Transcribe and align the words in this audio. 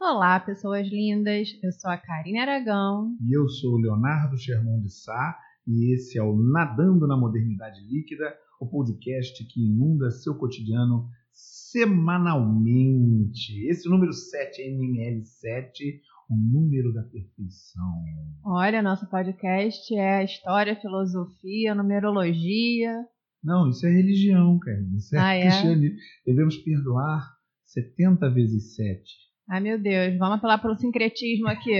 Olá, 0.00 0.40
pessoas 0.40 0.88
lindas. 0.88 1.48
Eu 1.62 1.70
sou 1.72 1.90
a 1.90 1.98
Karine 1.98 2.38
Aragão. 2.38 3.14
E 3.20 3.36
eu 3.36 3.46
sou 3.46 3.74
o 3.74 3.78
Leonardo 3.78 4.38
Sherman 4.38 4.80
de 4.80 4.90
Sá. 4.90 5.38
E 5.66 5.92
esse 5.92 6.18
é 6.18 6.22
o 6.22 6.34
Nadando 6.34 7.06
na 7.06 7.18
Modernidade 7.18 7.82
Líquida, 7.82 8.34
o 8.58 8.66
podcast 8.66 9.44
que 9.44 9.66
inunda 9.66 10.10
seu 10.10 10.34
cotidiano 10.34 11.10
semanalmente. 11.30 13.66
Esse 13.68 13.86
número 13.86 14.14
7, 14.14 14.62
NML7, 14.62 16.00
o 16.30 16.34
número 16.36 16.92
da 16.92 17.02
perfeição. 17.02 18.02
Olha, 18.44 18.82
nosso 18.82 19.08
podcast 19.08 19.94
é 19.96 20.24
história, 20.24 20.74
filosofia, 20.80 21.74
numerologia. 21.74 23.04
Não, 23.42 23.68
isso 23.68 23.86
é 23.86 23.90
religião, 23.90 24.58
cara. 24.58 24.80
Isso 24.96 25.14
é 25.14 25.18
Ah, 25.18 25.34
é? 25.34 25.42
cristianismo. 25.42 25.96
Devemos 26.26 26.56
perdoar 26.58 27.30
70 27.64 28.30
vezes 28.30 28.74
7. 28.74 29.02
Ai, 29.50 29.60
meu 29.60 29.78
Deus, 29.80 30.16
vamos 30.18 30.38
apelar 30.38 30.58
pelo 30.62 30.76
sincretismo 30.76 31.48
aqui. 31.48 31.76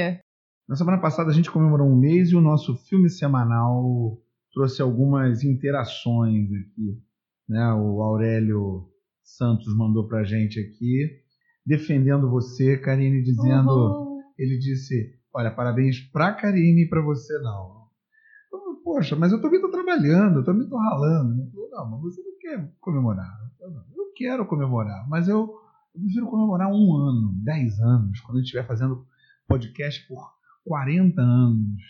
Na 0.69 0.77
semana 0.77 0.99
passada 1.01 1.31
a 1.31 1.35
gente 1.35 1.51
comemorou 1.51 1.87
um 1.89 1.97
mês 1.99 2.31
e 2.31 2.37
o 2.37 2.41
nosso 2.41 2.77
filme 2.89 3.09
semanal 3.09 4.19
trouxe 4.53 4.83
algumas 4.83 5.43
interações 5.43 6.49
aqui. 6.53 6.99
Né? 7.49 7.73
O 7.75 8.03
Aurélio 8.03 8.89
Santos 9.23 9.75
mandou 9.77 10.07
pra 10.07 10.23
gente 10.25 10.61
aqui, 10.61 11.11
defendendo 11.67 12.31
você, 12.31 12.77
Karine, 12.77 13.23
dizendo. 13.23 13.71
Uhul. 13.71 14.04
Ele 14.39 14.59
disse: 14.59 15.15
Olha, 15.33 15.51
parabéns 15.51 16.01
pra 16.01 16.33
Karine 16.33 16.85
e 16.85 16.89
pra 16.89 17.01
você 17.01 17.39
não. 17.39 17.85
Eu 18.53 18.75
Poxa, 18.85 19.17
mas 19.17 19.33
eu 19.33 19.41
também 19.41 19.61
tô 19.61 19.71
trabalhando, 19.71 20.41
eu 20.41 20.45
também 20.45 20.69
tô 20.69 20.77
ralando. 20.77 21.41
Ele 21.41 21.51
falou, 21.51 21.71
não, 21.71 21.91
mas 21.91 22.01
você 22.03 22.23
não 22.23 22.39
quer 22.39 22.73
comemorar. 22.81 23.27
Eu, 23.43 23.59
falei, 23.59 23.75
"Não, 23.75 23.85
eu 23.97 24.13
quero 24.15 24.47
comemorar, 24.47 25.09
mas 25.09 25.27
eu, 25.27 25.55
eu 25.95 26.01
prefiro 26.03 26.27
comemorar 26.27 26.69
um 26.71 26.95
ano, 26.95 27.33
10 27.43 27.81
anos, 27.81 28.21
quando 28.21 28.37
a 28.37 28.41
gente 28.41 28.47
estiver 28.47 28.67
fazendo 28.67 29.07
podcast 29.49 30.07
por 30.07 30.35
40 30.65 31.21
anos, 31.21 31.83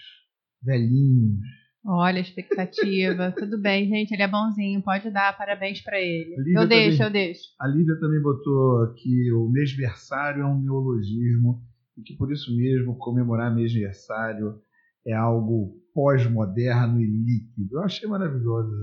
velhinhos. 0.63 1.41
Olha 1.85 2.19
a 2.19 2.23
expectativa. 2.23 3.33
Tudo 3.37 3.61
bem, 3.61 3.89
gente, 3.89 4.13
ele 4.13 4.23
é 4.23 4.29
bonzinho, 4.29 4.81
pode 4.81 5.11
dar 5.11 5.37
parabéns 5.37 5.83
pra 5.83 6.01
ele. 6.01 6.37
Lívia 6.39 6.61
eu 6.61 6.69
deixo, 6.69 6.99
também. 6.99 7.23
eu 7.23 7.27
deixo. 7.27 7.43
A 7.61 7.67
Lívia 7.67 7.99
também 7.99 8.23
botou 8.23 8.95
que 8.95 9.33
o 9.33 9.51
mêsversário 9.51 10.43
é 10.43 10.47
um 10.47 10.63
neologismo 10.63 11.61
e 11.97 12.03
que 12.03 12.15
por 12.17 12.33
isso 12.33 12.55
mesmo 12.57 12.97
comemorar 12.99 13.55
mêsversário 13.55 14.61
é 15.07 15.13
algo 15.13 15.81
pós-moderno 15.93 17.01
e 17.01 17.07
líquido. 17.07 17.77
Eu 17.77 17.83
achei 17.83 18.09
maravilhosa 18.09 18.75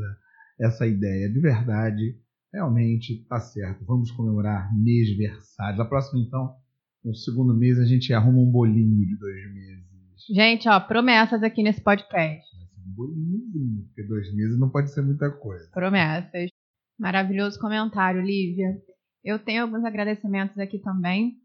essa 0.60 0.86
ideia. 0.88 1.30
De 1.30 1.40
verdade, 1.40 2.16
realmente 2.54 3.14
está 3.14 3.40
certo. 3.40 3.84
Vamos 3.86 4.12
comemorar 4.12 4.70
mêsversários. 4.74 5.80
A 5.80 5.86
próxima, 5.86 6.22
então, 6.22 6.56
no 7.04 7.16
segundo 7.16 7.56
mês, 7.58 7.80
a 7.80 7.86
gente 7.86 8.14
arruma 8.14 8.40
um 8.40 8.52
bolinho 8.52 9.06
de 9.06 9.18
dois 9.18 9.54
meses. 9.54 9.92
Gente, 10.30 10.70
ó, 10.70 10.80
promessas 10.80 11.42
aqui 11.42 11.64
nesse 11.64 11.82
podcast. 11.82 12.46
Vai 12.56 12.68
ser 12.68 12.80
um 12.80 12.94
bolinhozinho, 12.94 13.86
porque 13.88 14.04
dois 14.04 14.34
meses 14.36 14.60
não 14.60 14.70
pode 14.70 14.92
ser 14.92 15.02
muita 15.02 15.32
coisa. 15.32 15.70
Promessas. 15.74 16.50
Maravilhoso 17.00 17.60
comentário, 17.60 18.22
Lívia. 18.22 18.78
Eu 19.24 19.40
tenho 19.40 19.64
alguns 19.64 19.84
agradecimentos 19.84 20.58
aqui 20.60 20.80
também. 20.80 21.36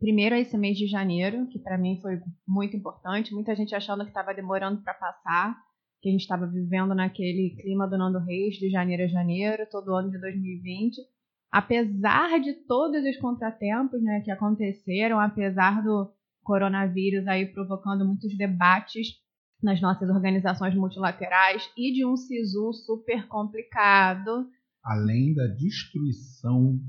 Primeiro, 0.00 0.34
esse 0.34 0.56
mês 0.56 0.78
de 0.78 0.86
janeiro, 0.86 1.46
que 1.48 1.58
para 1.58 1.76
mim 1.76 2.00
foi 2.00 2.18
muito 2.48 2.74
importante. 2.74 3.34
Muita 3.34 3.54
gente 3.54 3.74
achando 3.74 4.02
que 4.02 4.08
estava 4.08 4.32
demorando 4.32 4.82
para 4.82 4.94
passar, 4.94 5.54
que 6.00 6.08
a 6.08 6.12
gente 6.12 6.22
estava 6.22 6.46
vivendo 6.46 6.94
naquele 6.94 7.54
clima 7.60 7.86
do 7.86 7.98
Nando 7.98 8.18
Reis, 8.18 8.54
de 8.54 8.70
janeiro 8.70 9.04
a 9.04 9.06
janeiro, 9.06 9.68
todo 9.70 9.94
ano 9.94 10.10
de 10.10 10.18
2020. 10.18 10.96
Apesar 11.52 12.40
de 12.40 12.54
todos 12.66 13.04
os 13.04 13.16
contratempos 13.18 14.02
né, 14.02 14.22
que 14.24 14.30
aconteceram, 14.30 15.20
apesar 15.20 15.82
do 15.82 16.10
coronavírus 16.42 17.26
aí 17.26 17.44
provocando 17.52 18.06
muitos 18.06 18.34
debates 18.38 19.08
nas 19.62 19.82
nossas 19.82 20.08
organizações 20.08 20.74
multilaterais 20.74 21.70
e 21.76 21.92
de 21.92 22.06
um 22.06 22.16
SISU 22.16 22.72
super 22.72 23.28
complicado. 23.28 24.48
além 24.82 25.34
da 25.34 25.46
destruição 25.48 26.80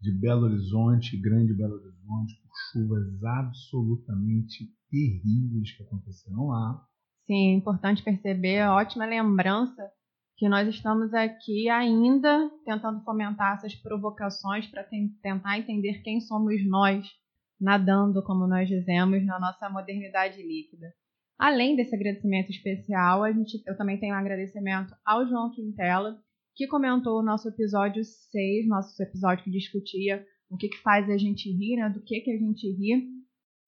de 0.00 0.12
Belo 0.12 0.42
Horizonte, 0.42 1.16
Grande 1.20 1.54
Belo 1.54 1.74
Horizonte, 1.74 2.40
por 2.42 2.50
chuvas 2.72 3.24
absolutamente 3.24 4.70
terríveis 4.90 5.76
que 5.76 5.82
aconteceram 5.82 6.46
lá. 6.46 6.84
Sim, 7.26 7.52
é 7.52 7.54
importante 7.54 8.02
perceber, 8.02 8.66
ótima 8.68 9.04
lembrança 9.04 9.82
que 10.36 10.48
nós 10.48 10.68
estamos 10.68 11.12
aqui 11.12 11.68
ainda 11.68 12.48
tentando 12.64 13.02
fomentar 13.02 13.56
essas 13.56 13.74
provocações 13.74 14.66
para 14.68 14.84
tentar 15.20 15.58
entender 15.58 16.00
quem 16.02 16.20
somos 16.20 16.64
nós, 16.64 17.06
nadando, 17.60 18.22
como 18.22 18.46
nós 18.46 18.68
dizemos, 18.68 19.26
na 19.26 19.40
nossa 19.40 19.68
modernidade 19.68 20.40
líquida. 20.40 20.86
Além 21.36 21.74
desse 21.74 21.94
agradecimento 21.94 22.50
especial, 22.50 23.24
a 23.24 23.32
gente, 23.32 23.60
eu 23.66 23.76
também 23.76 23.98
tenho 23.98 24.14
um 24.14 24.18
agradecimento 24.18 24.94
ao 25.04 25.26
João 25.26 25.50
Quintela, 25.50 26.16
que 26.58 26.66
comentou 26.66 27.20
o 27.20 27.22
nosso 27.22 27.48
episódio 27.48 28.02
6, 28.04 28.66
nosso 28.66 29.00
episódio 29.00 29.44
que 29.44 29.50
discutia 29.50 30.26
o 30.50 30.56
que, 30.56 30.68
que 30.68 30.78
faz 30.78 31.08
a 31.08 31.16
gente 31.16 31.48
rir, 31.52 31.76
né, 31.76 31.88
do 31.88 32.02
que, 32.02 32.20
que 32.20 32.32
a 32.32 32.36
gente 32.36 32.68
ri, 32.72 33.06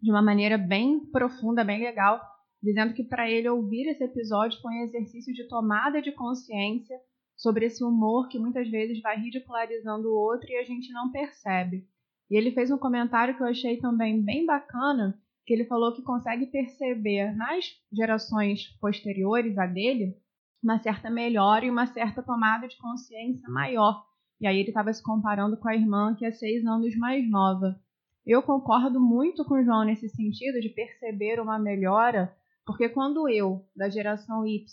de 0.03 0.11
uma 0.11 0.21
maneira 0.21 0.59
bem 0.59 0.99
profunda, 1.13 1.63
bem 1.63 1.79
legal, 1.79 2.21
dizendo 2.61 2.93
que 2.93 3.05
para 3.05 3.31
ele 3.31 3.49
ouvir 3.49 3.89
esse 3.89 4.03
episódio 4.03 4.61
foi 4.61 4.73
um 4.73 4.83
exercício 4.83 5.33
de 5.33 5.47
tomada 5.47 6.03
de 6.03 6.11
consciência 6.11 6.99
sobre 7.37 7.67
esse 7.67 7.85
humor 7.85 8.29
que 8.29 8.41
muitas 8.41 8.69
vezes 8.69 9.01
vai 9.01 9.17
ridicularizando 9.21 10.09
o 10.09 10.19
outro 10.19 10.51
e 10.51 10.57
a 10.57 10.65
gente 10.65 10.93
não 10.93 11.13
percebe. 11.13 11.87
E 12.29 12.37
ele 12.37 12.51
fez 12.51 12.73
um 12.73 12.79
comentário 12.79 13.37
que 13.37 13.43
eu 13.43 13.47
achei 13.47 13.77
também 13.77 14.21
bem 14.21 14.45
bacana, 14.45 15.17
que 15.47 15.55
ele 15.55 15.65
falou 15.65 15.95
que 15.95 16.03
consegue 16.03 16.47
perceber 16.47 17.37
nas 17.37 17.67
gerações 17.93 18.67
posteriores 18.81 19.57
a 19.59 19.67
dele 19.67 20.17
uma 20.63 20.79
certa 20.79 21.11
melhora 21.11 21.65
e 21.65 21.71
uma 21.71 21.87
certa 21.87 22.23
tomada 22.23 22.69
de 22.69 22.77
consciência 22.79 23.49
maior. 23.49 24.05
E 24.41 24.47
aí 24.47 24.59
ele 24.59 24.69
estava 24.69 24.93
se 24.93 25.03
comparando 25.03 25.57
com 25.57 25.69
a 25.69 25.75
irmã 25.75 26.15
que 26.15 26.25
é 26.25 26.31
seis 26.31 26.65
anos 26.65 26.97
mais 26.97 27.29
nova. 27.29 27.79
Eu 28.27 28.43
concordo 28.43 29.01
muito 29.01 29.45
com 29.45 29.55
o 29.55 29.65
João 29.65 29.85
nesse 29.85 30.09
sentido 30.09 30.61
de 30.61 30.69
perceber 30.69 31.41
uma 31.41 31.59
melhora, 31.59 32.35
porque 32.67 32.89
quando 32.89 33.29
eu, 33.29 33.65
da 33.75 33.89
geração 33.89 34.47
Y, 34.47 34.65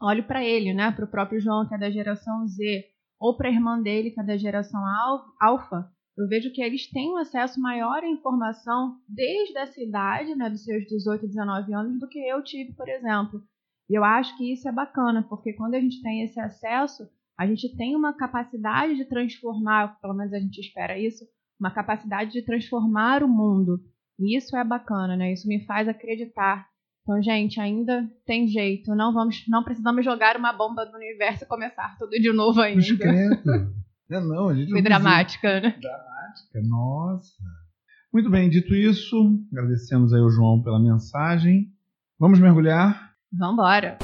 olho 0.00 0.24
para 0.24 0.42
ele, 0.44 0.72
né, 0.74 0.90
para 0.90 1.04
o 1.04 1.08
próprio 1.08 1.40
João, 1.40 1.66
que 1.68 1.74
é 1.74 1.78
da 1.78 1.90
geração 1.90 2.46
Z, 2.46 2.84
ou 3.20 3.36
para 3.36 3.48
a 3.48 3.52
irmã 3.52 3.80
dele, 3.80 4.10
que 4.10 4.20
é 4.20 4.24
da 4.24 4.36
geração 4.36 4.84
al- 4.84 5.24
Alpha, 5.40 5.88
eu 6.16 6.26
vejo 6.28 6.52
que 6.52 6.60
eles 6.62 6.90
têm 6.90 7.12
um 7.12 7.16
acesso 7.18 7.60
maior 7.60 8.02
à 8.02 8.08
informação 8.08 8.96
desde 9.08 9.56
essa 9.56 9.80
idade, 9.80 10.34
né, 10.34 10.50
dos 10.50 10.64
seus 10.64 10.84
18, 10.86 11.26
19 11.26 11.72
anos, 11.72 12.00
do 12.00 12.08
que 12.08 12.18
eu 12.18 12.42
tive, 12.42 12.72
por 12.74 12.88
exemplo. 12.88 13.42
E 13.92 13.94
eu 13.98 14.02
acho 14.04 14.34
que 14.38 14.50
isso 14.50 14.66
é 14.66 14.72
bacana, 14.72 15.22
porque 15.28 15.52
quando 15.52 15.74
a 15.74 15.78
gente 15.80 16.00
tem 16.00 16.22
esse 16.22 16.40
acesso, 16.40 17.06
a 17.38 17.46
gente 17.46 17.76
tem 17.76 17.94
uma 17.94 18.16
capacidade 18.16 18.96
de 18.96 19.04
transformar, 19.04 20.00
pelo 20.00 20.14
menos 20.14 20.32
a 20.32 20.38
gente 20.38 20.58
espera 20.62 20.98
isso, 20.98 21.26
uma 21.60 21.70
capacidade 21.70 22.32
de 22.32 22.40
transformar 22.40 23.22
o 23.22 23.28
mundo. 23.28 23.78
E 24.18 24.34
isso 24.34 24.56
é 24.56 24.64
bacana, 24.64 25.14
né? 25.14 25.34
Isso 25.34 25.46
me 25.46 25.66
faz 25.66 25.86
acreditar. 25.88 26.66
Então, 27.02 27.22
gente, 27.22 27.60
ainda 27.60 28.08
tem 28.24 28.48
jeito. 28.48 28.94
Não 28.94 29.12
vamos, 29.12 29.44
não 29.46 29.62
precisamos 29.62 30.02
jogar 30.02 30.38
uma 30.38 30.54
bomba 30.54 30.86
no 30.86 30.96
universo 30.96 31.44
e 31.44 31.46
começar 31.46 31.94
tudo 31.98 32.12
de 32.12 32.32
novo 32.32 32.62
ainda. 32.62 32.80
Discreto. 32.80 33.50
É, 34.10 34.20
não, 34.20 34.48
a 34.48 34.54
gente 34.54 34.70
Foi 34.70 34.80
dramática, 34.80 35.60
né? 35.60 35.70
precisa- 35.72 36.66
Nossa. 36.66 37.34
Muito 38.10 38.30
bem, 38.30 38.48
dito 38.48 38.74
isso, 38.74 39.38
agradecemos 39.52 40.14
aí 40.14 40.20
ao 40.20 40.30
João 40.30 40.62
pela 40.62 40.80
mensagem. 40.80 41.70
Vamos 42.18 42.38
mergulhar? 42.38 43.11
Vambora. 43.34 43.96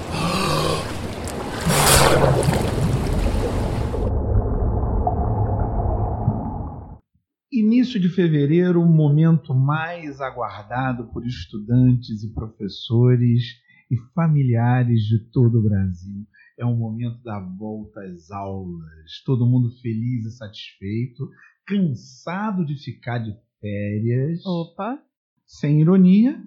Início 7.52 8.00
de 8.00 8.08
fevereiro, 8.08 8.80
o 8.80 8.86
momento 8.86 9.54
mais 9.54 10.22
aguardado 10.22 11.08
por 11.12 11.26
estudantes 11.26 12.22
e 12.22 12.32
professores 12.32 13.42
e 13.90 13.98
familiares 14.14 15.02
de 15.02 15.18
todo 15.30 15.58
o 15.58 15.62
Brasil. 15.62 16.26
É 16.58 16.64
o 16.64 16.74
momento 16.74 17.22
da 17.22 17.38
volta 17.38 18.00
às 18.00 18.30
aulas. 18.30 19.22
Todo 19.26 19.46
mundo 19.46 19.70
feliz 19.82 20.24
e 20.24 20.36
satisfeito, 20.38 21.28
cansado 21.66 22.64
de 22.64 22.82
ficar 22.82 23.18
de 23.18 23.36
férias. 23.60 24.40
Opa. 24.46 24.98
Sem 25.44 25.82
ironia, 25.82 26.42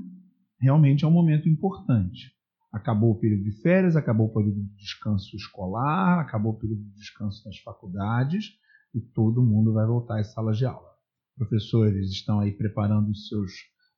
realmente 0.60 1.06
é 1.06 1.07
um 1.07 1.12
momento 1.12 1.48
importante. 1.48 2.40
Acabou 2.71 3.12
o 3.12 3.19
período 3.19 3.44
de 3.44 3.51
férias, 3.62 3.95
acabou 3.95 4.27
o 4.27 4.33
período 4.33 4.62
de 4.62 4.75
descanso 4.75 5.35
escolar, 5.35 6.19
acabou 6.19 6.53
o 6.53 6.57
período 6.57 6.81
de 6.81 6.94
descanso 6.94 7.44
das 7.44 7.57
faculdades 7.59 8.45
e 8.94 9.01
todo 9.01 9.44
mundo 9.44 9.73
vai 9.73 9.85
voltar 9.85 10.19
às 10.19 10.31
salas 10.31 10.57
de 10.57 10.65
aula. 10.65 10.89
Professores 11.35 12.09
estão 12.09 12.39
aí 12.39 12.51
preparando 12.51 13.09
os 13.09 13.27
seus 13.27 13.51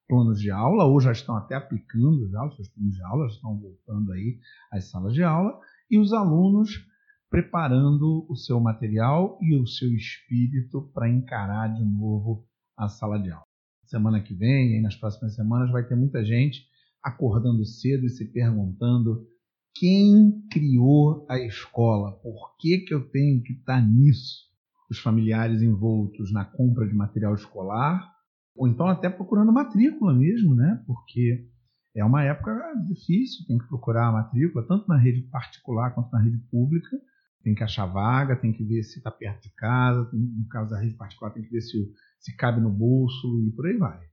planos 0.08 0.40
de 0.40 0.52
aula, 0.52 0.86
ou 0.86 1.00
já 1.00 1.12
estão 1.12 1.36
até 1.36 1.56
aplicando 1.56 2.30
já 2.30 2.46
os 2.46 2.56
seus 2.56 2.70
planos 2.70 2.96
de 2.96 3.04
aula, 3.04 3.28
já 3.28 3.36
estão 3.36 3.60
voltando 3.60 4.12
aí 4.12 4.40
às 4.72 4.90
salas 4.90 5.14
de 5.14 5.24
aula, 5.24 5.60
e 5.90 5.98
os 5.98 6.14
alunos 6.14 6.86
preparando 7.30 8.25
o 8.30 8.36
seu 8.36 8.60
material 8.60 9.40
e 9.42 9.56
o 9.56 9.66
seu 9.66 9.92
espírito 9.94 10.92
para 10.94 11.10
encarar 11.10 11.74
de 11.74 11.84
novo 11.84 12.46
a 12.78 12.88
sala 12.88 13.20
de 13.20 13.31
aula. 13.31 13.46
Semana 13.86 14.22
que 14.22 14.34
vem, 14.34 14.78
e 14.78 14.81
nas 14.81 14.96
próximas 14.96 15.34
semanas, 15.34 15.72
vai 15.72 15.84
ter 15.84 15.96
muita 15.96 16.24
gente 16.24 16.62
acordando 17.04 17.66
cedo 17.66 18.06
e 18.06 18.10
se 18.10 18.32
perguntando 18.32 19.28
quem 19.76 20.42
criou 20.52 21.26
a 21.30 21.40
escola, 21.40 22.12
por 22.22 22.56
que, 22.58 22.80
que 22.80 22.94
eu 22.94 23.10
tenho 23.10 23.42
que 23.42 23.54
estar 23.54 23.82
nisso? 23.82 24.52
Os 24.90 25.00
familiares 25.00 25.62
envoltos 25.62 26.32
na 26.32 26.46
compra 26.46 26.88
de 26.88 26.94
material 26.94 27.34
escolar, 27.34 28.08
ou 28.56 28.68
então 28.68 28.88
até 28.88 29.10
procurando 29.10 29.52
matrícula 29.52 30.14
mesmo, 30.14 30.54
né? 30.54 30.82
Porque 30.86 31.50
é 31.96 32.06
uma 32.06 32.24
época 32.24 32.54
difícil, 32.88 33.46
tem 33.48 33.58
que 33.58 33.68
procurar 33.68 34.10
a 34.10 34.12
matrícula, 34.12 34.66
tanto 34.68 34.88
na 34.88 34.98
rede 34.98 35.22
particular 35.24 35.94
quanto 35.94 36.12
na 36.12 36.22
rede 36.22 36.38
pública. 36.52 36.98
Tem 37.44 37.54
que 37.54 37.64
achar 37.64 37.86
vaga, 37.88 38.38
tem 38.38 38.54
que 38.54 38.64
ver 38.64 38.84
se 38.84 39.00
está 39.00 39.12
perto 39.12 39.44
de 39.44 39.54
casa, 39.56 40.06
tem, 40.06 40.20
no 40.20 40.48
caso 40.48 40.70
da 40.70 40.80
rede 40.80 40.96
particular, 40.96 41.34
tem 41.34 41.44
que 41.44 41.52
ver 41.52 41.62
se, 41.62 41.78
se 42.20 42.36
cabe 42.38 42.62
no 42.62 42.70
bolso 42.70 43.42
e 43.42 43.52
por 43.52 43.66
aí 43.66 43.78
vai. 43.78 44.12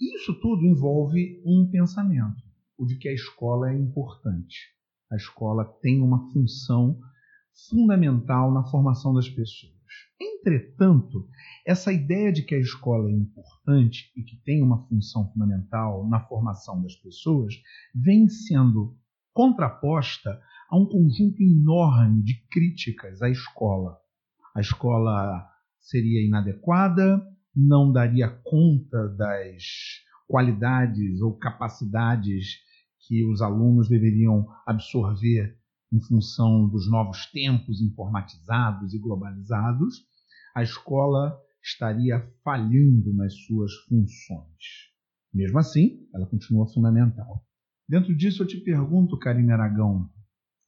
Isso 0.00 0.34
tudo 0.40 0.64
envolve 0.64 1.40
um 1.44 1.68
pensamento, 1.70 2.42
o 2.76 2.84
de 2.84 2.96
que 2.96 3.08
a 3.08 3.12
escola 3.12 3.70
é 3.70 3.78
importante. 3.78 4.74
A 5.10 5.16
escola 5.16 5.64
tem 5.80 6.02
uma 6.02 6.30
função 6.32 6.98
fundamental 7.68 8.52
na 8.52 8.64
formação 8.64 9.14
das 9.14 9.28
pessoas. 9.28 9.74
Entretanto, 10.20 11.28
essa 11.64 11.92
ideia 11.92 12.32
de 12.32 12.42
que 12.42 12.54
a 12.54 12.58
escola 12.58 13.08
é 13.08 13.12
importante 13.12 14.12
e 14.16 14.22
que 14.22 14.36
tem 14.44 14.62
uma 14.62 14.86
função 14.88 15.30
fundamental 15.32 16.08
na 16.08 16.20
formação 16.20 16.82
das 16.82 16.96
pessoas 16.96 17.54
vem 17.94 18.28
sendo 18.28 18.96
contraposta 19.32 20.40
a 20.68 20.76
um 20.76 20.86
conjunto 20.86 21.42
enorme 21.42 22.22
de 22.22 22.34
críticas 22.50 23.22
à 23.22 23.30
escola. 23.30 23.96
A 24.54 24.60
escola 24.60 25.48
seria 25.78 26.26
inadequada, 26.26 27.22
não 27.54 27.92
daria 27.92 28.28
conta 28.28 29.08
das 29.08 29.62
qualidades 30.26 31.20
ou 31.20 31.36
capacidades 31.36 32.58
que 33.06 33.24
os 33.26 33.42
alunos 33.42 33.88
deveriam 33.88 34.46
absorver 34.66 35.56
em 35.92 36.00
função 36.00 36.68
dos 36.68 36.90
novos 36.90 37.26
tempos 37.26 37.80
informatizados 37.80 38.94
e 38.94 38.98
globalizados, 38.98 40.02
a 40.54 40.62
escola 40.62 41.38
estaria 41.62 42.20
falhando 42.42 43.14
nas 43.14 43.34
suas 43.44 43.72
funções. 43.88 44.92
Mesmo 45.32 45.58
assim, 45.58 46.06
ela 46.14 46.26
continua 46.26 46.66
fundamental. 46.66 47.44
Dentro 47.88 48.16
disso, 48.16 48.42
eu 48.42 48.46
te 48.46 48.58
pergunto, 48.58 49.18
Karine 49.18 49.52
Aragão, 49.52 50.10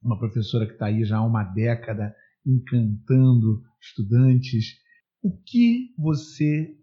uma 0.03 0.19
professora 0.19 0.67
que 0.67 0.73
está 0.73 0.87
aí 0.87 1.05
já 1.05 1.19
há 1.19 1.25
uma 1.25 1.43
década 1.43 2.15
encantando 2.45 3.63
estudantes, 3.81 4.77
o 5.23 5.37
que 5.43 5.95
você 5.99 6.76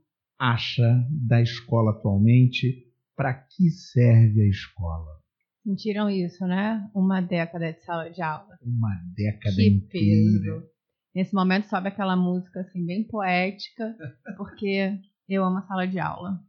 acha 0.43 1.07
da 1.09 1.41
escola 1.41 1.91
atualmente? 1.91 2.91
Para 3.15 3.33
que 3.33 3.69
serve 3.69 4.41
a 4.41 4.49
escola? 4.49 5.23
Sentiram 5.63 6.09
isso, 6.09 6.45
né? 6.45 6.89
Uma 6.93 7.21
década 7.21 7.71
de 7.71 7.79
sala 7.85 8.09
de 8.09 8.21
aula. 8.21 8.57
Uma 8.61 8.93
década 9.15 9.55
que 9.55 9.69
inteira. 9.69 10.59
Peso. 10.59 10.73
Nesse 11.15 11.33
momento 11.33 11.67
sobe 11.67 11.87
aquela 11.87 12.17
música 12.17 12.59
assim 12.59 12.85
bem 12.85 13.07
poética, 13.07 13.95
porque 14.35 14.99
eu 15.29 15.45
amo 15.45 15.59
a 15.59 15.61
sala 15.61 15.87
de 15.87 15.99
aula, 15.99 16.39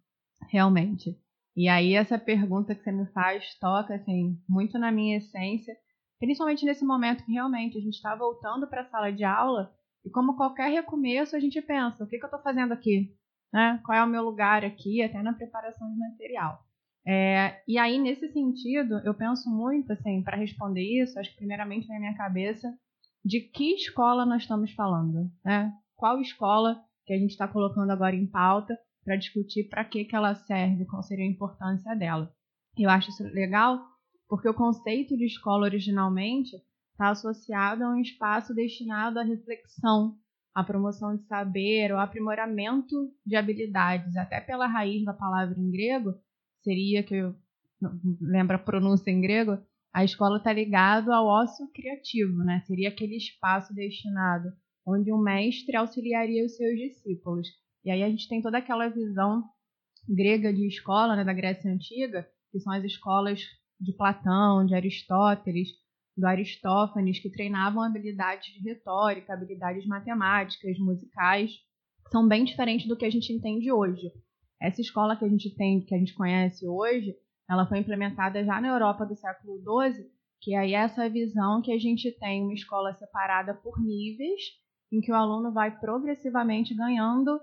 realmente. 0.50 1.16
E 1.56 1.68
aí 1.68 1.94
essa 1.94 2.18
pergunta 2.18 2.74
que 2.74 2.82
você 2.82 2.90
me 2.90 3.06
faz 3.12 3.56
toca 3.60 3.94
assim 3.94 4.40
muito 4.48 4.76
na 4.76 4.90
minha 4.90 5.18
essência, 5.18 5.72
principalmente 6.18 6.64
nesse 6.64 6.84
momento 6.84 7.24
que 7.24 7.32
realmente 7.32 7.78
a 7.78 7.80
gente 7.80 7.94
está 7.94 8.16
voltando 8.16 8.66
para 8.66 8.80
a 8.80 8.90
sala 8.90 9.12
de 9.12 9.22
aula 9.22 9.70
e 10.04 10.10
como 10.10 10.36
qualquer 10.36 10.70
recomeço 10.72 11.36
a 11.36 11.40
gente 11.40 11.62
pensa, 11.62 12.02
o 12.02 12.08
que, 12.08 12.18
que 12.18 12.24
eu 12.24 12.28
estou 12.28 12.42
fazendo 12.42 12.72
aqui? 12.72 13.14
Né? 13.54 13.80
Qual 13.86 13.96
é 13.96 14.02
o 14.02 14.08
meu 14.08 14.24
lugar 14.24 14.64
aqui, 14.64 15.00
até 15.00 15.22
na 15.22 15.32
preparação 15.32 15.88
de 15.92 15.96
material. 15.96 16.58
É, 17.06 17.62
e 17.68 17.78
aí, 17.78 18.00
nesse 18.00 18.32
sentido, 18.32 18.98
eu 19.04 19.14
penso 19.14 19.48
muito, 19.48 19.92
assim, 19.92 20.22
para 20.22 20.36
responder 20.36 20.82
isso, 20.82 21.16
acho 21.20 21.30
que 21.30 21.36
primeiramente 21.36 21.86
na 21.86 22.00
minha 22.00 22.16
cabeça, 22.16 22.68
de 23.24 23.40
que 23.40 23.74
escola 23.74 24.26
nós 24.26 24.42
estamos 24.42 24.72
falando, 24.72 25.30
né? 25.44 25.72
Qual 25.94 26.20
escola 26.20 26.82
que 27.06 27.12
a 27.12 27.18
gente 27.18 27.30
está 27.30 27.46
colocando 27.46 27.90
agora 27.90 28.16
em 28.16 28.26
pauta 28.26 28.76
para 29.04 29.16
discutir 29.16 29.68
para 29.68 29.84
que, 29.84 30.04
que 30.04 30.16
ela 30.16 30.34
serve, 30.34 30.86
qual 30.86 31.02
seria 31.02 31.24
a 31.24 31.28
importância 31.28 31.94
dela. 31.94 32.32
Eu 32.76 32.90
acho 32.90 33.10
isso 33.10 33.22
legal 33.22 33.80
porque 34.28 34.48
o 34.48 34.54
conceito 34.54 35.16
de 35.16 35.26
escola 35.26 35.66
originalmente 35.66 36.56
está 36.92 37.10
associado 37.10 37.84
a 37.84 37.90
um 37.90 38.00
espaço 38.00 38.54
destinado 38.54 39.18
à 39.18 39.22
reflexão, 39.22 40.16
à 40.54 40.62
promoção 40.62 41.16
de 41.16 41.24
saber, 41.24 41.90
ao 41.90 41.98
aprimoramento 41.98 42.94
de 43.26 43.34
habilidades, 43.36 44.16
até 44.16 44.40
pela 44.40 44.66
raiz 44.66 45.04
da 45.04 45.12
palavra 45.12 45.58
em 45.58 45.70
grego, 45.70 46.14
seria 46.62 47.02
que 47.02 47.14
eu 47.14 47.34
lembro 48.20 48.56
a 48.56 48.58
pronúncia 48.58 49.10
em 49.10 49.20
grego, 49.20 49.58
a 49.92 50.04
escola 50.04 50.38
está 50.38 50.52
ligado 50.52 51.12
ao 51.12 51.26
ócio 51.26 51.68
criativo, 51.72 52.38
né? 52.38 52.60
Seria 52.66 52.88
aquele 52.88 53.16
espaço 53.16 53.74
destinado 53.74 54.52
onde 54.86 55.12
um 55.12 55.18
mestre 55.18 55.76
auxiliaria 55.76 56.44
os 56.44 56.56
seus 56.56 56.76
discípulos. 56.78 57.48
E 57.84 57.90
aí 57.90 58.02
a 58.02 58.08
gente 58.08 58.28
tem 58.28 58.42
toda 58.42 58.58
aquela 58.58 58.88
visão 58.88 59.44
grega 60.08 60.52
de 60.52 60.66
escola, 60.66 61.16
né, 61.16 61.24
da 61.24 61.32
Grécia 61.32 61.70
antiga, 61.72 62.28
que 62.50 62.60
são 62.60 62.72
as 62.72 62.84
escolas 62.84 63.40
de 63.80 63.92
Platão, 63.92 64.64
de 64.64 64.74
Aristóteles, 64.74 65.68
do 66.16 66.26
Aristófanes, 66.26 67.18
que 67.18 67.30
treinavam 67.30 67.82
habilidades 67.82 68.52
de 68.52 68.60
retórica, 68.60 69.32
habilidades 69.32 69.86
matemáticas, 69.86 70.78
musicais, 70.78 71.50
são 72.10 72.26
bem 72.26 72.44
diferentes 72.44 72.86
do 72.86 72.96
que 72.96 73.04
a 73.04 73.10
gente 73.10 73.32
entende 73.32 73.72
hoje. 73.72 74.12
Essa 74.60 74.80
escola 74.80 75.16
que 75.16 75.24
a 75.24 75.28
gente 75.28 75.54
tem, 75.56 75.80
que 75.80 75.94
a 75.94 75.98
gente 75.98 76.14
conhece 76.14 76.66
hoje, 76.66 77.14
ela 77.48 77.66
foi 77.66 77.78
implementada 77.78 78.44
já 78.44 78.60
na 78.60 78.68
Europa 78.68 79.04
do 79.04 79.16
século 79.16 79.58
XII, 79.58 80.06
que 80.40 80.54
aí 80.54 80.74
é 80.74 80.78
essa 80.78 81.08
visão 81.08 81.60
que 81.62 81.72
a 81.72 81.78
gente 81.78 82.10
tem 82.18 82.42
uma 82.42 82.54
escola 82.54 82.94
separada 82.94 83.54
por 83.54 83.82
níveis, 83.82 84.40
em 84.92 85.00
que 85.00 85.10
o 85.10 85.14
aluno 85.14 85.52
vai 85.52 85.78
progressivamente 85.78 86.74
ganhando 86.74 87.40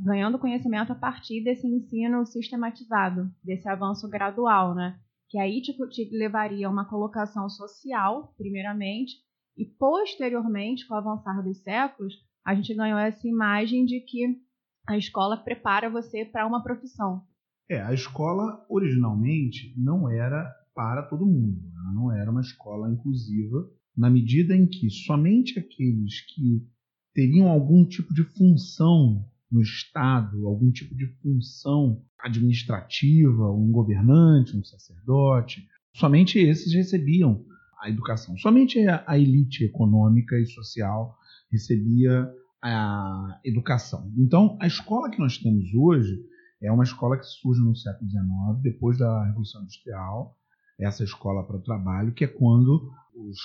ganhando 0.00 0.38
conhecimento 0.38 0.92
a 0.92 0.94
partir 0.94 1.42
desse 1.42 1.66
ensino 1.66 2.24
sistematizado, 2.24 3.28
desse 3.42 3.68
avanço 3.68 4.08
gradual, 4.08 4.76
né? 4.76 4.96
Que 5.34 5.38
aí 5.40 5.60
te, 5.60 5.72
te 5.88 6.16
levaria 6.16 6.68
a 6.68 6.70
uma 6.70 6.88
colocação 6.88 7.48
social, 7.48 8.32
primeiramente, 8.36 9.14
e 9.58 9.64
posteriormente, 9.64 10.86
com 10.86 10.94
o 10.94 10.96
avançar 10.96 11.42
dos 11.42 11.60
séculos, 11.60 12.14
a 12.46 12.54
gente 12.54 12.72
ganhou 12.72 12.96
essa 13.00 13.26
imagem 13.26 13.84
de 13.84 13.98
que 13.98 14.40
a 14.86 14.96
escola 14.96 15.36
prepara 15.36 15.90
você 15.90 16.24
para 16.24 16.46
uma 16.46 16.62
profissão. 16.62 17.20
É, 17.68 17.82
a 17.82 17.92
escola 17.92 18.64
originalmente 18.68 19.74
não 19.76 20.08
era 20.08 20.48
para 20.72 21.02
todo 21.02 21.26
mundo, 21.26 21.68
ela 21.80 21.92
não 21.92 22.12
era 22.12 22.30
uma 22.30 22.40
escola 22.40 22.88
inclusiva, 22.88 23.68
na 23.96 24.08
medida 24.08 24.54
em 24.54 24.68
que 24.68 24.88
somente 24.88 25.58
aqueles 25.58 26.20
que 26.32 26.64
teriam 27.12 27.48
algum 27.48 27.84
tipo 27.84 28.14
de 28.14 28.22
função 28.22 29.28
no 29.50 29.60
Estado, 29.60 30.46
algum 30.46 30.70
tipo 30.70 30.94
de 30.94 31.06
função 31.22 32.02
administrativa, 32.18 33.50
um 33.52 33.70
governante, 33.70 34.56
um 34.56 34.64
sacerdote, 34.64 35.68
somente 35.94 36.38
esses 36.38 36.74
recebiam 36.74 37.44
a 37.80 37.88
educação. 37.88 38.36
Somente 38.38 38.78
a 38.88 39.18
elite 39.18 39.64
econômica 39.64 40.38
e 40.38 40.46
social 40.46 41.16
recebia 41.52 42.32
a 42.62 43.38
educação. 43.44 44.10
Então, 44.16 44.56
a 44.60 44.66
escola 44.66 45.10
que 45.10 45.18
nós 45.18 45.36
temos 45.36 45.72
hoje 45.74 46.18
é 46.62 46.72
uma 46.72 46.84
escola 46.84 47.18
que 47.18 47.26
surge 47.26 47.60
no 47.60 47.76
século 47.76 48.10
XIX, 48.10 48.24
depois 48.62 48.98
da 48.98 49.26
Revolução 49.26 49.62
Industrial, 49.62 50.34
essa 50.80 51.04
escola 51.04 51.46
para 51.46 51.56
o 51.56 51.62
trabalho, 51.62 52.12
que 52.12 52.24
é 52.24 52.26
quando 52.26 52.90
os 53.14 53.38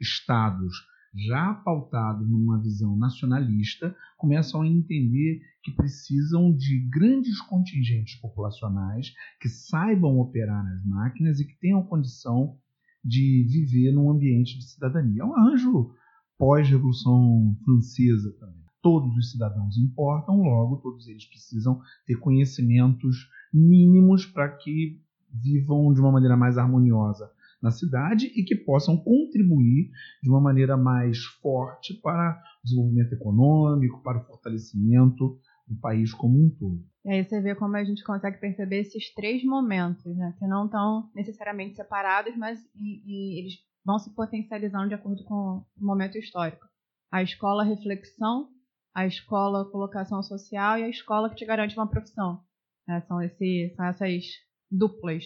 estados, 0.00 0.74
já 1.14 1.54
pautados 1.54 2.28
numa 2.28 2.60
visão 2.60 2.96
nacionalista, 2.96 3.94
começam 4.18 4.62
a 4.62 4.66
entender 4.66 5.40
que 5.62 5.70
precisam 5.72 6.52
de 6.52 6.80
grandes 6.90 7.40
contingentes 7.40 8.16
populacionais 8.20 9.14
que 9.40 9.48
saibam 9.48 10.18
operar 10.18 10.66
as 10.66 10.84
máquinas 10.84 11.40
e 11.40 11.46
que 11.46 11.58
tenham 11.58 11.82
condição 11.82 12.56
de 13.04 13.46
viver 13.48 13.92
num 13.92 14.10
ambiente 14.10 14.58
de 14.58 14.64
cidadania. 14.64 15.22
É 15.22 15.24
um 15.24 15.34
arranjo 15.34 15.94
pós-Revolução 16.36 17.56
Francesa 17.64 18.32
também 18.40 18.64
todos 18.84 19.16
os 19.16 19.30
cidadãos 19.30 19.78
importam, 19.78 20.42
logo 20.42 20.76
todos 20.76 21.08
eles 21.08 21.24
precisam 21.24 21.80
ter 22.06 22.16
conhecimentos 22.16 23.30
mínimos 23.50 24.26
para 24.26 24.46
que 24.50 25.00
vivam 25.32 25.90
de 25.94 26.00
uma 26.00 26.12
maneira 26.12 26.36
mais 26.36 26.58
harmoniosa 26.58 27.32
na 27.64 27.70
cidade 27.70 28.26
e 28.26 28.44
que 28.44 28.54
possam 28.54 28.94
contribuir 28.94 29.90
de 30.22 30.28
uma 30.28 30.40
maneira 30.40 30.76
mais 30.76 31.18
forte 31.40 31.98
para 32.02 32.38
o 32.60 32.64
desenvolvimento 32.64 33.14
econômico, 33.14 34.02
para 34.02 34.18
o 34.18 34.24
fortalecimento 34.26 35.38
do 35.66 35.80
país 35.80 36.12
como 36.12 36.38
um 36.38 36.50
todo. 36.50 36.84
E 37.06 37.10
aí 37.10 37.24
você 37.24 37.40
vê 37.40 37.54
como 37.54 37.74
a 37.74 37.82
gente 37.82 38.04
consegue 38.04 38.38
perceber 38.38 38.80
esses 38.80 39.14
três 39.14 39.42
momentos, 39.42 40.14
né, 40.14 40.34
que 40.38 40.46
não 40.46 40.66
estão 40.66 41.10
necessariamente 41.14 41.74
separados, 41.74 42.36
mas 42.36 42.60
e, 42.74 43.02
e 43.06 43.40
eles 43.40 43.54
vão 43.82 43.98
se 43.98 44.14
potencializando 44.14 44.88
de 44.88 44.94
acordo 44.94 45.24
com 45.24 45.64
o 45.80 45.84
momento 45.84 46.18
histórico. 46.18 46.66
A 47.10 47.22
escola 47.22 47.64
reflexão, 47.64 48.50
a 48.94 49.06
escola 49.06 49.70
colocação 49.70 50.22
social 50.22 50.78
e 50.78 50.84
a 50.84 50.88
escola 50.90 51.30
que 51.30 51.36
te 51.36 51.46
garante 51.46 51.76
uma 51.76 51.88
profissão. 51.88 52.42
Né? 52.86 53.00
São, 53.08 53.22
esse, 53.22 53.72
são 53.74 53.86
essas 53.86 54.24
duplas. 54.70 55.24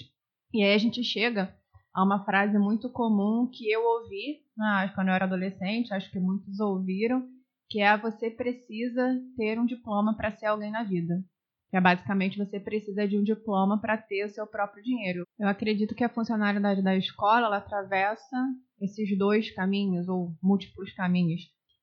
E 0.53 0.63
aí 0.63 0.75
a 0.75 0.79
gente 0.79 1.03
chega 1.03 1.53
a 1.95 2.05
uma 2.05 2.25
frase 2.25 2.59
muito 2.59 2.91
comum 2.91 3.49
que 3.51 3.71
eu 3.71 3.83
ouvi 3.83 4.43
né, 4.57 4.91
quando 4.95 5.09
eu 5.09 5.15
era 5.15 5.25
adolescente, 5.25 5.95
acho 5.95 6.11
que 6.11 6.19
muitos 6.19 6.59
ouviram, 6.59 7.27
que 7.69 7.81
é 7.81 7.97
você 7.97 8.31
precisa 8.31 9.21
ter 9.37 9.59
um 9.59 9.67
diploma 9.67 10.17
para 10.17 10.33
ser 10.37 10.47
alguém 10.47 10.71
na 10.71 10.83
vida. 10.83 11.23
Que 11.71 11.77
é 11.77 11.81
basicamente 11.81 12.39
você 12.39 12.59
precisa 12.59 13.07
de 13.07 13.19
um 13.19 13.23
diploma 13.23 13.79
para 13.79 13.97
ter 13.97 14.25
o 14.25 14.31
seu 14.31 14.47
próprio 14.47 14.83
dinheiro. 14.83 15.25
Eu 15.39 15.47
acredito 15.47 15.95
que 15.95 16.03
a 16.03 16.09
funcionalidade 16.09 16.83
da 16.83 16.97
escola 16.97 17.47
ela 17.47 17.59
atravessa 17.59 18.37
esses 18.81 19.17
dois 19.17 19.51
caminhos 19.55 20.09
ou 20.09 20.33
múltiplos 20.43 20.93
caminhos, 20.95 21.43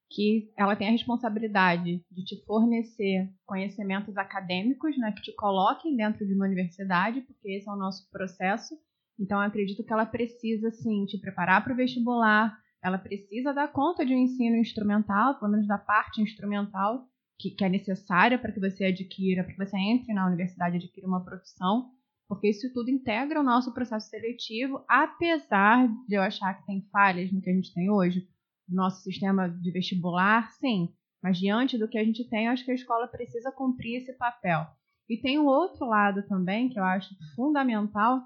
que 0.10 0.52
ela 0.58 0.76
tem 0.76 0.88
a 0.88 0.92
responsabilidade 0.92 2.04
de 2.12 2.24
te 2.24 2.44
fornecer 2.46 3.30
conhecimentos 3.46 4.18
acadêmicos, 4.18 4.98
né, 4.98 5.12
que 5.12 5.22
te 5.22 5.34
coloquem 5.36 5.96
dentro 5.96 6.26
de 6.26 6.34
uma 6.34 6.46
universidade, 6.46 7.22
porque 7.22 7.52
esse 7.52 7.70
é 7.70 7.72
o 7.72 7.78
nosso 7.78 8.10
processo. 8.10 8.76
Então, 9.20 9.40
eu 9.40 9.48
acredito 9.48 9.84
que 9.84 9.94
ela 9.94 10.06
precisa, 10.06 10.72
sim, 10.72 11.06
te 11.06 11.18
preparar 11.18 11.64
para 11.64 11.74
o 11.74 11.76
vestibular, 11.76 12.58
ela 12.84 12.98
precisa 12.98 13.54
dar 13.54 13.72
conta 13.72 14.06
de 14.06 14.14
um 14.14 14.20
ensino 14.20 14.58
instrumental, 14.58 15.40
pelo 15.40 15.52
menos 15.52 15.68
da 15.68 15.78
parte 15.78 16.22
instrumental 16.22 17.08
que, 17.40 17.50
que 17.50 17.64
é 17.64 17.70
necessária 17.70 18.38
para 18.38 18.52
que 18.52 18.60
você 18.60 18.86
adquira, 18.86 19.44
para 19.44 19.54
que 19.54 19.66
você 19.66 19.78
entre 19.78 20.14
na 20.14 20.28
universidade 20.28 20.76
e 20.76 20.80
adquira 20.80 21.08
uma 21.08 21.24
profissão, 21.24 21.92
porque 22.28 22.50
isso 22.50 22.72
tudo 22.74 22.90
integra 22.90 23.40
o 23.40 23.44
nosso 23.44 23.74
processo 23.74 24.10
seletivo, 24.10 24.84
apesar 24.88 25.88
de 26.08 26.16
eu 26.16 26.22
achar 26.22 26.54
que 26.56 26.66
tem 26.66 26.88
falhas 26.92 27.32
no 27.32 27.42
que 27.42 27.50
a 27.50 27.54
gente 27.54 27.74
tem 27.74 27.90
hoje, 27.90 28.28
no 28.68 28.76
nosso 28.78 29.02
sistema 29.04 29.50
de 29.50 29.72
vestibular, 29.72 30.52
sim, 30.52 30.94
mas 31.22 31.38
diante 31.38 31.78
do 31.78 31.88
que 31.88 31.98
a 31.98 32.04
gente 32.04 32.28
tem, 32.30 32.46
eu 32.46 32.52
acho 32.52 32.64
que 32.64 32.72
a 32.72 32.76
escola 32.76 33.08
precisa 33.08 33.52
cumprir 33.52 33.98
esse 33.98 34.14
papel. 34.14 34.66
E 35.10 35.18
tem 35.18 35.40
um 35.40 35.46
outro 35.46 35.86
lado 35.86 36.24
também 36.28 36.70
que 36.70 36.80
eu 36.80 36.84
acho 36.84 37.16
fundamental, 37.36 38.22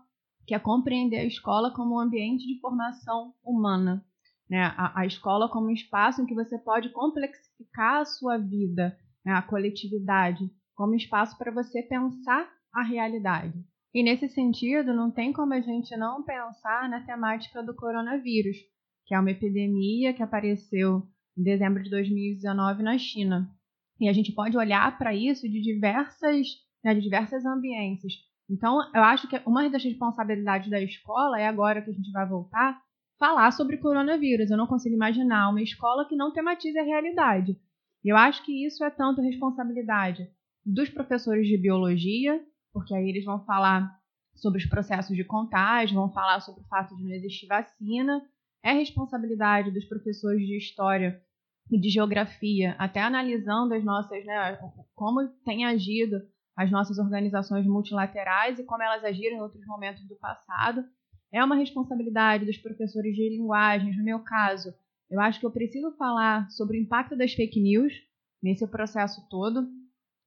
que 0.49 0.55
é 0.55 0.59
compreender 0.59 1.19
a 1.19 1.25
escola 1.25 1.71
como 1.73 1.95
um 1.95 1.99
ambiente 1.99 2.45
de 2.45 2.59
formação 2.59 3.33
humana 3.41 4.03
né, 4.49 4.63
a, 4.75 5.01
a, 5.01 5.05
escola 5.05 5.47
como 5.47 5.67
um 5.67 5.71
espaço 5.71 6.21
em 6.21 6.25
que 6.25 6.33
você 6.33 6.57
pode 6.57 6.89
complexificar 6.89 8.01
a 8.01 8.05
sua 8.05 8.37
vida, 8.37 8.97
né, 9.23 9.33
a 9.33 9.41
coletividade, 9.41 10.49
como 10.75 10.95
espaço 10.95 11.37
para 11.37 11.51
você 11.51 11.83
pensar 11.83 12.49
a 12.73 12.81
realidade. 12.81 13.53
E 13.93 14.03
nesse 14.03 14.27
sentido, 14.27 14.93
não 14.93 15.11
tem 15.11 15.31
como 15.31 15.53
a 15.53 15.61
gente 15.61 15.95
não 15.95 16.23
pensar 16.23 16.89
na 16.89 17.01
temática 17.05 17.61
do 17.61 17.75
coronavírus, 17.75 18.57
que 19.05 19.13
é 19.13 19.19
uma 19.19 19.31
epidemia 19.31 20.13
que 20.13 20.23
apareceu 20.23 21.03
em 21.37 21.43
dezembro 21.43 21.83
de 21.83 21.89
2019 21.89 22.83
na 22.83 22.97
China. 22.97 23.49
E 23.99 24.07
a 24.07 24.13
gente 24.13 24.31
pode 24.31 24.57
olhar 24.57 24.97
para 24.97 25.13
isso 25.13 25.49
de 25.49 25.61
diversas, 25.61 26.47
né, 26.83 26.93
de 26.93 27.01
diversas 27.01 27.45
ambiências. 27.45 28.13
Então, 28.49 28.79
eu 28.93 29.03
acho 29.03 29.27
que 29.27 29.39
uma 29.45 29.69
das 29.69 29.83
responsabilidades 29.83 30.69
da 30.69 30.81
escola 30.81 31.39
é 31.39 31.47
agora 31.47 31.81
que 31.81 31.91
a 31.91 31.93
gente 31.93 32.11
vai 32.11 32.27
voltar 32.27 32.81
falar 33.19 33.51
sobre 33.51 33.77
coronavírus. 33.77 34.49
Eu 34.49 34.57
não 34.57 34.65
consigo 34.65 34.95
imaginar 34.95 35.49
uma 35.49 35.61
escola 35.61 36.07
que 36.07 36.15
não 36.15 36.31
tematize 36.31 36.79
a 36.79 36.83
realidade. 36.83 37.59
Eu 38.03 38.15
acho 38.15 38.43
que 38.45 38.65
isso 38.65 38.83
é 38.83 38.89
tanto 38.89 39.21
responsabilidade 39.21 40.27
dos 40.65 40.89
professores 40.89 41.45
de 41.47 41.57
biologia, 41.57 42.41
porque 42.73 42.95
aí 42.95 43.09
eles 43.09 43.25
vão 43.25 43.43
falar 43.43 43.93
sobre 44.35 44.59
os 44.59 44.65
processos 44.65 45.15
de 45.15 45.23
contágio, 45.25 45.95
vão 45.95 46.11
falar 46.11 46.39
sobre 46.39 46.61
o 46.61 46.67
fato 46.67 46.95
de 46.95 47.03
não 47.03 47.11
existir 47.11 47.45
vacina. 47.47 48.21
É 48.63 48.71
responsabilidade 48.71 49.71
dos 49.71 49.85
professores 49.85 50.45
de 50.47 50.57
história 50.57 51.21
e 51.69 51.79
de 51.79 51.89
geografia, 51.89 52.75
até 52.79 53.01
analisando 53.01 53.73
as 53.73 53.83
nossas, 53.83 54.25
né, 54.25 54.57
como 54.95 55.27
tem 55.45 55.65
agido 55.65 56.21
as 56.59 56.69
nossas 56.69 56.97
organizações 56.97 57.65
multilaterais 57.65 58.59
e 58.59 58.65
como 58.65 58.83
elas 58.83 59.01
agiram 59.05 59.37
em 59.37 59.41
outros 59.41 59.65
momentos 59.65 60.05
do 60.09 60.17
passado. 60.17 60.83
É 61.31 61.41
uma 61.41 61.55
responsabilidade 61.55 62.45
dos 62.45 62.57
professores 62.57 63.15
de 63.15 63.29
linguagens, 63.29 63.95
no 63.97 64.03
meu 64.03 64.19
caso. 64.19 64.73
Eu 65.09 65.21
acho 65.21 65.39
que 65.39 65.45
eu 65.45 65.51
preciso 65.51 65.95
falar 65.95 66.49
sobre 66.51 66.77
o 66.77 66.81
impacto 66.81 67.15
das 67.15 67.33
fake 67.33 67.61
news 67.61 67.93
nesse 68.43 68.67
processo 68.67 69.25
todo, 69.29 69.69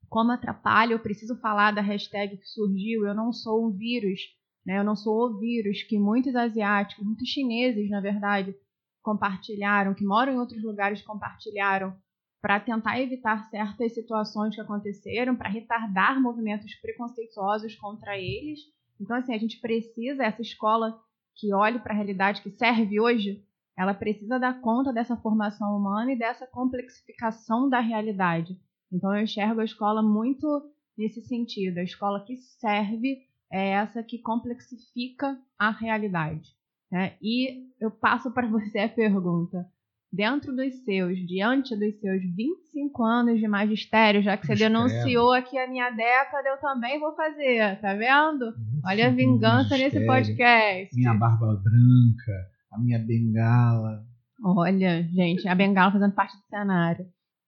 como 0.08 0.32
atrapalha, 0.32 0.94
eu 0.94 0.98
preciso 0.98 1.36
falar 1.36 1.70
da 1.70 1.82
hashtag 1.82 2.38
que 2.38 2.48
surgiu, 2.48 3.06
eu 3.06 3.14
não 3.14 3.30
sou 3.30 3.66
um 3.66 3.70
vírus, 3.70 4.20
né? 4.64 4.78
eu 4.78 4.84
não 4.84 4.96
sou 4.96 5.26
o 5.26 5.38
vírus 5.38 5.82
que 5.82 5.98
muitos 5.98 6.34
asiáticos, 6.34 7.04
muitos 7.04 7.28
chineses, 7.28 7.90
na 7.90 8.00
verdade, 8.00 8.54
compartilharam, 9.02 9.92
que 9.92 10.04
moram 10.04 10.32
em 10.32 10.38
outros 10.38 10.62
lugares 10.62 11.02
compartilharam 11.02 11.94
para 12.42 12.60
tentar 12.60 13.00
evitar 13.00 13.48
certas 13.48 13.94
situações 13.94 14.54
que 14.54 14.60
aconteceram, 14.60 15.34
para 15.34 15.48
retardar 15.48 16.20
movimentos 16.20 16.74
preconceituosos 16.74 17.74
contra 17.76 18.18
eles 18.18 18.60
então, 19.02 19.16
assim, 19.16 19.34
a 19.34 19.38
gente 19.38 19.60
precisa, 19.60 20.22
essa 20.22 20.42
escola 20.42 20.96
que 21.34 21.52
olhe 21.52 21.80
para 21.80 21.92
a 21.92 21.96
realidade 21.96 22.40
que 22.40 22.50
serve 22.50 23.00
hoje, 23.00 23.44
ela 23.76 23.92
precisa 23.92 24.38
dar 24.38 24.60
conta 24.60 24.92
dessa 24.92 25.16
formação 25.16 25.76
humana 25.76 26.12
e 26.12 26.18
dessa 26.18 26.46
complexificação 26.46 27.68
da 27.68 27.80
realidade. 27.80 28.56
Então, 28.92 29.14
eu 29.14 29.24
enxergo 29.24 29.60
a 29.60 29.64
escola 29.64 30.02
muito 30.02 30.46
nesse 30.96 31.20
sentido. 31.22 31.78
A 31.78 31.82
escola 31.82 32.24
que 32.24 32.36
serve 32.36 33.26
é 33.50 33.70
essa 33.70 34.04
que 34.04 34.18
complexifica 34.18 35.36
a 35.58 35.70
realidade. 35.70 36.48
Né? 36.90 37.16
E 37.20 37.66
eu 37.80 37.90
passo 37.90 38.30
para 38.30 38.46
você 38.48 38.80
a 38.80 38.88
pergunta: 38.88 39.66
dentro 40.12 40.54
dos 40.54 40.74
seus, 40.84 41.18
diante 41.26 41.74
dos 41.74 41.98
seus 41.98 42.22
25 42.22 43.02
anos 43.02 43.40
de 43.40 43.48
magistério, 43.48 44.22
já 44.22 44.36
que 44.36 44.46
você 44.46 44.54
denunciou 44.54 45.32
aqui 45.32 45.58
a 45.58 45.66
minha 45.66 45.90
década, 45.90 46.48
eu 46.48 46.60
também 46.60 47.00
vou 47.00 47.14
fazer, 47.14 47.80
tá 47.80 47.94
vendo? 47.94 48.52
Olha 48.84 49.06
a 49.06 49.10
vingança 49.10 49.76
nesse 49.78 50.04
podcast. 50.04 50.94
Minha 50.94 51.14
barba 51.14 51.46
branca, 51.46 52.46
a 52.70 52.78
minha 52.78 52.98
bengala. 52.98 54.04
Olha, 54.44 55.02
gente, 55.04 55.48
a 55.48 55.54
bengala 55.54 55.92
fazendo 55.92 56.14
parte 56.14 56.36
do 56.36 56.42
cenário. 56.50 57.06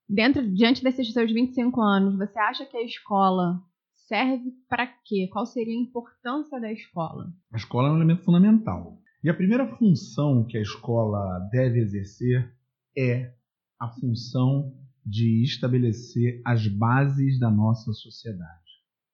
Dentro, 0.09 0.49
diante 0.55 0.83
desses 0.83 1.13
seus 1.13 1.33
25 1.33 1.81
anos, 1.81 2.17
você 2.17 2.39
acha 2.39 2.65
que 2.65 2.77
a 2.77 2.85
escola 2.85 3.61
serve 4.07 4.53
para 4.69 4.87
quê? 4.87 5.29
Qual 5.33 5.45
seria 5.45 5.75
a 5.75 5.83
importância 5.83 6.61
da 6.61 6.71
escola? 6.71 7.27
A 7.53 7.57
escola 7.57 7.89
é 7.89 7.91
um 7.91 7.97
elemento 7.97 8.23
fundamental. 8.23 8.99
E 9.25 9.31
a 9.31 9.33
primeira 9.33 9.67
função 9.79 10.45
que 10.45 10.59
a 10.59 10.61
escola 10.61 11.39
deve 11.51 11.81
exercer 11.81 12.55
é 12.95 13.33
a 13.81 13.89
função 13.89 14.77
de 15.03 15.43
estabelecer 15.43 16.43
as 16.45 16.69
bases 16.69 17.41
da 17.41 17.51
nossa 17.51 17.91
sociedade. 17.95 18.61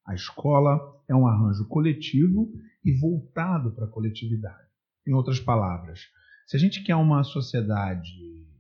A 0.05 0.13
escola 0.13 0.81
é 1.09 1.15
um 1.15 1.29
arranjo 1.29 1.65
coletivo 1.69 2.53
e 2.85 2.91
voltado 2.91 3.71
para 3.71 3.85
a 3.85 3.89
coletividade. 3.89 4.69
Em 5.07 5.13
outras 5.13 5.39
palavras, 5.39 6.01
se 6.45 6.57
a 6.57 6.59
gente 6.59 6.83
quer 6.83 6.97
uma 6.97 7.23
sociedade 7.23 8.11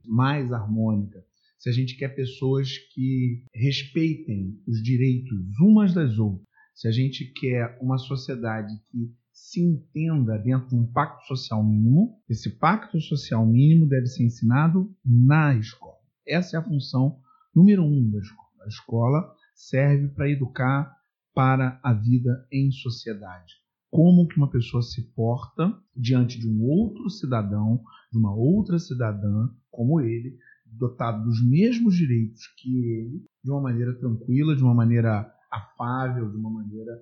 mais 0.04 0.52
harmônica, 0.52 1.21
se 1.59 1.69
a 1.69 1.73
gente 1.73 1.97
quer 1.97 2.14
pessoas 2.14 2.78
que 2.95 3.45
respeitem 3.52 4.57
os 4.69 4.80
direitos 4.80 5.59
umas 5.61 5.92
das 5.92 6.16
outras, 6.16 6.47
se 6.76 6.87
a 6.87 6.92
gente 6.92 7.25
quer 7.25 7.76
uma 7.83 7.99
sociedade 7.99 8.73
que 8.88 9.12
se 9.40 9.59
entenda 9.61 10.38
dentro 10.38 10.68
de 10.68 10.76
um 10.76 10.87
pacto 10.87 11.26
social 11.26 11.64
mínimo. 11.64 12.20
Esse 12.28 12.50
pacto 12.59 13.00
social 13.00 13.47
mínimo 13.47 13.88
deve 13.88 14.06
ser 14.06 14.25
ensinado 14.25 14.94
na 15.04 15.56
escola. 15.56 15.97
Essa 16.26 16.56
é 16.56 16.61
a 16.61 16.62
função 16.62 17.18
número 17.54 17.82
um 17.82 18.11
da 18.11 18.18
escola. 18.18 18.49
A 18.61 18.68
escola 18.68 19.35
serve 19.54 20.09
para 20.09 20.28
educar 20.28 20.94
para 21.35 21.80
a 21.82 21.92
vida 21.94 22.47
em 22.52 22.70
sociedade. 22.70 23.54
Como 23.90 24.28
que 24.28 24.37
uma 24.37 24.50
pessoa 24.50 24.82
se 24.82 25.11
porta 25.14 25.75
diante 25.97 26.38
de 26.38 26.47
um 26.47 26.62
outro 26.62 27.09
cidadão, 27.09 27.82
de 28.12 28.18
uma 28.18 28.35
outra 28.35 28.78
cidadã 28.78 29.49
como 29.70 30.00
ele, 30.00 30.37
dotado 30.66 31.25
dos 31.25 31.42
mesmos 31.44 31.97
direitos 31.97 32.42
que 32.59 32.85
ele, 32.85 33.25
de 33.42 33.50
uma 33.50 33.62
maneira 33.62 33.99
tranquila, 33.99 34.54
de 34.54 34.62
uma 34.62 34.75
maneira 34.75 35.32
afável, 35.50 36.30
de 36.30 36.37
uma 36.37 36.50
maneira 36.50 36.92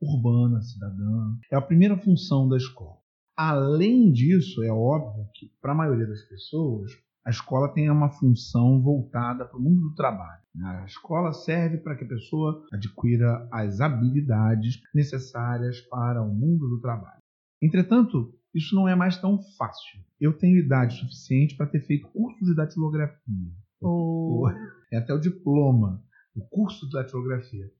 urbana, 0.00 0.62
cidadã. 0.62 1.36
É 1.50 1.56
a 1.56 1.62
primeira 1.62 1.96
função 1.98 2.48
da 2.48 2.56
escola. 2.56 2.98
Além 3.36 4.12
disso, 4.12 4.62
é 4.62 4.70
óbvio 4.70 5.26
que, 5.34 5.50
para 5.60 5.72
a 5.72 5.74
maioria 5.74 6.06
das 6.06 6.22
pessoas, 6.22 6.92
a 7.24 7.30
escola 7.30 7.72
tem 7.72 7.90
uma 7.90 8.10
função 8.10 8.82
voltada 8.82 9.44
para 9.44 9.58
o 9.58 9.60
mundo 9.62 9.80
do 9.80 9.94
trabalho. 9.94 10.42
A 10.64 10.84
escola 10.84 11.32
serve 11.32 11.78
para 11.78 11.96
que 11.96 12.04
a 12.04 12.08
pessoa 12.08 12.66
adquira 12.72 13.48
as 13.52 13.80
habilidades 13.80 14.80
necessárias 14.94 15.80
para 15.82 16.22
o 16.22 16.34
mundo 16.34 16.68
do 16.68 16.80
trabalho. 16.80 17.20
Entretanto, 17.62 18.34
isso 18.54 18.74
não 18.74 18.88
é 18.88 18.94
mais 18.94 19.16
tão 19.18 19.38
fácil. 19.56 20.00
Eu 20.20 20.36
tenho 20.36 20.58
idade 20.58 20.98
suficiente 20.98 21.56
para 21.56 21.66
ter 21.66 21.80
feito 21.80 22.08
curso 22.08 22.44
de 22.44 22.54
datilografia. 22.54 23.52
Oh. 23.80 24.46
É 24.92 24.96
até 24.96 25.14
o 25.14 25.20
diploma 25.20 26.02
o 26.34 26.40
curso 26.48 26.86
de 26.86 26.92
datilografia. 26.92 27.70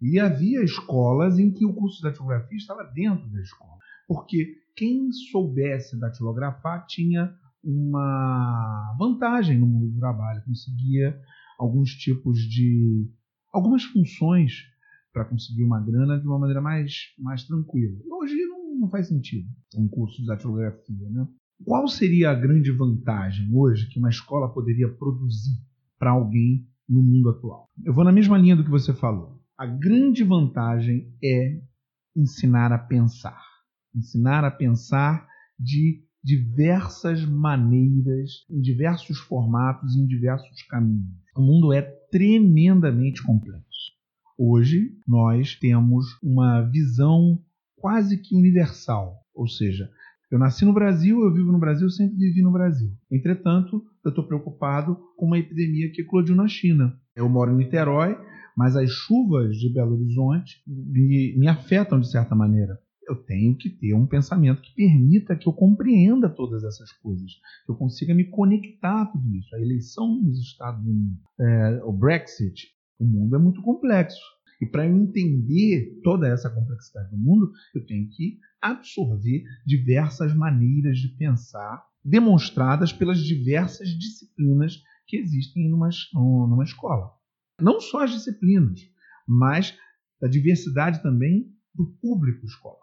E 0.00 0.18
havia 0.18 0.62
escolas 0.62 1.38
em 1.38 1.52
que 1.52 1.66
o 1.66 1.74
curso 1.74 1.98
de 1.98 2.04
datilografia 2.04 2.56
estava 2.56 2.84
dentro 2.84 3.28
da 3.28 3.40
escola, 3.40 3.78
porque 4.08 4.56
quem 4.74 5.12
soubesse 5.30 5.98
datilografar 5.98 6.86
tinha 6.86 7.34
uma 7.62 8.96
vantagem 8.98 9.58
no 9.58 9.66
mundo 9.66 9.92
do 9.92 9.98
trabalho, 9.98 10.42
conseguia 10.44 11.20
alguns 11.58 11.90
tipos 11.90 12.38
de 12.38 13.06
algumas 13.52 13.84
funções 13.84 14.64
para 15.12 15.24
conseguir 15.24 15.64
uma 15.64 15.80
grana 15.80 16.18
de 16.18 16.26
uma 16.26 16.38
maneira 16.38 16.60
mais, 16.60 16.92
mais 17.18 17.44
tranquila. 17.44 17.98
Hoje 18.10 18.34
não, 18.46 18.78
não 18.80 18.88
faz 18.88 19.08
sentido 19.08 19.48
um 19.76 19.88
curso 19.88 20.20
de 20.20 20.26
datilografia. 20.26 21.10
Né? 21.10 21.26
Qual 21.64 21.86
seria 21.88 22.30
a 22.30 22.34
grande 22.34 22.70
vantagem 22.70 23.48
hoje 23.52 23.88
que 23.88 23.98
uma 23.98 24.08
escola 24.08 24.52
poderia 24.52 24.88
produzir 24.88 25.58
para 25.98 26.12
alguém 26.12 26.66
no 26.88 27.02
mundo 27.02 27.28
atual? 27.30 27.68
Eu 27.84 27.92
vou 27.92 28.04
na 28.04 28.12
mesma 28.12 28.38
linha 28.38 28.56
do 28.56 28.64
que 28.64 28.70
você 28.70 28.94
falou. 28.94 29.39
A 29.60 29.66
grande 29.66 30.24
vantagem 30.24 31.12
é 31.22 31.60
ensinar 32.16 32.72
a 32.72 32.78
pensar. 32.78 33.44
Ensinar 33.94 34.42
a 34.42 34.50
pensar 34.50 35.28
de 35.58 36.02
diversas 36.24 37.26
maneiras, 37.26 38.46
em 38.48 38.58
diversos 38.58 39.18
formatos, 39.18 39.94
em 39.96 40.06
diversos 40.06 40.62
caminhos. 40.62 41.12
O 41.36 41.42
mundo 41.42 41.74
é 41.74 41.82
tremendamente 42.10 43.22
complexo. 43.22 43.92
Hoje 44.38 44.96
nós 45.06 45.54
temos 45.56 46.06
uma 46.22 46.62
visão 46.62 47.38
quase 47.76 48.16
que 48.16 48.34
universal, 48.34 49.18
ou 49.34 49.46
seja, 49.46 49.90
eu 50.30 50.38
nasci 50.38 50.64
no 50.64 50.72
Brasil, 50.72 51.20
eu 51.20 51.34
vivo 51.34 51.52
no 51.52 51.58
Brasil, 51.58 51.90
sempre 51.90 52.16
vivi 52.16 52.40
no 52.40 52.50
Brasil. 52.50 52.90
Entretanto, 53.10 53.84
eu 54.02 54.08
estou 54.08 54.26
preocupado 54.26 54.96
com 55.18 55.26
uma 55.26 55.38
epidemia 55.38 55.92
que 55.92 56.00
eclodiu 56.00 56.34
na 56.34 56.48
China. 56.48 56.98
Eu 57.14 57.28
moro 57.28 57.52
em 57.52 57.56
Niterói, 57.56 58.16
mas 58.60 58.76
as 58.76 58.90
chuvas 58.90 59.56
de 59.56 59.72
Belo 59.72 59.94
Horizonte 59.94 60.62
me, 60.66 61.34
me 61.34 61.48
afetam 61.48 61.98
de 61.98 62.10
certa 62.10 62.34
maneira. 62.34 62.78
Eu 63.08 63.16
tenho 63.16 63.56
que 63.56 63.70
ter 63.70 63.94
um 63.94 64.06
pensamento 64.06 64.60
que 64.60 64.74
permita 64.74 65.34
que 65.34 65.48
eu 65.48 65.52
compreenda 65.54 66.28
todas 66.28 66.62
essas 66.62 66.92
coisas, 66.92 67.32
que 67.64 67.72
eu 67.72 67.74
consiga 67.74 68.14
me 68.14 68.24
conectar 68.24 69.00
a 69.00 69.06
tudo 69.06 69.34
isso. 69.34 69.56
A 69.56 69.60
eleição 69.62 70.14
nos 70.14 70.38
Estados 70.38 70.84
Unidos, 70.84 71.18
é, 71.40 71.82
o 71.84 71.90
Brexit, 71.90 72.68
o 72.98 73.04
mundo 73.06 73.34
é 73.34 73.38
muito 73.38 73.62
complexo. 73.62 74.20
E 74.60 74.66
para 74.66 74.86
eu 74.86 74.94
entender 74.94 75.98
toda 76.04 76.28
essa 76.28 76.50
complexidade 76.50 77.10
do 77.12 77.16
mundo, 77.16 77.50
eu 77.74 77.86
tenho 77.86 78.10
que 78.10 78.38
absorver 78.60 79.42
diversas 79.64 80.34
maneiras 80.34 80.98
de 80.98 81.08
pensar 81.16 81.82
demonstradas 82.04 82.92
pelas 82.92 83.20
diversas 83.20 83.88
disciplinas 83.88 84.82
que 85.06 85.16
existem 85.16 85.66
numa, 85.70 85.88
numa 86.12 86.64
escola. 86.64 87.18
Não 87.60 87.80
só 87.80 88.04
as 88.04 88.12
disciplinas, 88.12 88.80
mas 89.26 89.76
a 90.22 90.28
diversidade 90.28 91.02
também 91.02 91.52
do 91.74 91.86
público 92.00 92.44
escolar, 92.44 92.78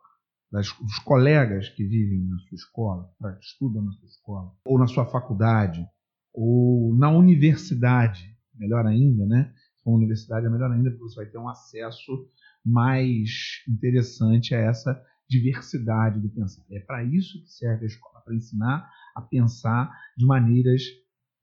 das, 0.51 0.71
dos 0.73 0.99
colegas 0.99 1.69
que 1.69 1.83
vivem 1.85 2.25
na 2.27 2.37
sua 2.39 2.55
escola, 2.55 3.09
que 3.39 3.45
estudam 3.45 3.83
na 3.83 3.91
sua 3.91 4.07
escola, 4.07 4.51
ou 4.65 4.79
na 4.79 4.87
sua 4.87 5.05
faculdade, 5.05 5.85
ou 6.33 6.95
na 6.95 7.09
universidade, 7.09 8.35
melhor 8.55 8.85
ainda, 8.85 9.25
né? 9.25 9.53
com 9.87 9.93
a 9.93 9.95
universidade 9.95 10.45
é 10.45 10.49
melhor 10.49 10.69
ainda, 10.69 10.91
porque 10.91 11.03
você 11.05 11.15
vai 11.15 11.25
ter 11.27 11.37
um 11.37 11.47
acesso 11.47 12.29
mais 12.65 13.63
interessante 13.69 14.53
a 14.53 14.57
essa 14.57 15.01
diversidade 15.29 16.19
do 16.19 16.29
pensar. 16.29 16.61
É 16.69 16.81
para 16.81 17.05
isso 17.05 17.41
que 17.41 17.49
serve 17.49 17.85
a 17.85 17.87
escola, 17.87 18.19
para 18.19 18.35
ensinar 18.35 18.91
a 19.15 19.21
pensar 19.21 19.89
de 20.17 20.25
maneiras 20.25 20.81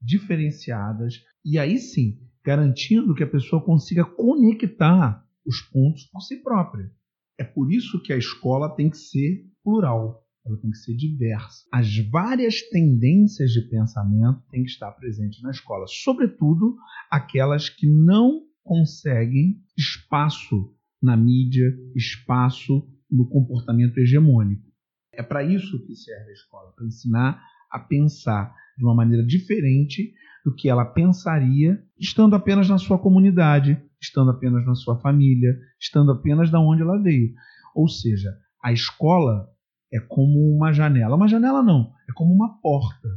diferenciadas 0.01 1.25
e 1.43 1.59
aí 1.59 1.79
sim, 1.79 2.21
garantindo 2.45 3.15
que 3.15 3.25
a 3.25 3.31
pessoa 3.31 3.65
consiga 3.65 4.05
conectar 4.05 5.25
os 5.47 5.61
pontos 5.61 6.05
por 6.05 6.21
si 6.21 6.43
própria. 6.43 6.91
É 7.39 7.45
por 7.45 7.73
isso 7.73 8.01
que 8.03 8.13
a 8.13 8.17
escola 8.17 8.75
tem 8.75 8.91
que 8.91 8.97
ser 8.97 9.45
plural 9.63 10.25
ela 10.47 10.59
tem 10.59 10.71
que 10.71 10.77
ser 10.77 10.95
diversa. 10.95 11.65
As 11.73 11.97
várias 12.11 12.61
tendências 12.69 13.51
de 13.53 13.63
pensamento 13.63 14.43
têm 14.51 14.63
que 14.63 14.71
estar 14.71 14.93
presentes 14.93 15.41
na 15.43 15.51
escola, 15.51 15.87
sobretudo 15.89 16.77
aquelas 17.11 17.71
que 17.71 17.87
não 17.87 18.43
conseguem 18.63 19.63
espaço 19.77 20.75
na 21.03 21.17
mídia, 21.17 21.75
espaço 21.95 22.87
no 23.11 23.29
comportamento 23.29 23.99
hegemônico. 23.99 24.71
É 25.13 25.23
para 25.23 25.43
isso 25.43 25.85
que 25.87 25.95
serve 25.95 26.31
a 26.31 26.35
escola, 26.35 26.73
para 26.73 26.87
ensinar 26.87 27.43
a 27.71 27.79
pensar 27.79 28.55
de 28.77 28.85
uma 28.85 28.95
maneira 28.95 29.25
diferente 29.25 30.13
do 30.45 30.55
que 30.55 30.69
ela 30.69 30.85
pensaria 30.85 31.83
estando 31.99 32.35
apenas 32.35 32.69
na 32.69 32.79
sua 32.79 32.99
comunidade, 32.99 33.81
estando 34.01 34.31
apenas 34.31 34.65
na 34.67 34.75
sua 34.75 34.99
família, 34.99 35.59
estando 35.81 36.13
apenas 36.13 36.51
da 36.51 36.61
onde 36.61 36.83
ela 36.83 37.01
veio. 37.01 37.33
Ou 37.75 37.89
seja, 37.89 38.37
a 38.63 38.73
escola 38.73 39.49
é 39.93 40.01
como 40.01 40.55
uma 40.57 40.73
janela. 40.73 41.17
Uma 41.17 41.29
janela 41.29 41.63
não, 41.63 41.93
é 42.09 42.13
como 42.13 42.33
uma 42.33 42.61
porta, 42.61 43.09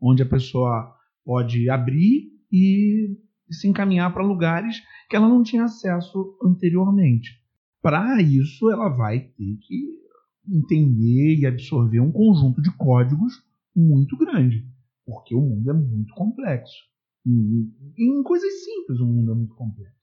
onde 0.00 0.22
a 0.22 0.26
pessoa 0.26 0.94
pode 1.24 1.70
abrir 1.70 2.30
e 2.52 3.16
se 3.50 3.68
encaminhar 3.68 4.12
para 4.12 4.24
lugares 4.24 4.82
que 5.08 5.16
ela 5.16 5.28
não 5.28 5.42
tinha 5.42 5.64
acesso 5.64 6.36
anteriormente. 6.42 7.40
Para 7.80 8.20
isso, 8.20 8.70
ela 8.70 8.88
vai 8.88 9.20
ter 9.20 9.58
que 9.60 10.04
entender 10.48 11.36
e 11.36 11.46
absorver 11.46 12.00
um 12.00 12.12
conjunto 12.12 12.60
de 12.60 12.70
códigos 12.76 13.42
muito 13.74 14.16
grande, 14.16 14.66
porque 15.06 15.34
o 15.34 15.40
mundo 15.40 15.70
é 15.70 15.74
muito 15.74 16.14
complexo. 16.14 16.93
Em 17.26 18.22
coisas 18.22 18.64
simples, 18.64 19.00
o 19.00 19.06
mundo 19.06 19.32
é 19.32 19.34
muito 19.34 19.54
complexo. 19.54 19.94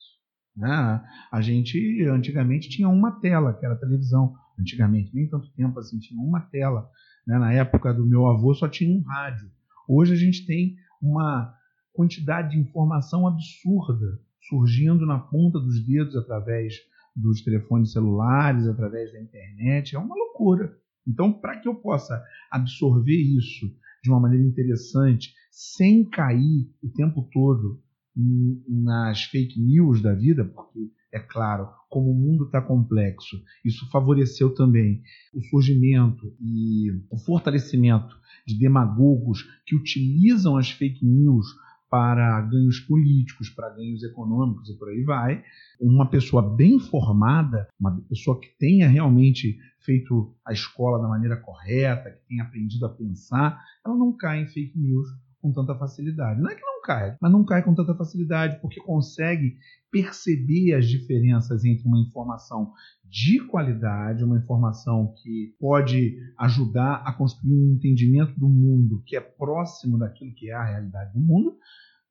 Né? 0.56 1.04
A 1.32 1.42
gente 1.42 2.04
antigamente 2.10 2.70
tinha 2.70 2.90
uma 2.90 3.20
tela, 3.20 3.54
que 3.54 3.66
era 3.66 3.76
televisão 3.76 4.36
antigamente, 4.60 5.14
nem 5.14 5.30
tanto 5.30 5.52
tempo 5.54 5.80
assim, 5.80 6.00
tinha 6.00 6.22
uma 6.22 6.42
tela. 6.42 6.90
Né? 7.26 7.38
Na 7.38 7.54
época 7.54 7.94
do 7.94 8.06
meu 8.06 8.28
avô 8.28 8.54
só 8.54 8.68
tinha 8.68 8.96
um 8.96 9.02
rádio. 9.02 9.50
Hoje 9.88 10.14
a 10.14 10.18
gente 10.18 10.46
tem 10.46 10.76
uma 11.02 11.54
quantidade 11.94 12.52
de 12.52 12.60
informação 12.60 13.28
absurda 13.28 14.20
surgindo 14.48 15.06
na 15.06 15.20
ponta 15.20 15.60
dos 15.60 15.86
dedos 15.86 16.16
através 16.16 16.76
dos 17.16 17.42
telefones 17.42 17.92
celulares, 17.92 18.68
através 18.68 19.12
da 19.12 19.22
internet. 19.22 19.96
É 19.96 20.00
uma 20.00 20.16
loucura. 20.16 20.76
Então, 21.08 21.32
para 21.32 21.60
que 21.60 21.68
eu 21.68 21.76
possa 21.76 22.24
absorver 22.50 23.18
isso 23.18 23.68
de 24.04 24.10
uma 24.10 24.20
maneira 24.20 24.46
interessante, 24.46 25.34
sem 25.52 26.04
cair 26.10 26.70
o 26.82 26.90
tempo 26.90 27.28
todo 27.32 27.82
nas 28.68 29.24
fake 29.24 29.60
news 29.60 30.02
da 30.02 30.14
vida, 30.14 30.44
porque 30.44 30.92
é 31.14 31.20
claro, 31.20 31.70
como 31.90 32.12
o 32.12 32.16
mundo 32.16 32.46
está 32.46 32.62
complexo, 32.62 33.42
isso 33.66 33.90
favoreceu 33.90 34.54
também 34.54 35.02
o 35.34 35.42
surgimento 35.42 36.34
e 36.40 36.90
o 37.10 37.18
fortalecimento 37.18 38.16
de 38.48 38.58
demagogos 38.58 39.44
que 39.66 39.76
utilizam 39.76 40.58
as 40.58 40.70
fake 40.72 41.06
news 41.06 41.48
para 41.92 42.40
ganhos 42.44 42.80
políticos, 42.80 43.50
para 43.50 43.70
ganhos 43.70 44.02
econômicos 44.02 44.70
e 44.70 44.78
por 44.78 44.88
aí 44.88 45.04
vai. 45.04 45.44
Uma 45.78 46.10
pessoa 46.10 46.42
bem 46.42 46.80
formada, 46.80 47.68
uma 47.78 48.00
pessoa 48.08 48.40
que 48.40 48.48
tenha 48.58 48.88
realmente 48.88 49.60
feito 49.82 50.34
a 50.46 50.54
escola 50.54 51.02
da 51.02 51.10
maneira 51.10 51.36
correta, 51.36 52.12
que 52.12 52.30
tenha 52.30 52.44
aprendido 52.44 52.86
a 52.86 52.90
pensar, 52.90 53.62
ela 53.86 53.94
não 53.94 54.16
cai 54.16 54.42
em 54.42 54.48
fake 54.48 54.80
news 54.80 55.10
com 55.42 55.52
tanta 55.52 55.76
facilidade. 55.76 56.40
Não 56.40 56.50
é 56.50 56.56
que 56.56 56.62
não 56.62 56.82
cai, 56.82 57.18
mas 57.22 57.32
não 57.32 57.44
cai 57.44 57.64
com 57.64 57.74
tanta 57.74 57.96
facilidade 57.96 58.60
porque 58.62 58.80
consegue 58.82 59.58
perceber 59.92 60.74
as 60.74 60.88
diferenças 60.88 61.66
entre 61.66 61.88
uma 61.88 62.00
informação 62.00 62.72
de 63.04 63.40
qualidade, 63.48 64.24
uma 64.24 64.38
informação 64.38 65.14
que 65.22 65.56
pode 65.60 66.18
ajudar 66.38 67.04
a 67.06 67.12
construir 67.12 67.54
um 67.54 67.74
entendimento 67.74 68.40
do 68.40 68.48
mundo 68.48 69.04
que 69.06 69.18
é 69.18 69.22
próximo 69.22 69.98
daquilo 69.98 70.34
que 70.34 70.50
é 70.50 70.54
a 70.54 70.64
realidade 70.64 71.14
do 71.14 71.20
mundo, 71.20 71.58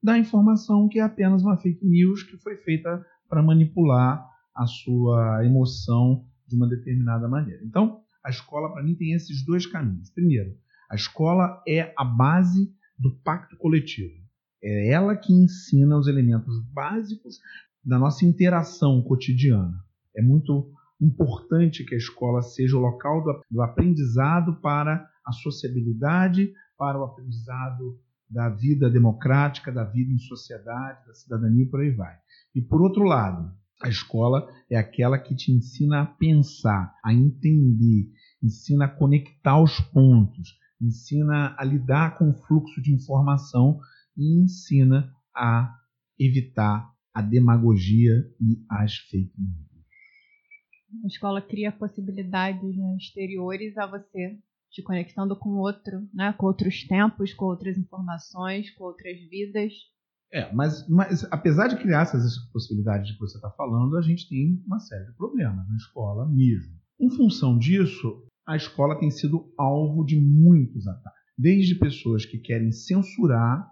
da 0.02 0.18
informação 0.18 0.88
que 0.88 0.98
é 0.98 1.02
apenas 1.02 1.42
uma 1.42 1.56
fake 1.56 1.86
news 1.86 2.22
que 2.22 2.36
foi 2.36 2.56
feita 2.56 3.04
para 3.28 3.42
manipular 3.42 4.26
a 4.54 4.66
sua 4.66 5.44
emoção 5.44 6.26
de 6.46 6.56
uma 6.56 6.68
determinada 6.68 7.28
maneira. 7.28 7.62
Então, 7.64 8.00
a 8.22 8.28
escola, 8.28 8.70
para 8.72 8.82
mim, 8.82 8.94
tem 8.94 9.12
esses 9.12 9.44
dois 9.44 9.66
caminhos. 9.66 10.10
Primeiro, 10.10 10.54
a 10.90 10.94
escola 10.94 11.62
é 11.66 11.94
a 11.96 12.04
base 12.04 12.74
do 13.00 13.16
pacto 13.24 13.56
coletivo. 13.56 14.14
É 14.62 14.90
ela 14.90 15.16
que 15.16 15.32
ensina 15.32 15.96
os 15.96 16.06
elementos 16.06 16.62
básicos 16.70 17.38
da 17.82 17.98
nossa 17.98 18.26
interação 18.26 19.02
cotidiana. 19.02 19.82
É 20.14 20.20
muito 20.20 20.70
importante 21.00 21.84
que 21.84 21.94
a 21.94 21.98
escola 21.98 22.42
seja 22.42 22.76
o 22.76 22.80
local 22.80 23.24
do, 23.24 23.40
do 23.50 23.62
aprendizado 23.62 24.60
para 24.60 25.08
a 25.24 25.32
sociabilidade, 25.32 26.52
para 26.76 26.98
o 26.98 27.04
aprendizado 27.04 27.98
da 28.28 28.50
vida 28.50 28.90
democrática, 28.90 29.72
da 29.72 29.82
vida 29.82 30.12
em 30.12 30.18
sociedade, 30.18 31.06
da 31.06 31.14
cidadania 31.14 31.64
e 31.64 31.68
por 31.68 31.80
aí 31.80 31.90
vai. 31.90 32.16
E 32.54 32.60
por 32.60 32.82
outro 32.82 33.02
lado, 33.02 33.50
a 33.82 33.88
escola 33.88 34.46
é 34.70 34.76
aquela 34.76 35.18
que 35.18 35.34
te 35.34 35.50
ensina 35.50 36.02
a 36.02 36.06
pensar, 36.06 36.94
a 37.02 37.14
entender, 37.14 38.12
ensina 38.42 38.84
a 38.84 38.88
conectar 38.88 39.60
os 39.60 39.80
pontos, 39.80 40.54
ensina 40.80 41.54
a 41.58 41.64
lidar 41.64 42.16
com 42.16 42.30
o 42.30 42.34
fluxo 42.34 42.80
de 42.80 42.92
informação 42.92 43.78
e 44.16 44.42
ensina 44.42 45.12
a 45.34 45.74
evitar 46.18 46.90
a 47.14 47.22
demagogia 47.22 48.12
e 48.40 48.64
as 48.68 48.94
fake 48.96 49.32
news. 49.38 49.70
A 51.04 51.06
escola 51.06 51.40
cria 51.40 51.70
possibilidades 51.70 52.76
né, 52.76 52.96
exteriores 52.96 53.76
a 53.78 53.86
você, 53.86 54.38
te 54.70 54.82
conectando 54.82 55.36
com 55.36 55.50
outro, 55.50 56.08
né, 56.12 56.32
com 56.32 56.46
outros 56.46 56.84
tempos, 56.84 57.32
com 57.32 57.44
outras 57.46 57.76
informações, 57.76 58.70
com 58.70 58.84
outras 58.84 59.18
vidas. 59.28 59.72
É, 60.32 60.52
mas, 60.52 60.88
mas 60.88 61.24
apesar 61.30 61.68
de 61.68 61.76
criar 61.76 62.02
essas 62.02 62.38
possibilidades 62.52 63.12
que 63.12 63.18
você 63.18 63.36
está 63.36 63.50
falando, 63.50 63.96
a 63.96 64.02
gente 64.02 64.28
tem 64.28 64.62
uma 64.66 64.78
série 64.78 65.06
de 65.06 65.12
problemas 65.12 65.68
na 65.68 65.76
escola 65.76 66.28
mesmo. 66.28 66.72
Em 67.00 67.10
função 67.10 67.58
disso, 67.58 68.26
a 68.50 68.56
escola 68.56 68.98
tem 68.98 69.12
sido 69.12 69.48
alvo 69.56 70.04
de 70.04 70.20
muitos 70.20 70.84
ataques. 70.88 71.20
Desde 71.38 71.76
pessoas 71.76 72.26
que 72.26 72.36
querem 72.36 72.72
censurar 72.72 73.64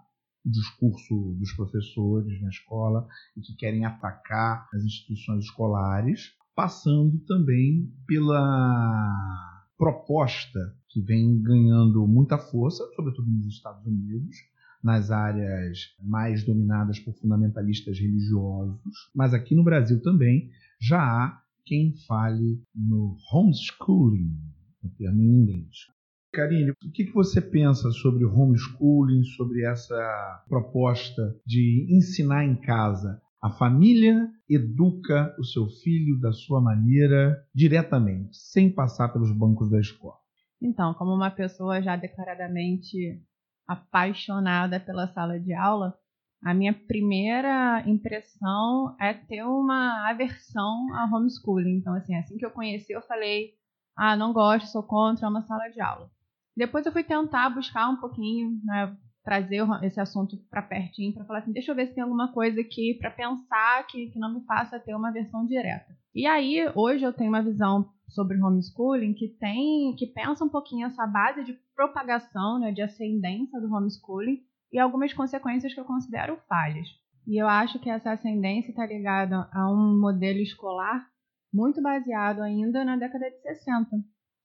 o 0.45 0.49
discurso 0.49 1.35
dos 1.37 1.51
professores 1.51 2.41
na 2.41 2.47
escola 2.47 3.05
e 3.35 3.41
que 3.41 3.57
querem 3.57 3.83
atacar 3.83 4.69
as 4.73 4.81
instituições 4.81 5.43
escolares, 5.43 6.31
passando 6.55 7.19
também 7.25 7.91
pela 8.07 9.65
proposta 9.77 10.73
que 10.87 11.01
vem 11.01 11.41
ganhando 11.41 12.07
muita 12.07 12.37
força, 12.37 12.81
sobretudo 12.95 13.29
nos 13.29 13.47
Estados 13.47 13.85
Unidos, 13.85 14.37
nas 14.81 15.11
áreas 15.11 15.93
mais 16.01 16.45
dominadas 16.45 16.97
por 16.99 17.13
fundamentalistas 17.15 17.99
religiosos, 17.99 19.11
mas 19.13 19.33
aqui 19.33 19.53
no 19.53 19.63
Brasil 19.65 20.01
também 20.01 20.49
já 20.79 21.01
há 21.01 21.41
quem 21.65 21.97
fale 22.07 22.63
no 22.73 23.17
homeschooling, 23.29 24.39
o 24.83 24.89
termo 24.89 25.21
em 25.21 25.41
inglês. 25.41 25.87
Karine, 26.31 26.71
o 26.71 26.91
que 26.93 27.11
você 27.11 27.41
pensa 27.41 27.89
sobre 27.91 28.23
homeschooling, 28.23 29.23
sobre 29.23 29.65
essa 29.65 30.43
proposta 30.47 31.35
de 31.45 31.87
ensinar 31.89 32.45
em 32.45 32.55
casa? 32.55 33.19
A 33.41 33.49
família 33.49 34.29
educa 34.49 35.33
o 35.39 35.43
seu 35.43 35.67
filho 35.67 36.19
da 36.19 36.31
sua 36.31 36.61
maneira, 36.61 37.41
diretamente, 37.55 38.37
sem 38.37 38.69
passar 38.69 39.09
pelos 39.09 39.31
bancos 39.31 39.71
da 39.71 39.79
escola. 39.79 40.17
Então, 40.61 40.93
como 40.93 41.13
uma 41.13 41.31
pessoa 41.31 41.81
já 41.81 41.95
declaradamente 41.95 43.23
apaixonada 43.65 44.79
pela 44.79 45.07
sala 45.07 45.39
de 45.39 45.53
aula, 45.53 45.97
a 46.43 46.53
minha 46.53 46.73
primeira 46.73 47.83
impressão 47.87 48.95
é 48.99 49.13
ter 49.13 49.43
uma 49.43 50.09
aversão 50.09 50.93
a 50.93 51.05
homeschooling. 51.05 51.77
Então, 51.77 51.93
assim, 51.93 52.15
assim 52.15 52.37
que 52.37 52.45
eu 52.45 52.51
conheci, 52.51 52.93
eu 52.93 53.01
falei: 53.01 53.53
ah, 53.99 54.15
não 54.15 54.31
gosto, 54.31 54.71
sou 54.71 54.81
contra 54.81 55.27
uma 55.27 55.41
sala 55.41 55.67
de 55.67 55.81
aula. 55.81 56.09
Depois 56.55 56.85
eu 56.85 56.91
fui 56.91 57.03
tentar 57.03 57.49
buscar 57.49 57.89
um 57.89 57.97
pouquinho, 57.97 58.57
né, 58.63 58.95
trazer 59.25 59.61
esse 59.83 59.99
assunto 59.99 60.37
para 60.49 60.61
pertinho, 60.61 61.13
para 61.13 61.25
falar 61.25 61.39
assim, 61.39 61.51
deixa 61.51 61.71
eu 61.71 61.75
ver 61.75 61.87
se 61.87 61.93
tem 61.93 62.01
alguma 62.01 62.31
coisa 62.31 62.61
aqui 62.61 62.97
para 62.97 63.11
pensar 63.11 63.85
que, 63.87 64.07
que 64.07 64.17
não 64.17 64.33
me 64.33 64.45
faça 64.45 64.79
ter 64.79 64.95
uma 64.95 65.11
versão 65.11 65.45
direta. 65.45 65.93
E 66.15 66.25
aí, 66.25 66.71
hoje 66.75 67.03
eu 67.03 67.11
tenho 67.11 67.29
uma 67.29 67.43
visão 67.43 67.89
sobre 68.07 68.41
homeschooling 68.41 69.13
que 69.13 69.27
tem, 69.37 69.93
que 69.97 70.07
pensa 70.07 70.45
um 70.45 70.49
pouquinho 70.49 70.87
essa 70.87 71.05
base 71.05 71.43
de 71.43 71.59
propagação, 71.75 72.57
né, 72.57 72.71
de 72.71 72.81
ascendência 72.81 73.59
do 73.59 73.67
homeschooling 73.67 74.39
e 74.71 74.79
algumas 74.79 75.11
consequências 75.11 75.73
que 75.73 75.79
eu 75.79 75.85
considero 75.85 76.39
falhas. 76.47 76.87
E 77.27 77.39
eu 77.39 77.49
acho 77.49 77.79
que 77.79 77.89
essa 77.89 78.11
ascendência 78.11 78.69
está 78.69 78.85
ligada 78.85 79.49
a 79.51 79.69
um 79.69 79.99
modelo 79.99 80.39
escolar 80.39 81.05
muito 81.51 81.81
baseado 81.81 82.41
ainda 82.41 82.85
na 82.85 82.95
década 82.95 83.29
de 83.29 83.41
60, 83.41 83.97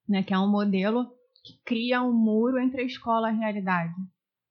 né, 0.09 0.23
que 0.23 0.33
é 0.33 0.39
um 0.39 0.51
modelo 0.51 1.11
que 1.45 1.61
cria 1.65 2.03
um 2.03 2.13
muro 2.13 2.59
entre 2.59 2.83
a 2.83 2.85
escola 2.85 3.31
e 3.31 3.35
a 3.35 3.39
realidade. 3.39 3.95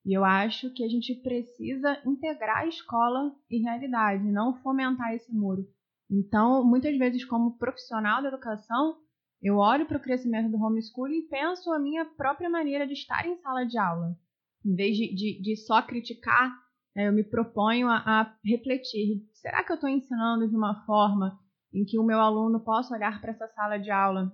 E 0.05 0.13
eu 0.13 0.23
acho 0.23 0.71
que 0.73 0.83
a 0.83 0.87
gente 0.87 1.15
precisa 1.15 1.99
integrar 2.05 2.59
a 2.59 2.67
escola 2.67 3.33
e 3.49 3.59
realidade, 3.59 4.23
não 4.23 4.61
fomentar 4.61 5.13
esse 5.13 5.33
muro. 5.33 5.65
Então, 6.11 6.63
muitas 6.63 6.95
vezes, 6.97 7.23
como 7.25 7.57
profissional 7.57 8.21
da 8.21 8.27
educação, 8.27 8.97
eu 9.41 9.57
olho 9.57 9.85
para 9.85 9.97
o 9.97 10.01
crescimento 10.01 10.49
do 10.49 10.61
homeschooling 10.61 11.19
e 11.19 11.27
penso 11.27 11.71
a 11.71 11.79
minha 11.79 12.05
própria 12.05 12.49
maneira 12.49 12.85
de 12.85 12.93
estar 12.93 13.25
em 13.25 13.37
sala 13.37 13.65
de 13.65 13.77
aula. 13.77 14.15
Em 14.65 14.75
vez 14.75 14.95
de, 14.95 15.15
de, 15.15 15.41
de 15.41 15.55
só 15.57 15.81
criticar, 15.81 16.53
né, 16.95 17.07
eu 17.07 17.13
me 17.13 17.23
proponho 17.23 17.87
a, 17.87 17.97
a 17.97 18.35
refletir. 18.45 19.25
Será 19.33 19.63
que 19.63 19.71
eu 19.71 19.75
estou 19.75 19.89
ensinando 19.89 20.47
de 20.47 20.55
uma 20.55 20.85
forma 20.85 21.39
em 21.73 21.83
que 21.83 21.97
o 21.97 22.03
meu 22.03 22.19
aluno 22.19 22.59
possa 22.59 22.93
olhar 22.95 23.19
para 23.19 23.31
essa 23.31 23.47
sala 23.47 23.77
de 23.77 23.89
aula 23.89 24.31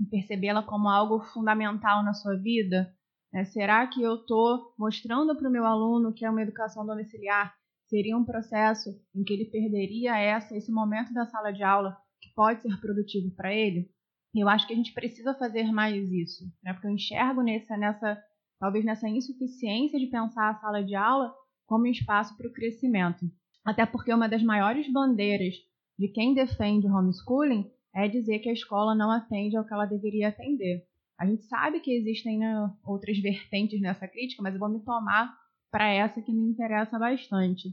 e 0.00 0.04
percebê-la 0.04 0.62
como 0.62 0.88
algo 0.88 1.20
fundamental 1.32 2.02
na 2.02 2.12
sua 2.12 2.36
vida? 2.36 2.94
É, 3.34 3.44
será 3.44 3.86
que 3.86 4.02
eu 4.02 4.16
estou 4.16 4.74
mostrando 4.78 5.34
para 5.36 5.48
o 5.48 5.52
meu 5.52 5.64
aluno 5.64 6.12
que 6.12 6.24
é 6.24 6.30
uma 6.30 6.42
educação 6.42 6.84
domiciliar 6.84 7.54
seria 7.88 8.16
um 8.16 8.24
processo 8.24 8.90
em 9.14 9.22
que 9.22 9.32
ele 9.32 9.46
perderia 9.46 10.18
essa, 10.18 10.56
esse 10.56 10.70
momento 10.70 11.12
da 11.12 11.26
sala 11.26 11.50
de 11.50 11.62
aula 11.62 11.96
que 12.20 12.32
pode 12.34 12.62
ser 12.62 12.78
produtivo 12.80 13.34
para 13.34 13.54
ele? 13.54 13.90
Eu 14.34 14.48
acho 14.48 14.66
que 14.66 14.72
a 14.72 14.76
gente 14.76 14.94
precisa 14.94 15.34
fazer 15.34 15.70
mais 15.70 16.10
isso, 16.10 16.44
né? 16.62 16.72
porque 16.72 16.86
eu 16.86 16.92
enxergo 16.92 17.42
nessa, 17.42 17.76
nessa, 17.76 18.22
talvez 18.58 18.84
nessa 18.84 19.08
insuficiência 19.08 19.98
de 19.98 20.06
pensar 20.06 20.50
a 20.50 20.58
sala 20.58 20.82
de 20.82 20.94
aula 20.94 21.34
como 21.66 21.84
um 21.84 21.90
espaço 21.90 22.36
para 22.36 22.48
o 22.48 22.52
crescimento. 22.52 23.26
Até 23.64 23.84
porque 23.84 24.12
uma 24.12 24.28
das 24.28 24.42
maiores 24.42 24.90
bandeiras 24.90 25.54
de 26.02 26.08
quem 26.08 26.34
defende 26.34 26.88
homeschooling 26.88 27.70
é 27.94 28.08
dizer 28.08 28.40
que 28.40 28.48
a 28.48 28.52
escola 28.52 28.92
não 28.92 29.08
atende 29.08 29.56
ao 29.56 29.64
que 29.64 29.72
ela 29.72 29.86
deveria 29.86 30.30
atender. 30.30 30.84
A 31.16 31.24
gente 31.24 31.44
sabe 31.44 31.78
que 31.78 31.92
existem 31.92 32.40
né, 32.40 32.68
outras 32.84 33.16
vertentes 33.20 33.80
nessa 33.80 34.08
crítica, 34.08 34.42
mas 34.42 34.52
eu 34.52 34.58
vou 34.58 34.68
me 34.68 34.80
tomar 34.80 35.32
para 35.70 35.88
essa 35.88 36.20
que 36.20 36.32
me 36.32 36.50
interessa 36.50 36.98
bastante. 36.98 37.68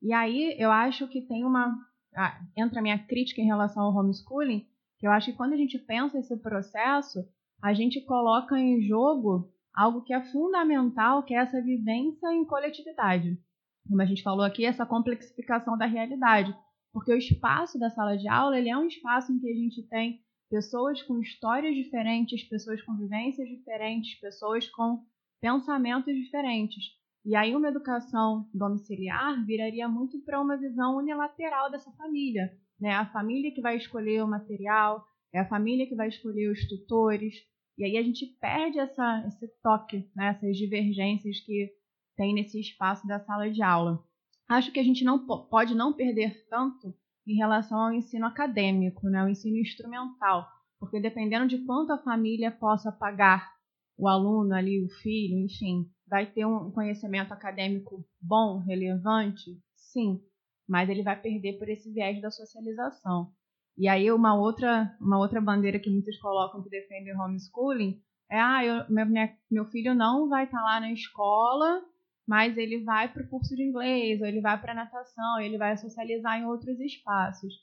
E 0.00 0.14
aí 0.14 0.56
eu 0.58 0.70
acho 0.70 1.06
que 1.08 1.20
tem 1.20 1.44
uma. 1.44 1.76
Ah, 2.16 2.40
entra 2.56 2.78
a 2.78 2.82
minha 2.82 2.98
crítica 2.98 3.42
em 3.42 3.46
relação 3.46 3.82
ao 3.82 3.94
homeschooling, 3.94 4.66
que 4.98 5.06
eu 5.06 5.10
acho 5.10 5.30
que 5.30 5.36
quando 5.36 5.52
a 5.52 5.58
gente 5.58 5.78
pensa 5.78 6.18
esse 6.18 6.38
processo, 6.38 7.18
a 7.62 7.74
gente 7.74 8.00
coloca 8.00 8.58
em 8.58 8.80
jogo 8.80 9.52
algo 9.74 10.00
que 10.00 10.14
é 10.14 10.24
fundamental, 10.32 11.22
que 11.22 11.34
é 11.34 11.38
essa 11.38 11.60
vivência 11.60 12.32
em 12.32 12.46
coletividade. 12.46 13.38
Como 13.86 14.00
a 14.00 14.06
gente 14.06 14.22
falou 14.22 14.46
aqui, 14.46 14.64
essa 14.64 14.86
complexificação 14.86 15.76
da 15.76 15.84
realidade. 15.84 16.56
Porque 16.94 17.12
o 17.12 17.18
espaço 17.18 17.76
da 17.76 17.90
sala 17.90 18.16
de 18.16 18.28
aula 18.28 18.56
ele 18.56 18.68
é 18.68 18.78
um 18.78 18.86
espaço 18.86 19.32
em 19.32 19.40
que 19.40 19.50
a 19.50 19.54
gente 19.54 19.82
tem 19.88 20.20
pessoas 20.48 21.02
com 21.02 21.18
histórias 21.18 21.74
diferentes, 21.74 22.44
pessoas 22.44 22.80
com 22.82 22.96
vivências 22.96 23.48
diferentes, 23.48 24.20
pessoas 24.20 24.70
com 24.70 25.04
pensamentos 25.40 26.14
diferentes. 26.14 26.84
E 27.24 27.34
aí 27.34 27.56
uma 27.56 27.68
educação 27.68 28.48
domiciliar 28.54 29.44
viraria 29.44 29.88
muito 29.88 30.20
para 30.24 30.40
uma 30.40 30.56
visão 30.56 30.96
unilateral 30.96 31.68
dessa 31.68 31.90
família. 31.92 32.52
Né? 32.80 32.92
A 32.92 33.06
família 33.06 33.52
que 33.52 33.60
vai 33.60 33.76
escolher 33.76 34.22
o 34.22 34.28
material, 34.28 35.04
é 35.32 35.40
a 35.40 35.48
família 35.48 35.88
que 35.88 35.96
vai 35.96 36.06
escolher 36.06 36.48
os 36.48 36.68
tutores. 36.68 37.34
E 37.76 37.84
aí 37.84 37.96
a 37.96 38.02
gente 38.04 38.24
perde 38.40 38.78
essa, 38.78 39.24
esse 39.26 39.48
toque, 39.60 40.08
né? 40.14 40.28
essas 40.28 40.56
divergências 40.56 41.40
que 41.40 41.72
tem 42.16 42.32
nesse 42.32 42.60
espaço 42.60 43.04
da 43.04 43.18
sala 43.18 43.50
de 43.50 43.62
aula. 43.64 44.00
Acho 44.48 44.70
que 44.72 44.80
a 44.80 44.84
gente 44.84 45.04
não 45.04 45.26
pode 45.26 45.74
não 45.74 45.92
perder 45.92 46.46
tanto 46.48 46.94
em 47.26 47.36
relação 47.36 47.78
ao 47.78 47.92
ensino 47.92 48.26
acadêmico, 48.26 49.08
né, 49.08 49.24
o 49.24 49.28
ensino 49.28 49.56
instrumental, 49.56 50.46
porque 50.78 51.00
dependendo 51.00 51.48
de 51.48 51.64
quanto 51.64 51.92
a 51.92 51.98
família 51.98 52.50
possa 52.50 52.92
pagar 52.92 53.54
o 53.96 54.08
aluno 54.08 54.54
ali, 54.54 54.84
o 54.84 54.88
filho, 54.88 55.38
enfim, 55.38 55.88
vai 56.06 56.26
ter 56.26 56.44
um 56.44 56.70
conhecimento 56.70 57.32
acadêmico 57.32 58.04
bom, 58.20 58.58
relevante, 58.58 59.58
sim, 59.74 60.20
mas 60.68 60.88
ele 60.90 61.02
vai 61.02 61.20
perder 61.20 61.58
por 61.58 61.68
esse 61.68 61.90
viés 61.92 62.20
da 62.20 62.30
socialização. 62.30 63.32
E 63.78 63.88
aí 63.88 64.12
uma 64.12 64.34
outra, 64.34 64.94
uma 65.00 65.18
outra 65.18 65.40
bandeira 65.40 65.78
que 65.78 65.90
muitos 65.90 66.18
colocam 66.18 66.62
que 66.62 66.68
defendem 66.68 67.14
o 67.14 67.20
homeschooling 67.20 68.00
é, 68.30 68.40
ah, 68.40 68.64
eu, 68.64 68.90
meu, 68.90 69.06
minha, 69.06 69.32
meu 69.50 69.64
filho 69.66 69.94
não 69.94 70.28
vai 70.28 70.44
estar 70.44 70.58
tá 70.58 70.64
lá 70.64 70.80
na 70.80 70.92
escola 70.92 71.82
mas 72.26 72.56
ele 72.56 72.82
vai 72.82 73.12
para 73.12 73.22
o 73.22 73.28
curso 73.28 73.54
de 73.54 73.62
inglês, 73.62 74.20
ou 74.20 74.26
ele 74.26 74.40
vai 74.40 74.60
para 74.60 74.74
natação, 74.74 75.40
ele 75.40 75.58
vai 75.58 75.76
socializar 75.76 76.38
em 76.38 76.46
outros 76.46 76.80
espaços. 76.80 77.54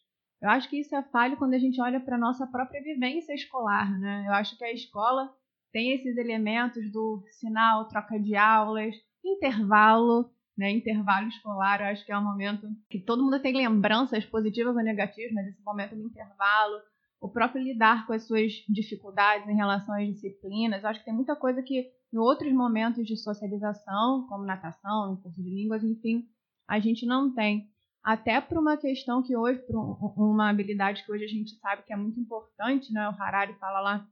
Eu 0.41 0.49
acho 0.49 0.69
que 0.69 0.79
isso 0.79 0.95
é 0.95 1.03
falho 1.03 1.37
quando 1.37 1.53
a 1.53 1.59
gente 1.59 1.79
olha 1.81 1.99
para 1.99 2.15
a 2.15 2.19
nossa 2.19 2.47
própria 2.47 2.81
vivência 2.81 3.33
escolar, 3.33 3.99
né? 3.99 4.25
Eu 4.27 4.33
acho 4.33 4.57
que 4.57 4.63
a 4.63 4.71
escola 4.71 5.31
tem 5.71 5.93
esses 5.93 6.17
elementos 6.17 6.91
do 6.91 7.23
sinal, 7.31 7.87
troca 7.87 8.19
de 8.19 8.35
aulas, 8.35 8.95
intervalo, 9.23 10.31
né? 10.57 10.71
Intervalo 10.71 11.27
escolar, 11.27 11.81
eu 11.81 11.87
acho 11.87 12.05
que 12.05 12.11
é 12.11 12.17
um 12.17 12.23
momento 12.23 12.67
que 12.89 12.99
todo 12.99 13.23
mundo 13.23 13.39
tem 13.39 13.55
lembranças 13.55 14.25
positivas 14.25 14.75
ou 14.75 14.83
negativas, 14.83 15.31
mas 15.31 15.47
esse 15.47 15.63
momento 15.63 15.95
do 15.95 16.07
intervalo, 16.07 16.81
o 17.19 17.29
próprio 17.29 17.63
lidar 17.63 18.07
com 18.07 18.13
as 18.13 18.25
suas 18.25 18.51
dificuldades 18.67 19.47
em 19.47 19.55
relação 19.55 19.93
às 19.93 20.07
disciplinas. 20.07 20.81
Eu 20.81 20.89
acho 20.89 20.99
que 20.99 21.05
tem 21.05 21.13
muita 21.13 21.35
coisa 21.35 21.61
que 21.61 21.87
em 22.13 22.17
outros 22.17 22.51
momentos 22.51 23.05
de 23.05 23.15
socialização, 23.15 24.27
como 24.27 24.43
natação, 24.43 25.15
curso 25.17 25.41
de 25.41 25.49
línguas, 25.49 25.83
enfim, 25.83 26.27
a 26.67 26.79
gente 26.79 27.05
não 27.05 27.33
tem. 27.33 27.69
Até 28.03 28.41
por 28.41 28.57
uma 28.57 28.77
questão 28.77 29.21
que 29.21 29.35
hoje, 29.37 29.59
por 29.59 29.75
uma 30.17 30.49
habilidade 30.49 31.03
que 31.05 31.11
hoje 31.11 31.25
a 31.25 31.27
gente 31.27 31.55
sabe 31.59 31.83
que 31.83 31.93
é 31.93 31.95
muito 31.95 32.19
importante, 32.19 32.91
né? 32.91 33.07
O 33.07 33.21
Harari 33.21 33.53
fala 33.59 33.79
lá 33.79 34.07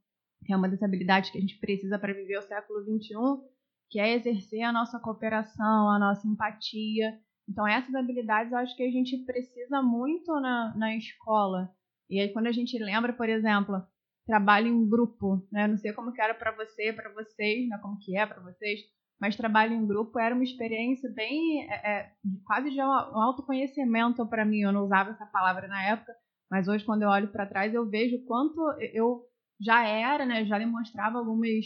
que 0.45 0.53
é 0.53 0.55
uma 0.55 0.69
das 0.69 0.81
habilidades 0.81 1.29
que 1.29 1.37
a 1.37 1.41
gente 1.41 1.57
precisa 1.57 1.99
para 1.99 2.13
viver 2.13 2.37
o 2.37 2.41
século 2.41 2.81
XXI, 2.81 3.13
que 3.89 3.99
é 3.99 4.13
exercer 4.13 4.61
a 4.61 4.71
nossa 4.71 4.99
cooperação, 4.99 5.89
a 5.89 5.99
nossa 5.99 6.27
empatia. 6.27 7.19
Então, 7.47 7.67
essas 7.67 7.93
habilidades 7.95 8.51
eu 8.51 8.57
acho 8.59 8.75
que 8.75 8.83
a 8.83 8.91
gente 8.91 9.17
precisa 9.25 9.81
muito 9.81 10.31
na, 10.39 10.73
na 10.75 10.95
escola. 10.95 11.69
E 12.09 12.19
aí, 12.19 12.29
quando 12.31 12.47
a 12.47 12.51
gente 12.51 12.77
lembra, 12.77 13.11
por 13.11 13.27
exemplo, 13.27 13.83
trabalho 14.29 14.67
em 14.67 14.87
grupo, 14.87 15.43
né? 15.51 15.65
Não 15.65 15.75
sei 15.75 15.91
como 15.91 16.13
que 16.13 16.21
era 16.21 16.35
para 16.35 16.51
você, 16.51 16.93
para 16.93 17.11
vocês, 17.11 17.67
né? 17.67 17.79
Como 17.81 17.97
que 17.97 18.15
é 18.15 18.27
para 18.27 18.39
vocês, 18.39 18.79
mas 19.19 19.35
trabalho 19.35 19.73
em 19.73 19.87
grupo 19.87 20.19
era 20.19 20.35
uma 20.35 20.43
experiência 20.43 21.11
bem, 21.11 21.67
é, 21.67 21.73
é, 21.73 22.11
quase 22.45 22.69
de 22.69 22.79
um 22.79 22.83
autoconhecimento 22.83 24.23
para 24.27 24.45
mim. 24.45 24.59
Eu 24.59 24.71
não 24.71 24.83
usava 24.83 25.09
essa 25.09 25.25
palavra 25.25 25.67
na 25.67 25.83
época, 25.83 26.13
mas 26.49 26.67
hoje, 26.67 26.85
quando 26.85 27.01
eu 27.01 27.09
olho 27.09 27.29
para 27.29 27.47
trás, 27.47 27.73
eu 27.73 27.89
vejo 27.89 28.23
quanto 28.25 28.61
eu 28.93 29.23
já 29.59 29.83
era, 29.83 30.27
né? 30.27 30.45
Já 30.45 30.59
demonstrava 30.59 31.17
algumas 31.17 31.65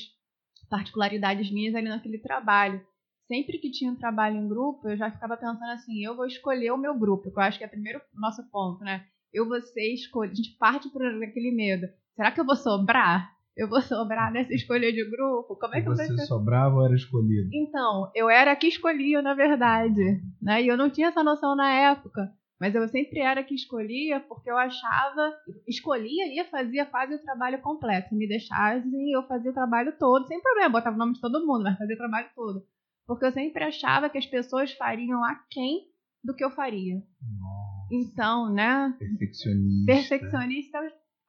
particularidades 0.70 1.52
minhas 1.52 1.76
ali 1.76 1.90
naquele 1.90 2.20
trabalho. 2.20 2.82
Sempre 3.28 3.58
que 3.58 3.72
tinha 3.72 3.92
um 3.92 3.98
trabalho 3.98 4.38
em 4.38 4.48
grupo, 4.48 4.88
eu 4.88 4.96
já 4.96 5.12
ficava 5.12 5.36
pensando 5.36 5.72
assim: 5.72 6.02
eu 6.02 6.16
vou 6.16 6.26
escolher 6.26 6.72
o 6.72 6.78
meu 6.78 6.98
grupo, 6.98 7.30
que 7.30 7.38
eu 7.38 7.44
acho 7.44 7.58
que 7.58 7.66
é 7.66 7.68
o 7.68 7.72
primeiro 7.72 8.02
nosso 8.14 8.42
ponto, 8.50 8.86
né? 8.86 9.06
Eu 9.34 9.50
vou 9.50 9.62
ser 9.62 9.94
escolha. 9.94 10.32
A 10.32 10.36
gente 10.36 10.56
parte 10.58 10.90
por 10.90 11.06
aquele 11.06 11.52
medo. 11.52 11.90
Será 12.16 12.32
que 12.32 12.40
eu 12.40 12.46
vou 12.46 12.56
sobrar? 12.56 13.34
Eu 13.56 13.70
vou 13.70 13.82
sobrar 13.82 14.32
nessa 14.32 14.54
escolha 14.54 14.92
de 14.92 15.04
grupo? 15.10 15.56
Como 15.56 15.76
é 15.76 15.82
que 15.82 15.88
você 15.88 16.12
eu 16.12 16.16
vou 16.16 16.26
sobrava 16.26 16.76
ou 16.76 16.86
era 16.86 16.96
escolhido? 16.96 17.50
Então, 17.54 18.12
eu 18.16 18.30
era 18.30 18.52
a 18.52 18.56
que 18.56 18.68
escolhia, 18.68 19.22
na 19.22 19.34
verdade. 19.36 20.22
Né? 20.42 20.64
E 20.64 20.68
eu 20.68 20.78
não 20.78 20.90
tinha 20.90 21.10
essa 21.10 21.24
noção 21.24 21.56
na 21.56 21.70
época. 21.70 22.32
Mas 22.60 22.74
eu 22.74 22.88
sempre 22.88 23.20
era 23.20 23.42
a 23.42 23.44
que 23.44 23.54
escolhia 23.54 24.20
porque 24.22 24.50
eu 24.50 24.58
achava. 24.58 25.34
Escolhia 25.68 26.42
e 26.42 26.44
fazia 26.46 26.86
quase 26.86 27.16
o 27.16 27.22
trabalho 27.22 27.62
completo. 27.62 28.10
Se 28.10 28.16
me 28.16 28.28
deixassem, 28.28 29.12
eu 29.12 29.24
fazia 29.28 29.52
o 29.52 29.54
trabalho 29.54 29.94
todo, 30.00 30.28
sem 30.28 30.42
problema. 30.42 30.70
Botava 30.70 30.96
o 30.96 31.00
nome 31.00 31.14
de 31.14 31.22
todo 31.22 31.46
mundo, 31.46 31.64
mas 31.64 31.78
fazia 31.78 31.96
o 31.96 31.98
trabalho 31.98 32.30
todo. 32.36 32.64
Porque 33.06 33.26
eu 33.26 33.32
sempre 33.32 33.64
achava 33.64 34.10
que 34.10 34.18
as 34.18 34.26
pessoas 34.26 34.72
fariam 34.74 35.24
aquém 35.24 35.88
do 36.24 36.34
que 36.34 36.44
eu 36.44 36.52
faria. 36.52 36.96
Nossa. 36.96 37.88
Então, 37.92 38.52
né? 38.52 38.96
Perfeccionista. 38.98 39.86
Perfeccionista 39.86 40.80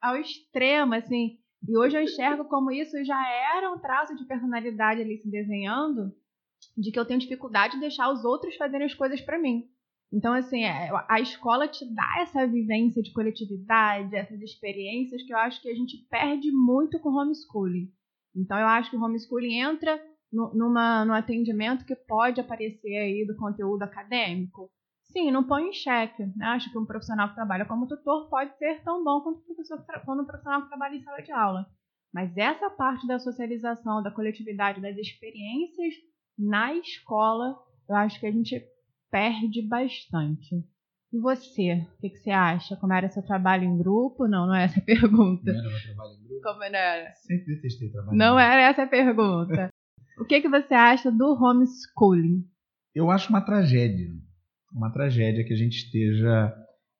ao 0.05 0.17
extremo, 0.17 0.93
assim. 0.93 1.37
E 1.67 1.77
hoje 1.77 1.97
eu 1.97 2.03
enxergo 2.03 2.45
como 2.45 2.71
isso 2.71 3.03
já 3.03 3.19
era 3.57 3.71
um 3.71 3.79
traço 3.79 4.15
de 4.15 4.25
personalidade 4.25 5.01
ali 5.01 5.17
se 5.17 5.29
desenhando, 5.29 6.13
de 6.77 6.91
que 6.91 6.99
eu 6.99 7.05
tenho 7.05 7.19
dificuldade 7.19 7.73
de 7.73 7.79
deixar 7.79 8.11
os 8.11 8.23
outros 8.23 8.55
fazerem 8.55 8.85
as 8.85 8.93
coisas 8.93 9.19
para 9.21 9.39
mim. 9.39 9.67
Então, 10.13 10.33
assim, 10.33 10.63
é, 10.63 10.89
a 11.09 11.19
escola 11.19 11.67
te 11.67 11.83
dá 11.93 12.21
essa 12.21 12.45
vivência 12.45 13.01
de 13.01 13.11
coletividade, 13.11 14.15
essas 14.15 14.39
experiências 14.41 15.23
que 15.23 15.33
eu 15.33 15.37
acho 15.37 15.61
que 15.61 15.69
a 15.69 15.75
gente 15.75 15.97
perde 16.09 16.51
muito 16.51 16.99
com 16.99 17.09
homeschooling. 17.09 17.91
Então, 18.35 18.57
eu 18.59 18.67
acho 18.67 18.91
que 18.91 18.97
o 18.97 19.03
homeschooling 19.03 19.55
entra 19.55 19.99
no, 20.31 20.53
numa, 20.53 21.03
no 21.03 21.13
atendimento 21.13 21.85
que 21.85 21.95
pode 21.95 22.39
aparecer 22.39 22.95
aí 22.95 23.25
do 23.25 23.35
conteúdo 23.35 23.81
acadêmico. 23.81 24.69
Sim, 25.15 25.31
não 25.31 25.47
põe 25.47 25.69
em 25.69 25.71
xeque. 25.71 26.25
Né? 26.35 26.45
Acho 26.47 26.69
que 26.69 26.77
um 26.77 26.85
profissional 26.85 27.29
que 27.29 27.35
trabalha 27.35 27.65
como 27.65 27.87
tutor 27.87 28.29
pode 28.29 28.53
ser 28.57 28.83
tão 28.83 29.01
bom 29.01 29.21
quanto, 29.21 29.39
professor, 29.45 29.81
quanto 30.03 30.23
um 30.23 30.25
profissional 30.25 30.63
que 30.63 30.67
trabalha 30.67 30.95
em 30.95 31.03
sala 31.03 31.21
de 31.21 31.31
aula. 31.31 31.65
Mas 32.13 32.35
essa 32.35 32.69
parte 32.69 33.07
da 33.07 33.17
socialização, 33.17 34.03
da 34.03 34.11
coletividade, 34.11 34.81
das 34.81 34.97
experiências 34.97 35.93
na 36.37 36.73
escola, 36.73 37.57
eu 37.87 37.95
acho 37.95 38.19
que 38.19 38.25
a 38.25 38.31
gente 38.31 38.61
perde 39.09 39.61
bastante. 39.61 40.53
E 41.13 41.19
você? 41.21 41.87
O 41.97 42.01
que, 42.01 42.09
que, 42.09 42.17
você 42.17 42.31
acha? 42.31 42.75
Como 42.75 42.91
era 42.91 43.07
seu 43.07 43.23
trabalho 43.23 43.63
em 43.63 43.77
grupo? 43.77 44.27
Não, 44.27 44.45
não 44.45 44.53
é 44.53 44.65
essa 44.65 44.81
a 44.81 44.83
pergunta. 44.83 45.49
Não 45.49 45.59
era 45.59 45.69
meu 45.69 45.81
trabalho 45.81 46.11
em 46.11 46.27
grupo? 46.27 46.41
Como 46.43 46.59
não 46.59 46.65
era? 46.77 47.15
Sempre 47.15 47.55
detestei 47.55 47.89
trabalho 47.89 48.17
Não 48.17 48.37
era 48.37 48.61
essa 48.63 48.83
a 48.83 48.87
pergunta. 48.87 49.69
o 50.19 50.25
que, 50.25 50.41
que 50.41 50.49
você 50.49 50.73
acha 50.73 51.09
do 51.09 51.41
homeschooling? 51.41 52.45
Eu 52.93 53.09
acho 53.09 53.29
uma 53.29 53.39
tragédia 53.39 54.09
uma 54.75 54.91
tragédia 54.91 55.43
que 55.43 55.53
a 55.53 55.57
gente 55.57 55.77
esteja 55.77 56.53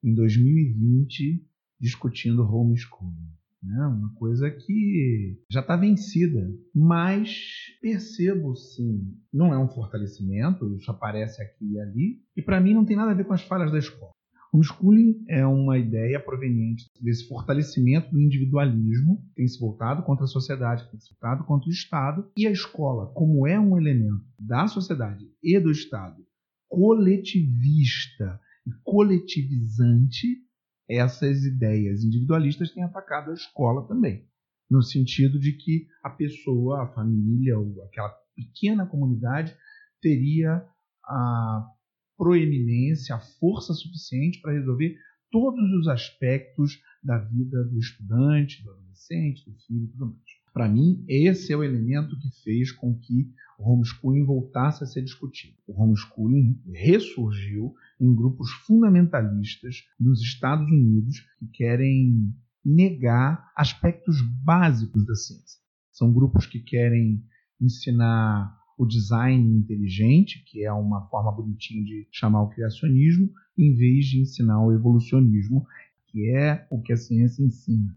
em 0.03 0.13
2020 0.15 1.45
discutindo 1.79 2.43
homeschooling. 2.43 3.35
Né? 3.61 3.85
Uma 3.87 4.13
coisa 4.13 4.49
que 4.49 5.41
já 5.51 5.59
está 5.59 5.75
vencida, 5.75 6.47
mas 6.73 7.37
percebo 7.81 8.55
sim, 8.55 9.17
não 9.33 9.53
é 9.53 9.59
um 9.59 9.67
fortalecimento, 9.67 10.73
isso 10.75 10.89
aparece 10.89 11.41
aqui 11.41 11.73
e 11.73 11.79
ali, 11.79 12.21
e 12.37 12.41
para 12.41 12.61
mim 12.61 12.73
não 12.73 12.85
tem 12.85 12.95
nada 12.95 13.11
a 13.11 13.15
ver 13.15 13.25
com 13.25 13.33
as 13.33 13.41
falhas 13.41 13.71
da 13.71 13.79
escola. 13.79 14.11
Homeschooling 14.53 15.25
é 15.27 15.45
uma 15.45 15.77
ideia 15.77 16.17
proveniente 16.17 16.85
desse 17.01 17.27
fortalecimento 17.27 18.09
do 18.11 18.21
individualismo, 18.21 19.21
que 19.27 19.35
tem 19.35 19.47
se 19.47 19.59
voltado 19.59 20.03
contra 20.03 20.23
a 20.23 20.29
sociedade, 20.29 20.85
que 20.85 20.91
tem 20.91 20.99
se 20.99 21.09
voltado 21.09 21.43
contra 21.43 21.67
o 21.67 21.71
Estado, 21.71 22.31
e 22.37 22.47
a 22.47 22.51
escola, 22.51 23.11
como 23.13 23.45
é 23.45 23.59
um 23.59 23.77
elemento 23.77 24.23
da 24.39 24.67
sociedade 24.67 25.25
e 25.43 25.59
do 25.59 25.71
Estado 25.71 26.23
coletivista 26.75 28.37
e 28.67 28.71
coletivizante, 28.83 30.27
essas 30.89 31.45
ideias 31.45 32.03
individualistas 32.03 32.71
têm 32.71 32.83
atacado 32.83 33.31
a 33.31 33.33
escola 33.33 33.87
também, 33.87 34.27
no 34.69 34.81
sentido 34.83 35.39
de 35.39 35.53
que 35.53 35.87
a 36.03 36.09
pessoa, 36.09 36.83
a 36.83 36.87
família, 36.93 37.57
ou 37.57 37.81
aquela 37.85 38.13
pequena 38.35 38.85
comunidade 38.85 39.55
teria 40.01 40.67
a 41.05 41.65
proeminência, 42.17 43.15
a 43.15 43.21
força 43.39 43.73
suficiente 43.73 44.41
para 44.41 44.51
resolver 44.51 44.97
todos 45.31 45.71
os 45.79 45.87
aspectos 45.87 46.81
da 47.01 47.17
vida 47.17 47.63
do 47.63 47.79
estudante, 47.79 48.61
do 48.63 48.71
adolescente, 48.71 49.49
do 49.49 49.57
filho 49.65 49.85
e 49.85 49.87
tudo 49.87 50.07
mais. 50.07 50.34
Para 50.55 50.69
mim, 50.69 51.03
esse 51.09 51.51
é 51.51 51.57
o 51.57 51.65
elemento 51.65 52.17
que 52.17 52.29
fez 52.41 52.71
com 52.71 52.97
que 52.97 53.29
o 53.59 53.69
homeschooling 53.69 54.23
voltasse 54.23 54.85
a 54.85 54.87
ser 54.87 55.01
discutido. 55.01 55.53
O 55.67 55.83
homeschooling 55.83 56.61
ressurgiu 56.73 57.75
em 57.99 58.15
grupos 58.15 58.49
fundamentalistas 58.65 59.83
nos 59.99 60.21
Estados 60.21 60.65
Unidos 60.65 61.19
que 61.39 61.47
querem 61.47 62.33
negar 62.63 63.51
aspectos 63.53 64.21
básicos 64.45 65.05
da 65.05 65.13
ciência. 65.13 65.59
São 65.91 66.13
grupos 66.13 66.45
que 66.45 66.61
querem 66.61 67.21
ensinar 67.59 68.57
o 68.77 68.85
design 68.85 69.57
inteligente, 69.57 70.41
que 70.47 70.63
é 70.63 70.71
uma 70.71 71.05
forma 71.09 71.33
bonitinha 71.33 71.83
de 71.83 72.07
chamar 72.13 72.43
o 72.43 72.49
criacionismo, 72.49 73.29
em 73.57 73.75
vez 73.75 74.05
de 74.05 74.21
ensinar 74.21 74.65
o 74.65 74.71
evolucionismo, 74.71 75.67
que 76.07 76.29
é 76.29 76.65
o 76.71 76.81
que 76.81 76.93
a 76.93 76.97
ciência 76.97 77.43
ensina. 77.43 77.93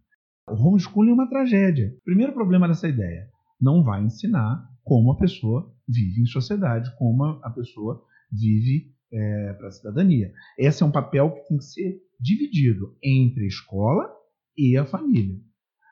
O 0.51 0.55
homeschooling 0.55 1.11
é 1.11 1.15
uma 1.15 1.29
tragédia. 1.29 1.95
Primeiro 2.05 2.33
problema 2.33 2.67
dessa 2.67 2.89
ideia: 2.89 3.29
não 3.61 3.83
vai 3.83 4.03
ensinar 4.03 4.67
como 4.83 5.13
a 5.13 5.17
pessoa 5.17 5.73
vive 5.87 6.23
em 6.23 6.27
sociedade, 6.27 6.91
como 6.97 7.25
a 7.25 7.51
pessoa 7.51 8.03
vive 8.33 8.93
é, 9.13 9.53
para 9.55 9.69
a 9.69 9.73
cidadania. 9.73 10.33
Esse 10.59 10.83
é 10.83 10.87
um 10.87 10.91
papel 10.91 11.31
que 11.33 11.49
tem 11.49 11.59
que 11.59 11.65
ser 11.65 12.01
dividido 12.21 12.97
entre 13.03 13.45
a 13.45 13.47
escola 13.47 14.11
e 14.57 14.77
a 14.77 14.85
família. 14.85 15.39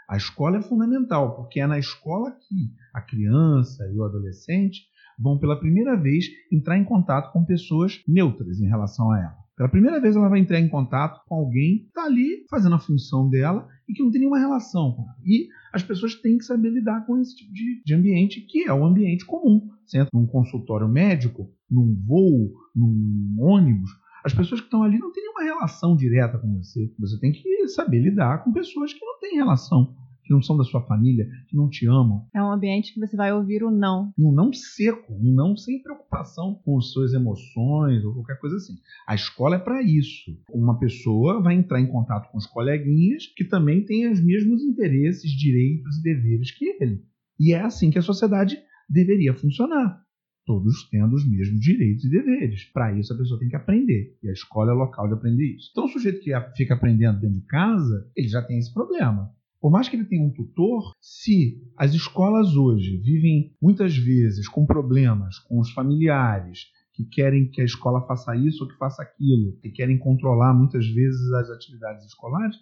A 0.09 0.17
escola 0.17 0.59
é 0.59 0.63
fundamental, 0.63 1.35
porque 1.35 1.61
é 1.61 1.67
na 1.67 1.79
escola 1.79 2.31
que 2.31 2.73
a 2.95 3.01
criança 3.01 3.85
e 3.93 3.99
o 3.99 4.05
adolescente 4.05 4.83
vão 5.19 5.39
pela 5.39 5.59
primeira 5.59 5.97
vez 5.97 6.27
entrar 6.53 6.79
em 6.79 6.85
contato 6.85 7.33
com 7.33 7.45
pessoas 7.45 8.03
neutras 8.07 8.61
em 8.61 8.69
relação 8.69 9.11
a 9.11 9.19
ela. 9.19 9.37
Pela 9.57 9.71
primeira 9.71 10.01
vez 10.01 10.15
ela 10.15 10.29
vai 10.29 10.39
entrar 10.39 10.61
em 10.61 10.69
contato 10.69 11.23
com 11.27 11.35
alguém 11.35 11.79
que 11.79 11.87
está 11.87 12.05
ali 12.05 12.45
fazendo 12.51 12.75
a 12.75 12.79
função 12.79 13.29
dela 13.29 13.67
e 13.89 13.93
que 13.93 14.03
não 14.03 14.11
tem 14.11 14.21
nenhuma 14.21 14.39
relação. 14.39 14.97
E 15.25 15.49
as 15.73 15.83
pessoas 15.83 16.15
têm 16.17 16.39
que 16.39 16.45
saber 16.45 16.71
lidar 16.71 17.07
com 17.07 17.19
esse 17.19 17.37
tipo 17.37 17.53
de, 17.53 17.83
de 17.85 17.95
ambiente 17.95 18.41
que 18.41 18.65
é 18.65 18.73
um 18.73 18.85
ambiente 18.85 19.25
comum. 19.25 19.69
Você 19.85 19.99
entra 19.99 20.11
num 20.13 20.27
consultório 20.27 20.89
médico, 20.89 21.51
num 21.71 21.95
voo, 22.07 22.53
num 22.75 23.37
ônibus, 23.39 23.91
as 24.25 24.35
pessoas 24.35 24.61
que 24.61 24.67
estão 24.67 24.83
ali 24.83 24.99
não 24.99 25.13
têm 25.13 25.23
nenhuma 25.23 25.45
relação 25.45 25.95
direta 25.95 26.37
com 26.39 26.57
você. 26.57 26.93
Você 26.99 27.21
tem 27.21 27.31
que 27.31 27.69
saber 27.69 28.01
lidar 28.01 28.43
com 28.43 28.53
pessoas 28.53 28.93
que 28.93 29.05
não 29.05 29.21
têm 29.21 29.37
relação 29.37 29.95
que 30.27 30.33
não 30.33 30.43
são 30.43 30.57
da 30.57 30.65
sua 30.65 30.83
família, 30.83 31.29
que 31.49 31.57
não 31.57 31.69
te 31.69 31.87
amam. 31.87 32.27
É 32.35 32.43
um 32.43 32.51
ambiente 32.51 32.93
que 32.93 33.01
você 33.01 33.17
vai 33.17 33.33
ouvir 33.33 33.63
o 33.63 33.71
não. 33.71 34.13
Um 34.19 34.33
não 34.33 34.53
seco, 34.53 35.15
um 35.15 35.33
não 35.33 35.57
sem 35.57 35.81
preocupação 35.81 36.61
com 36.65 36.77
as 36.79 36.91
suas 36.91 37.13
emoções 37.15 38.05
ou 38.05 38.15
qualquer 38.15 38.39
coisa 38.41 38.57
assim. 38.57 38.75
A 39.07 39.15
escola 39.15 39.57
é 39.57 39.59
para 39.59 39.83
isso. 39.83 40.37
Uma 40.53 40.79
pessoa 40.79 41.41
vai 41.41 41.55
entrar 41.55 41.81
em 41.81 41.87
contato 41.87 42.31
com 42.31 42.39
os 42.39 42.47
coleguinhas 42.47 43.27
que 43.37 43.45
também 43.45 43.85
têm 43.85 44.11
os 44.11 44.21
mesmos 44.21 44.63
interesses, 44.63 45.31
direitos 45.31 45.99
e 45.99 46.03
deveres 46.03 46.51
que 46.51 46.65
ele. 46.81 47.05
E 47.39 47.53
é 47.53 47.61
assim 47.61 47.91
que 47.91 47.99
a 47.99 48.03
sociedade 48.03 48.59
deveria 48.89 49.35
funcionar 49.35 50.05
todos 50.47 50.89
tendo 50.89 51.15
os 51.15 51.29
mesmos 51.29 51.61
direitos 51.61 52.05
e 52.05 52.09
deveres. 52.09 52.65
Para 52.73 52.97
isso, 52.97 53.13
a 53.13 53.17
pessoa 53.17 53.39
tem 53.39 53.49
que 53.49 53.57
aprender. 53.57 54.17
E 54.23 54.29
a 54.29 54.33
escola 54.33 54.71
é 54.71 54.75
o 54.75 54.79
local 54.79 55.09
de 55.09 55.15
aprender 55.15 55.57
isso. 55.57 55.71
Então, 55.73 55.85
o 55.85 55.89
sujeito 55.89 56.21
que 56.21 56.33
fica 56.57 56.75
aprendendo 56.75 57.21
dentro 57.21 57.41
de 57.41 57.47
casa, 57.47 58.09
ele 58.17 58.29
já 58.29 58.41
tem 58.41 58.59
esse 58.59 58.73
problema. 58.73 59.35
Por 59.61 59.71
mais 59.71 59.89
que 59.89 59.97
ele 59.97 60.05
tenha 60.05 60.25
um 60.25 60.33
tutor, 60.33 60.93
se 61.01 61.61
as 61.77 61.95
escolas 61.95 62.55
hoje 62.55 62.99
vivem 62.99 63.55
muitas 63.61 63.97
vezes 63.97 64.49
com 64.49 64.67
problemas 64.67 65.39
com 65.39 65.59
os 65.59 65.71
familiares 65.73 66.67
que 66.93 67.05
querem 67.05 67.51
que 67.51 67.61
a 67.61 67.65
escola 67.65 68.07
faça 68.07 68.35
isso 68.37 68.65
ou 68.65 68.71
que 68.71 68.77
faça 68.79 69.03
aquilo, 69.03 69.57
que 69.61 69.71
querem 69.71 69.99
controlar 69.99 70.55
muitas 70.55 70.87
vezes 70.87 71.33
as 71.33 71.51
atividades 71.51 72.07
escolares, 72.07 72.57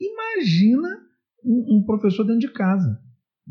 imagina 0.00 0.88
um, 1.44 1.78
um 1.78 1.84
professor 1.84 2.24
dentro 2.24 2.40
de 2.40 2.52
casa, 2.52 3.00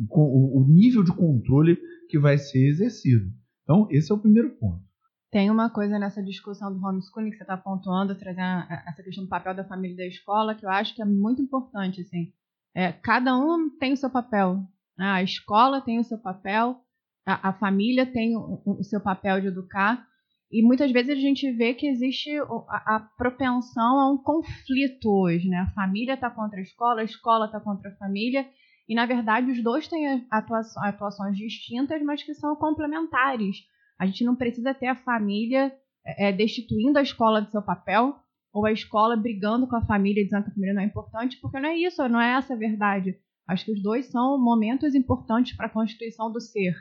o, 0.10 0.62
o 0.62 0.68
nível 0.68 1.04
de 1.04 1.12
controle 1.14 1.78
que 2.10 2.18
vai 2.18 2.38
ser 2.38 2.68
exercido. 2.68 3.30
Então, 3.64 3.88
esse 3.92 4.12
é 4.12 4.16
o 4.16 4.20
primeiro 4.20 4.58
ponto. 4.58 4.84
Tem 5.32 5.52
uma 5.52 5.70
coisa 5.70 6.00
nessa 6.00 6.24
discussão 6.24 6.74
do 6.74 6.84
homeschooling 6.84 7.30
que 7.30 7.38
você 7.38 7.44
está 7.44 7.56
pontuando, 7.56 8.16
trazendo 8.16 8.66
essa 8.88 9.04
questão 9.04 9.26
do 9.26 9.30
papel 9.30 9.54
da 9.54 9.64
família 9.64 9.94
e 9.94 9.98
da 9.98 10.08
escola, 10.08 10.56
que 10.56 10.66
eu 10.66 10.70
acho 10.70 10.96
que 10.96 11.04
é 11.04 11.06
muito 11.06 11.40
importante. 11.40 12.02
Assim. 12.02 12.34
É, 12.76 12.92
cada 12.92 13.36
um 13.38 13.70
tem 13.78 13.94
o 13.94 13.98
seu 13.98 14.10
papel. 14.10 14.64
A 14.98 15.24
escola 15.24 15.82
tem 15.82 16.00
o 16.00 16.04
seu 16.04 16.18
papel, 16.18 16.82
a, 17.26 17.50
a 17.50 17.54
família 17.54 18.06
tem 18.06 18.36
o, 18.36 18.62
o, 18.66 18.84
seu 18.84 19.02
papel 19.02 19.40
de 19.42 19.48
educar. 19.48 20.06
E 20.52 20.64
muitas 20.64 20.92
vezes 20.92 21.12
a 21.12 21.20
gente 21.20 21.52
vê 21.52 21.74
que 21.74 21.88
existe 21.88 22.32
a, 22.68 22.96
a 22.96 23.00
propensão 23.18 24.00
a 24.00 24.12
um 24.12 24.18
conflito 24.18 25.10
hoje. 25.10 25.48
Né? 25.48 25.58
A 25.58 25.72
família 25.74 26.16
está 26.16 26.30
contra 26.30 26.60
a 26.60 26.64
escola, 26.64 27.02
a 27.02 27.06
escola 27.06 27.46
está 27.46 27.60
contra 27.60 27.92
a 27.92 27.96
família. 27.96 28.48
E, 28.88 28.96
na 28.96 29.06
verdade, 29.06 29.52
os 29.52 29.64
dois 29.64 29.88
têm 29.88 30.26
atuações, 30.32 30.88
atuações 30.88 31.38
distintas, 31.38 32.02
mas 32.02 32.24
que 32.24 32.34
são 32.34 32.56
complementares. 32.56 33.58
A 34.00 34.06
gente 34.06 34.24
não 34.24 34.36
precisa 34.36 34.74
ter 34.74 34.88
a 34.88 34.96
família 34.96 35.72
é, 36.06 36.30
é, 36.30 36.32
destituindo 36.32 36.98
a 36.98 37.04
escola 37.04 37.42
do 37.42 37.52
seu 37.52 37.62
papel 37.62 38.16
ou 38.54 38.66
a 38.66 38.72
escola 38.72 39.16
brigando 39.16 39.68
com 39.68 39.76
a 39.76 39.86
família 39.86 40.24
dizendo 40.24 40.44
que 40.44 40.52
a 40.52 40.54
família 40.54 40.74
não 40.74 40.82
é 40.82 40.86
importante, 40.86 41.38
porque 41.42 41.60
não 41.60 41.70
é 41.70 41.78
isso, 41.78 42.08
não 42.10 42.20
é 42.20 42.34
essa 42.38 42.54
a 42.54 42.58
verdade. 42.58 43.16
Acho 43.48 43.66
que 43.66 43.72
os 43.72 43.82
dois 43.82 44.06
são 44.08 44.40
momentos 44.40 44.94
importantes 44.96 45.56
para 45.56 45.68
a 45.68 45.72
constituição 45.72 46.32
do 46.32 46.40
ser. 46.40 46.76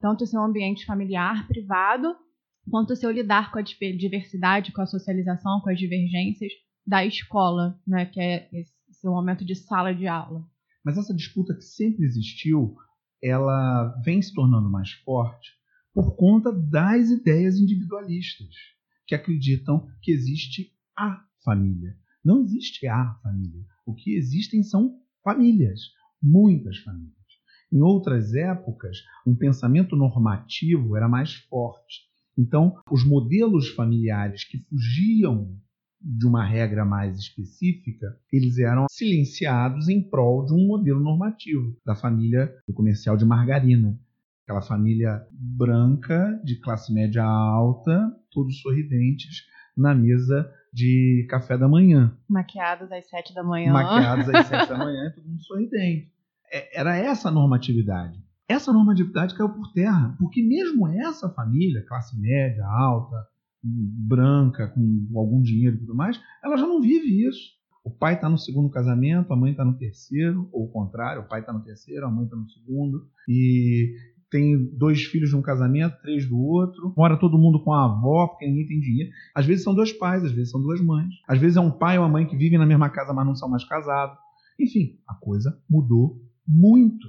Tanto 0.00 0.24
o 0.24 0.26
seu 0.26 0.42
ambiente 0.42 0.84
familiar, 0.86 1.46
privado, 1.46 2.14
quanto 2.70 2.92
o 2.92 2.96
seu 2.96 3.10
lidar 3.10 3.50
com 3.52 3.58
a 3.58 3.62
diversidade, 3.62 4.72
com 4.72 4.82
a 4.82 4.86
socialização, 4.86 5.60
com 5.60 5.70
as 5.70 5.78
divergências 5.78 6.52
da 6.86 7.04
escola, 7.04 7.78
né, 7.86 8.06
que 8.06 8.20
é 8.20 8.48
esse 8.52 9.06
momento 9.06 9.44
de 9.44 9.54
sala 9.54 9.94
de 9.94 10.06
aula. 10.06 10.44
Mas 10.84 10.96
essa 10.96 11.14
disputa 11.14 11.54
que 11.54 11.62
sempre 11.62 12.04
existiu, 12.04 12.74
ela 13.22 13.94
vem 14.02 14.20
se 14.22 14.34
tornando 14.34 14.70
mais 14.70 14.90
forte 14.92 15.50
por 15.92 16.16
conta 16.16 16.52
das 16.52 17.10
ideias 17.10 17.58
individualistas, 17.58 18.54
que 19.06 19.14
acreditam 19.14 19.86
que 20.02 20.12
existe 20.12 20.72
a 21.00 21.24
família. 21.42 21.96
Não 22.22 22.42
existe 22.42 22.86
a 22.86 23.14
família. 23.22 23.64
O 23.86 23.94
que 23.94 24.14
existem 24.14 24.62
são 24.62 24.98
famílias, 25.24 25.80
muitas 26.22 26.76
famílias. 26.78 27.14
Em 27.72 27.80
outras 27.80 28.34
épocas, 28.34 28.98
um 29.26 29.34
pensamento 29.34 29.96
normativo 29.96 30.96
era 30.96 31.08
mais 31.08 31.34
forte. 31.34 32.02
Então, 32.36 32.76
os 32.90 33.04
modelos 33.04 33.70
familiares 33.70 34.44
que 34.44 34.58
fugiam 34.58 35.56
de 36.02 36.26
uma 36.26 36.44
regra 36.44 36.84
mais 36.84 37.18
específica, 37.18 38.18
eles 38.32 38.58
eram 38.58 38.86
silenciados 38.90 39.88
em 39.88 40.02
prol 40.02 40.44
de 40.44 40.52
um 40.52 40.66
modelo 40.66 41.00
normativo 41.00 41.76
da 41.84 41.94
família 41.94 42.54
do 42.66 42.74
comercial 42.74 43.16
de 43.16 43.24
margarina 43.24 43.98
aquela 44.50 44.62
família 44.62 45.24
branca 45.30 46.40
de 46.42 46.56
classe 46.56 46.92
média 46.92 47.22
alta, 47.22 48.12
todos 48.32 48.60
sorridentes, 48.60 49.44
na 49.76 49.94
mesa 49.94 50.52
de 50.72 51.26
café 51.28 51.56
da 51.58 51.68
manhã. 51.68 52.16
Maquiados 52.28 52.90
às 52.92 53.08
sete 53.08 53.34
da 53.34 53.42
manhã. 53.42 53.72
Maquiados 53.72 54.28
às 54.28 54.46
sete 54.46 54.68
da 54.68 54.78
manhã, 54.78 55.12
todo 55.14 55.28
mundo 55.28 55.42
sorridente. 55.42 56.12
É, 56.52 56.80
era 56.80 56.96
essa 56.96 57.28
a 57.28 57.32
normatividade. 57.32 58.22
Essa 58.48 58.72
normatividade 58.72 59.34
caiu 59.34 59.50
por 59.50 59.72
terra, 59.72 60.16
porque 60.18 60.42
mesmo 60.42 60.88
essa 60.88 61.28
família, 61.28 61.84
classe 61.86 62.18
média, 62.20 62.66
alta, 62.66 63.16
branca, 63.62 64.68
com 64.68 65.06
algum 65.14 65.40
dinheiro 65.40 65.76
e 65.76 65.78
tudo 65.78 65.94
mais, 65.94 66.20
ela 66.42 66.56
já 66.56 66.66
não 66.66 66.80
vive 66.80 67.28
isso. 67.28 67.60
O 67.82 67.90
pai 67.90 68.14
está 68.14 68.28
no 68.28 68.36
segundo 68.36 68.68
casamento, 68.68 69.32
a 69.32 69.36
mãe 69.36 69.52
está 69.52 69.64
no 69.64 69.76
terceiro, 69.76 70.48
ou 70.52 70.64
o 70.64 70.68
contrário, 70.68 71.22
o 71.22 71.28
pai 71.28 71.40
está 71.40 71.52
no 71.52 71.62
terceiro, 71.62 72.04
a 72.06 72.10
mãe 72.10 72.24
está 72.24 72.36
no 72.36 72.48
segundo, 72.50 73.08
e 73.28 73.94
tem 74.30 74.64
dois 74.76 75.02
filhos 75.04 75.30
de 75.30 75.36
um 75.36 75.42
casamento, 75.42 76.00
três 76.02 76.26
do 76.26 76.38
outro, 76.38 76.94
mora 76.96 77.18
todo 77.18 77.38
mundo 77.38 77.62
com 77.62 77.72
a 77.72 77.84
avó, 77.84 78.28
porque 78.28 78.46
ninguém 78.46 78.66
tem 78.66 78.80
dinheiro. 78.80 79.10
Às 79.34 79.44
vezes 79.44 79.64
são 79.64 79.74
dois 79.74 79.92
pais, 79.92 80.24
às 80.24 80.32
vezes 80.32 80.50
são 80.50 80.62
duas 80.62 80.80
mães. 80.80 81.12
Às 81.28 81.38
vezes 81.38 81.56
é 81.56 81.60
um 81.60 81.70
pai 81.70 81.98
ou 81.98 82.04
uma 82.04 82.10
mãe 82.10 82.26
que 82.26 82.36
vivem 82.36 82.58
na 82.58 82.66
mesma 82.66 82.88
casa, 82.88 83.12
mas 83.12 83.26
não 83.26 83.34
são 83.34 83.48
mais 83.48 83.64
casados. 83.64 84.16
Enfim, 84.58 84.98
a 85.08 85.14
coisa 85.14 85.58
mudou 85.68 86.20
muito. 86.46 87.08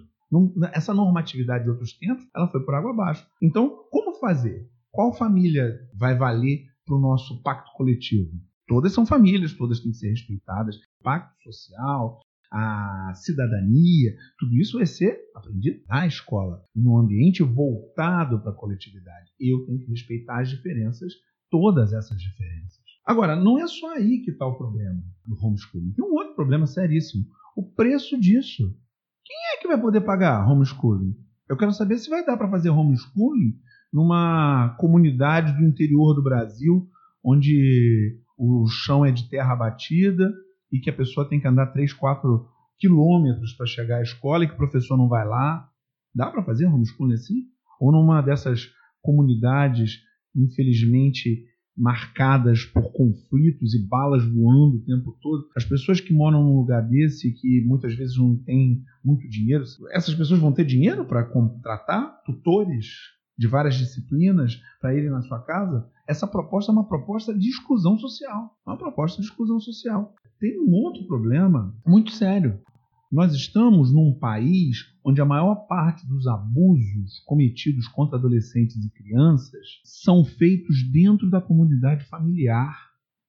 Essa 0.73 0.93
normatividade 0.93 1.65
de 1.65 1.69
outros 1.69 1.93
tempos, 1.93 2.25
ela 2.35 2.47
foi 2.47 2.63
por 2.63 2.73
água 2.73 2.91
abaixo. 2.91 3.27
Então, 3.41 3.83
como 3.91 4.19
fazer? 4.19 4.67
Qual 4.89 5.13
família 5.13 5.79
vai 5.93 6.17
valer 6.17 6.65
para 6.85 6.95
o 6.95 6.99
nosso 6.99 7.41
pacto 7.43 7.71
coletivo? 7.75 8.31
Todas 8.67 8.93
são 8.93 9.05
famílias, 9.05 9.53
todas 9.53 9.81
têm 9.81 9.91
que 9.91 9.97
ser 9.97 10.09
respeitadas. 10.09 10.77
Pacto 11.03 11.35
social, 11.43 12.19
a 12.51 13.13
cidadania, 13.15 14.13
tudo 14.37 14.55
isso 14.57 14.77
vai 14.77 14.85
ser 14.85 15.17
aprendido 15.33 15.81
na 15.87 16.05
escola, 16.05 16.61
num 16.75 16.97
ambiente 16.97 17.41
voltado 17.41 18.41
para 18.41 18.51
a 18.51 18.55
coletividade. 18.55 19.31
Eu 19.39 19.65
tenho 19.65 19.79
que 19.79 19.89
respeitar 19.89 20.41
as 20.41 20.49
diferenças, 20.49 21.13
todas 21.49 21.93
essas 21.93 22.19
diferenças. 22.21 22.81
Agora, 23.05 23.35
não 23.35 23.57
é 23.57 23.67
só 23.67 23.95
aí 23.95 24.19
que 24.19 24.31
está 24.31 24.45
o 24.45 24.57
problema 24.57 25.01
do 25.25 25.35
homeschooling. 25.35 25.93
Tem 25.93 26.03
um 26.05 26.13
outro 26.13 26.35
problema 26.35 26.67
seríssimo: 26.67 27.25
o 27.55 27.63
preço 27.63 28.19
disso. 28.19 28.75
Quem 29.23 29.37
é 29.53 29.61
que 29.61 29.67
vai 29.67 29.79
poder 29.79 30.01
pagar 30.01 30.45
homeschooling? 30.47 31.15
Eu 31.47 31.55
quero 31.55 31.71
saber 31.71 31.97
se 31.97 32.09
vai 32.09 32.25
dar 32.25 32.37
para 32.37 32.49
fazer 32.49 32.69
homeschooling 32.69 33.55
numa 33.91 34.75
comunidade 34.77 35.57
do 35.57 35.65
interior 35.65 36.13
do 36.13 36.23
Brasil, 36.23 36.87
onde 37.23 38.19
o 38.37 38.65
chão 38.67 39.05
é 39.05 39.11
de 39.11 39.29
terra 39.29 39.55
batida, 39.55 40.33
e 40.71 40.79
que 40.79 40.89
a 40.89 40.93
pessoa 40.93 41.27
tem 41.27 41.39
que 41.39 41.47
andar 41.47 41.67
3, 41.67 41.93
4 41.93 42.47
quilômetros 42.77 43.53
para 43.53 43.65
chegar 43.65 43.97
à 43.97 44.01
escola 44.01 44.43
e 44.43 44.47
que 44.47 44.53
o 44.53 44.57
professor 44.57 44.97
não 44.97 45.07
vai 45.07 45.27
lá. 45.27 45.69
Dá 46.13 46.29
para 46.29 46.43
fazer 46.43 46.65
homeschooling 46.65 47.13
assim? 47.13 47.45
Ou 47.79 47.91
numa 47.91 48.21
dessas 48.21 48.69
comunidades, 49.01 49.99
infelizmente, 50.35 51.45
marcadas 51.75 52.65
por 52.65 52.91
conflitos 52.91 53.73
e 53.73 53.87
balas 53.87 54.23
voando 54.25 54.77
o 54.77 54.85
tempo 54.85 55.17
todo. 55.21 55.47
As 55.55 55.65
pessoas 55.65 55.99
que 55.99 56.13
moram 56.13 56.43
num 56.43 56.57
lugar 56.57 56.81
desse, 56.81 57.31
que 57.33 57.63
muitas 57.65 57.95
vezes 57.95 58.17
não 58.17 58.35
têm 58.35 58.83
muito 59.03 59.27
dinheiro, 59.29 59.63
essas 59.91 60.13
pessoas 60.13 60.39
vão 60.39 60.51
ter 60.51 60.65
dinheiro 60.65 61.05
para 61.05 61.23
contratar 61.23 62.21
tutores 62.23 62.87
de 63.37 63.47
várias 63.47 63.75
disciplinas 63.75 64.61
para 64.79 64.93
irem 64.93 65.09
na 65.09 65.21
sua 65.21 65.39
casa? 65.39 65.89
Essa 66.07 66.27
proposta 66.27 66.71
é 66.71 66.73
uma 66.73 66.87
proposta 66.87 67.33
de 67.33 67.49
exclusão 67.49 67.97
social. 67.97 68.55
Uma 68.65 68.77
proposta 68.77 69.21
de 69.21 69.27
exclusão 69.27 69.59
social 69.59 70.13
tem 70.41 70.59
um 70.59 70.73
outro 70.73 71.05
problema 71.05 71.71
muito 71.85 72.11
sério. 72.11 72.59
Nós 73.11 73.33
estamos 73.35 73.93
num 73.93 74.17
país 74.17 74.91
onde 75.05 75.21
a 75.21 75.25
maior 75.25 75.67
parte 75.67 76.07
dos 76.07 76.25
abusos 76.25 77.19
cometidos 77.27 77.87
contra 77.87 78.17
adolescentes 78.17 78.83
e 78.83 78.89
crianças 78.89 79.81
são 79.83 80.25
feitos 80.25 80.81
dentro 80.91 81.29
da 81.29 81.39
comunidade 81.39 82.05
familiar. 82.05 82.75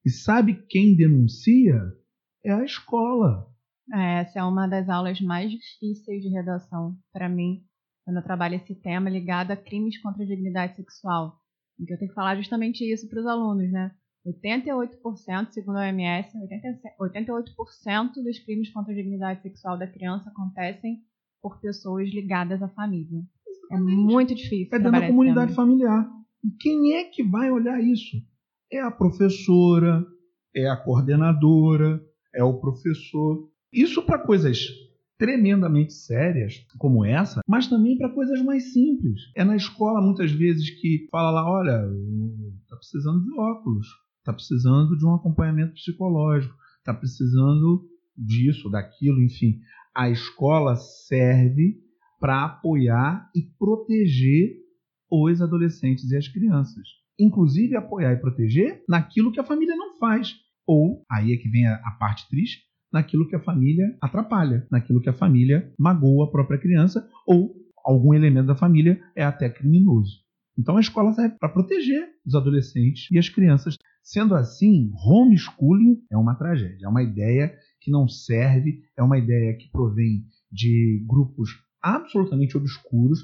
E 0.04 0.10
sabe 0.10 0.64
quem 0.68 0.96
denuncia? 0.96 1.78
É 2.42 2.50
a 2.50 2.64
escola. 2.64 3.46
É, 3.92 4.20
essa 4.20 4.38
é 4.38 4.44
uma 4.44 4.66
das 4.66 4.88
aulas 4.88 5.20
mais 5.20 5.50
difíceis 5.50 6.22
de 6.22 6.28
redação 6.28 6.96
para 7.12 7.28
mim, 7.28 7.62
quando 8.04 8.16
eu 8.16 8.24
trabalho 8.24 8.54
esse 8.54 8.74
tema 8.74 9.10
ligado 9.10 9.50
a 9.50 9.56
crimes 9.56 10.00
contra 10.00 10.22
a 10.22 10.26
dignidade 10.26 10.76
sexual. 10.76 11.38
Em 11.78 11.84
que 11.84 11.92
eu 11.92 11.98
tenho 11.98 12.08
que 12.08 12.14
falar 12.14 12.36
justamente 12.36 12.90
isso 12.90 13.06
para 13.08 13.20
os 13.20 13.26
alunos, 13.26 13.70
né? 13.70 13.94
88%, 14.26 15.50
segundo 15.50 15.78
a 15.78 15.82
OMS, 15.82 16.30
88% 17.00 18.22
dos 18.22 18.38
crimes 18.40 18.72
contra 18.72 18.92
a 18.92 18.96
dignidade 18.96 19.42
sexual 19.42 19.76
da 19.76 19.86
criança 19.86 20.30
acontecem 20.30 21.02
por 21.42 21.60
pessoas 21.60 22.08
ligadas 22.08 22.62
à 22.62 22.68
família. 22.68 23.18
É 23.18 23.74
Exatamente. 23.74 23.92
É 23.92 23.94
muito 23.94 24.34
difícil. 24.34 24.68
É 24.72 24.78
dentro 24.78 24.92
da 24.92 25.06
comunidade 25.08 25.54
familiar. 25.54 26.08
E 26.44 26.50
quem 26.60 26.94
é 26.94 27.04
que 27.04 27.22
vai 27.22 27.50
olhar 27.50 27.82
isso? 27.82 28.16
É 28.70 28.80
a 28.80 28.90
professora, 28.90 30.06
é 30.54 30.68
a 30.68 30.76
coordenadora, 30.76 32.00
é 32.34 32.44
o 32.44 32.60
professor. 32.60 33.50
Isso 33.72 34.02
para 34.02 34.18
coisas 34.18 34.68
tremendamente 35.18 35.92
sérias 35.92 36.66
como 36.78 37.04
essa, 37.04 37.40
mas 37.46 37.68
também 37.68 37.96
para 37.96 38.08
coisas 38.08 38.42
mais 38.42 38.72
simples. 38.72 39.20
É 39.36 39.44
na 39.44 39.56
escola 39.56 40.00
muitas 40.00 40.32
vezes 40.32 40.70
que 40.80 41.06
fala 41.10 41.30
lá, 41.30 41.50
olha, 41.50 41.88
tá 42.68 42.76
precisando 42.76 43.24
de 43.24 43.32
óculos 43.38 43.86
está 44.22 44.32
precisando 44.32 44.96
de 44.96 45.04
um 45.04 45.14
acompanhamento 45.14 45.74
psicológico, 45.74 46.54
está 46.78 46.94
precisando 46.94 47.84
disso, 48.16 48.70
daquilo, 48.70 49.20
enfim. 49.20 49.60
A 49.94 50.08
escola 50.08 50.76
serve 50.76 51.76
para 52.20 52.44
apoiar 52.44 53.28
e 53.34 53.42
proteger 53.58 54.52
os 55.10 55.42
adolescentes 55.42 56.10
e 56.10 56.16
as 56.16 56.28
crianças. 56.28 56.86
Inclusive 57.18 57.76
apoiar 57.76 58.12
e 58.12 58.20
proteger 58.20 58.82
naquilo 58.88 59.32
que 59.32 59.40
a 59.40 59.44
família 59.44 59.76
não 59.76 59.98
faz. 59.98 60.34
Ou, 60.66 61.04
aí 61.10 61.32
é 61.32 61.36
que 61.36 61.50
vem 61.50 61.66
a, 61.66 61.74
a 61.74 61.90
parte 61.98 62.28
triste, 62.28 62.62
naquilo 62.92 63.26
que 63.26 63.34
a 63.34 63.42
família 63.42 63.96
atrapalha, 64.00 64.66
naquilo 64.70 65.00
que 65.00 65.08
a 65.08 65.14
família 65.14 65.72
magoa 65.78 66.26
a 66.26 66.30
própria 66.30 66.58
criança, 66.58 67.06
ou 67.26 67.54
algum 67.84 68.14
elemento 68.14 68.46
da 68.46 68.54
família 68.54 69.00
é 69.16 69.24
até 69.24 69.48
criminoso. 69.50 70.22
Então 70.56 70.76
a 70.76 70.80
escola 70.80 71.12
serve 71.12 71.36
para 71.38 71.48
proteger 71.48 72.08
os 72.24 72.34
adolescentes 72.34 73.10
e 73.10 73.18
as 73.18 73.28
crianças. 73.28 73.76
Sendo 74.02 74.34
assim, 74.34 74.90
homeschooling 75.06 76.02
é 76.10 76.16
uma 76.16 76.34
tragédia, 76.34 76.86
é 76.86 76.88
uma 76.88 77.02
ideia 77.02 77.54
que 77.80 77.90
não 77.90 78.08
serve, 78.08 78.82
é 78.96 79.02
uma 79.02 79.16
ideia 79.16 79.56
que 79.56 79.70
provém 79.70 80.24
de 80.50 81.04
grupos 81.08 81.50
absolutamente 81.80 82.56
obscuros 82.56 83.20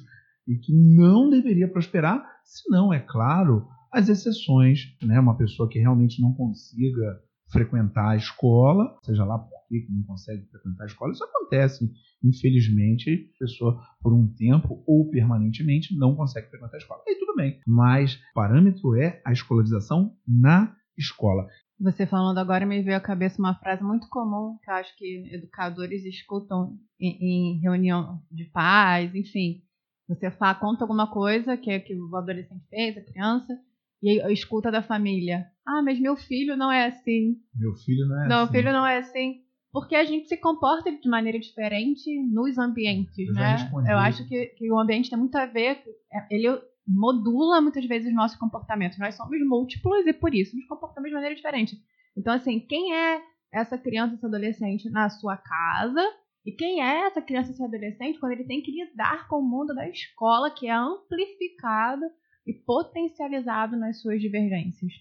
e 0.47 0.57
que 0.57 0.73
não 0.73 1.29
deveria 1.29 1.69
prosperar, 1.69 2.25
se 2.45 2.71
não, 2.71 2.93
é 2.93 3.01
claro, 3.01 3.69
as 3.93 4.09
exceções, 4.09 4.97
né? 5.03 5.19
Uma 5.21 5.37
pessoa 5.37 5.69
que 5.69 5.79
realmente 5.79 6.23
não 6.23 6.33
consiga 6.33 7.21
frequentar 7.51 8.11
a 8.11 8.17
escola, 8.17 8.97
seja 9.03 9.25
lá 9.25 9.39
por 9.39 9.59
que 9.69 9.87
não 9.91 10.03
consegue 10.05 10.47
frequentar 10.47 10.85
a 10.85 10.87
escola, 10.87 11.13
isso 11.13 11.25
acontece. 11.25 11.91
Infelizmente, 12.25 13.31
a 13.37 13.39
pessoa, 13.39 13.81
por 14.01 14.13
um 14.13 14.27
tempo 14.27 14.83
ou 14.87 15.09
permanentemente, 15.11 15.97
não 15.97 16.17
consegue 16.17 16.49
frequentar 16.49 16.77
a 16.77 16.79
escola. 16.79 17.03
Aí 17.07 17.17
tudo 17.17 17.37
bem. 17.37 17.61
Mas 17.67 18.15
o 18.15 18.35
parâmetro 18.35 18.97
é 18.97 19.21
a 19.25 19.33
escolarização 19.33 20.17
na 20.27 20.75
escola. 20.97 21.47
Você 21.81 22.07
falando 22.07 22.39
agora 22.39 22.67
me 22.67 22.83
veio 22.83 22.97
à 22.97 23.01
cabeça 23.01 23.39
uma 23.39 23.55
frase 23.55 23.85
muito 23.85 24.09
comum 24.09 24.59
que 24.63 24.69
eu 24.69 24.75
acho 24.75 24.97
que 24.97 25.29
educadores 25.33 26.05
escutam 26.05 26.77
em, 26.99 27.55
em 27.57 27.61
reunião 27.61 28.21
de 28.33 28.47
pais, 28.47 29.15
enfim. 29.15 29.63
Você 30.09 30.31
fala, 30.31 30.55
conta 30.55 30.83
alguma 30.83 31.07
coisa 31.07 31.57
que, 31.57 31.71
é 31.71 31.79
que 31.79 31.95
o 31.95 32.17
adolescente 32.17 32.67
fez, 32.69 32.97
a 32.97 33.05
criança, 33.05 33.57
e 34.03 34.21
aí 34.21 34.33
escuta 34.33 34.71
da 34.71 34.83
família. 34.83 35.47
Ah, 35.67 35.83
mas 35.83 36.01
meu 36.01 36.17
filho 36.17 36.57
não 36.57 36.71
é 36.71 36.87
assim. 36.87 37.37
Meu 37.55 37.75
filho 37.75 38.07
não 38.07 38.25
é 38.25 38.29
não, 38.29 38.37
assim. 38.43 38.53
Meu 38.53 38.63
filho 38.63 38.73
não 38.73 38.87
é 38.87 38.99
assim. 38.99 39.43
Porque 39.71 39.95
a 39.95 40.05
gente 40.05 40.29
se 40.29 40.37
comporta 40.37 40.91
de 40.91 41.09
maneira 41.09 41.39
diferente 41.39 42.11
nos 42.33 42.57
ambientes, 42.57 43.29
Eu 43.29 43.35
né? 43.35 43.57
respondi. 43.57 43.91
Eu 43.91 43.99
acho 43.99 44.27
que, 44.27 44.47
que 44.47 44.73
o 44.73 44.79
ambiente 44.79 45.11
tem 45.11 45.19
muito 45.19 45.37
a 45.37 45.47
ver. 45.47 45.83
Ele 46.31 46.59
modula 46.87 47.61
muitas 47.61 47.85
vezes 47.85 48.11
o 48.11 48.15
nosso 48.17 48.39
comportamento. 48.39 48.99
Nós 48.99 49.15
somos 49.15 49.39
múltiplos 49.47 50.07
e 50.07 50.13
por 50.13 50.35
isso 50.35 50.57
nos 50.57 50.67
comportamos 50.67 51.11
de 51.11 51.15
maneira 51.15 51.35
diferente. 51.35 51.77
Então, 52.17 52.33
assim, 52.33 52.59
quem 52.61 52.95
é 52.95 53.21
essa 53.53 53.77
criança, 53.77 54.15
esse 54.15 54.25
adolescente 54.25 54.91
na 54.91 55.11
sua 55.11 55.37
casa 55.37 56.03
e 56.45 56.53
quem 56.53 56.83
é 56.83 57.07
essa 57.07 57.21
criança, 57.21 57.51
esse 57.51 57.63
adolescente 57.63 58.19
quando 58.19 58.33
ele 58.33 58.45
tem 58.45 58.63
que 58.63 58.73
lidar 58.73 59.29
com 59.29 59.37
o 59.37 59.47
mundo 59.47 59.75
da 59.75 59.87
escola, 59.89 60.51
que 60.51 60.67
é 60.67 60.73
amplificado 60.73 62.07
e 62.49 62.55
potencializado 62.55 63.77
nas 63.77 64.01
suas 64.01 64.23
divergências. 64.23 64.93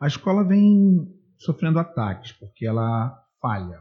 A 0.00 0.08
escola 0.08 0.42
vem 0.42 1.08
sofrendo 1.38 1.78
ataques 1.78 2.32
porque 2.32 2.66
ela 2.66 3.16
falha. 3.40 3.80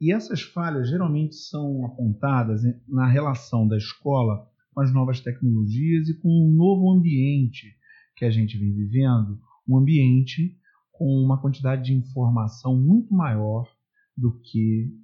E 0.00 0.12
essas 0.12 0.42
falhas 0.42 0.88
geralmente 0.88 1.34
são 1.34 1.84
apontadas 1.84 2.62
na 2.86 3.06
relação 3.08 3.66
da 3.66 3.76
escola 3.76 4.48
com 4.72 4.80
as 4.80 4.92
novas 4.92 5.20
tecnologias 5.20 6.08
e 6.08 6.20
com 6.20 6.28
um 6.28 6.54
novo 6.54 6.92
ambiente 6.92 7.74
que 8.14 8.24
a 8.24 8.30
gente 8.30 8.56
vem 8.56 8.72
vivendo, 8.72 9.40
um 9.68 9.76
ambiente 9.76 10.56
com 10.92 11.04
uma 11.04 11.40
quantidade 11.40 11.84
de 11.84 11.94
informação 11.94 12.80
muito 12.80 13.12
maior 13.12 13.68
do 14.16 14.38
que 14.40 14.94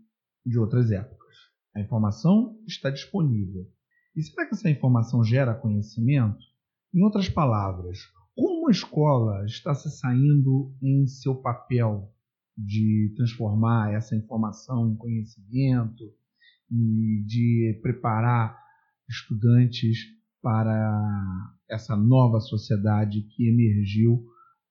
de 0.46 0.58
outras 0.58 0.92
épocas. 0.92 1.34
A 1.74 1.80
informação 1.80 2.56
está 2.68 2.88
disponível. 2.88 3.66
E 4.14 4.22
será 4.22 4.46
que 4.46 4.54
essa 4.54 4.70
informação 4.70 5.24
gera 5.24 5.54
conhecimento? 5.54 6.51
Em 6.94 7.02
outras 7.02 7.28
palavras, 7.28 7.98
como 8.34 8.68
a 8.68 8.70
escola 8.70 9.44
está 9.46 9.74
se 9.74 9.90
saindo 9.90 10.74
em 10.82 11.06
seu 11.06 11.34
papel 11.34 12.12
de 12.56 13.12
transformar 13.16 13.94
essa 13.94 14.14
informação 14.14 14.90
em 14.90 14.96
conhecimento 14.96 16.04
e 16.70 17.24
de 17.26 17.78
preparar 17.82 18.58
estudantes 19.08 19.98
para 20.42 21.54
essa 21.70 21.96
nova 21.96 22.40
sociedade 22.40 23.22
que 23.22 23.48
emergiu 23.48 24.26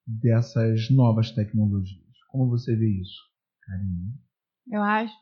dessas 0.05 0.89
novas 0.91 1.31
tecnologias. 1.31 2.05
Como 2.29 2.49
você 2.49 2.75
vê 2.75 2.87
isso, 2.87 3.19
Karine? 3.61 4.13
Eu 4.67 4.81
acho, 4.83 5.13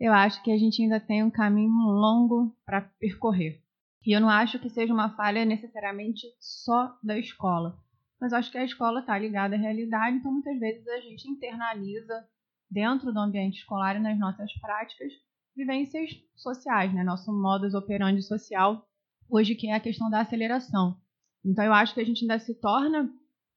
eu 0.00 0.12
acho 0.12 0.42
que 0.42 0.50
a 0.50 0.58
gente 0.58 0.82
ainda 0.82 1.00
tem 1.00 1.22
um 1.22 1.30
caminho 1.30 1.70
longo 1.70 2.56
para 2.64 2.80
percorrer. 2.80 3.65
E 4.06 4.12
eu 4.12 4.20
não 4.20 4.30
acho 4.30 4.60
que 4.60 4.70
seja 4.70 4.94
uma 4.94 5.16
falha 5.16 5.44
necessariamente 5.44 6.28
só 6.38 6.96
da 7.02 7.18
escola. 7.18 7.76
Mas 8.20 8.32
acho 8.32 8.52
que 8.52 8.56
a 8.56 8.64
escola 8.64 9.00
está 9.00 9.18
ligada 9.18 9.56
à 9.56 9.58
realidade, 9.58 10.16
então 10.16 10.32
muitas 10.32 10.58
vezes 10.60 10.86
a 10.86 11.00
gente 11.00 11.28
internaliza 11.28 12.24
dentro 12.70 13.12
do 13.12 13.18
ambiente 13.18 13.58
escolar 13.58 13.96
e 13.96 14.00
nas 14.00 14.16
nossas 14.16 14.52
práticas 14.60 15.12
vivências 15.56 16.10
sociais, 16.36 16.94
né? 16.94 17.02
Nosso 17.02 17.32
modus 17.32 17.74
operandi 17.74 18.22
social 18.22 18.86
hoje 19.28 19.56
que 19.56 19.66
é 19.66 19.74
a 19.74 19.80
questão 19.80 20.08
da 20.08 20.20
aceleração. 20.20 20.96
Então 21.44 21.64
eu 21.64 21.72
acho 21.72 21.92
que 21.92 22.00
a 22.00 22.04
gente 22.04 22.22
ainda 22.22 22.38
se 22.38 22.54
torna, 22.60 23.10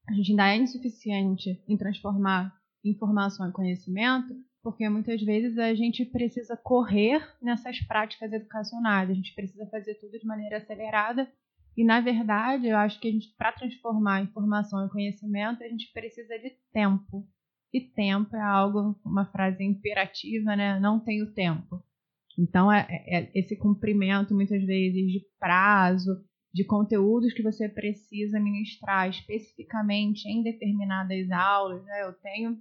a 0.08 0.12
gente 0.12 0.32
ainda 0.32 0.48
é 0.48 0.56
insuficiente 0.56 1.62
em 1.68 1.76
transformar 1.76 2.52
informação 2.84 3.48
em 3.48 3.52
conhecimento, 3.52 4.34
porque 4.62 4.88
muitas 4.88 5.22
vezes 5.22 5.58
a 5.58 5.74
gente 5.74 6.04
precisa 6.04 6.56
correr 6.56 7.26
nessas 7.40 7.80
práticas 7.80 8.32
educacionais, 8.32 9.10
a 9.10 9.14
gente 9.14 9.34
precisa 9.34 9.66
fazer 9.66 9.94
tudo 9.94 10.18
de 10.18 10.26
maneira 10.26 10.58
acelerada 10.58 11.30
e 11.76 11.84
na 11.84 12.00
verdade 12.00 12.68
eu 12.68 12.76
acho 12.76 13.00
que 13.00 13.18
para 13.38 13.52
transformar 13.52 14.22
informação 14.22 14.84
em 14.84 14.88
conhecimento 14.88 15.62
a 15.62 15.68
gente 15.68 15.92
precisa 15.92 16.38
de 16.38 16.50
tempo 16.72 17.26
e 17.72 17.80
tempo 17.80 18.36
é 18.36 18.42
algo, 18.42 18.98
uma 19.04 19.26
frase 19.26 19.62
imperativa, 19.64 20.56
né? 20.56 20.78
Não 20.80 20.98
tenho 20.98 21.32
tempo. 21.32 21.82
Então, 22.38 22.72
é, 22.72 22.86
é 23.06 23.30
esse 23.34 23.56
cumprimento, 23.56 24.34
muitas 24.34 24.62
vezes, 24.64 25.12
de 25.12 25.20
prazo, 25.38 26.24
de 26.52 26.64
conteúdos 26.64 27.32
que 27.32 27.42
você 27.42 27.68
precisa 27.68 28.40
ministrar 28.40 29.08
especificamente 29.08 30.26
em 30.28 30.42
determinadas 30.42 31.30
aulas. 31.30 31.84
Né? 31.84 32.02
Eu 32.02 32.12
tenho, 32.14 32.58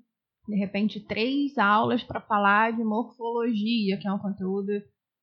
de 0.49 0.55
repente, 0.55 0.99
três 0.99 1.57
aulas 1.59 2.03
para 2.03 2.19
falar 2.19 2.73
de 2.73 2.83
morfologia, 2.83 3.97
que 3.97 4.07
é 4.07 4.11
um 4.11 4.17
conteúdo 4.17 4.71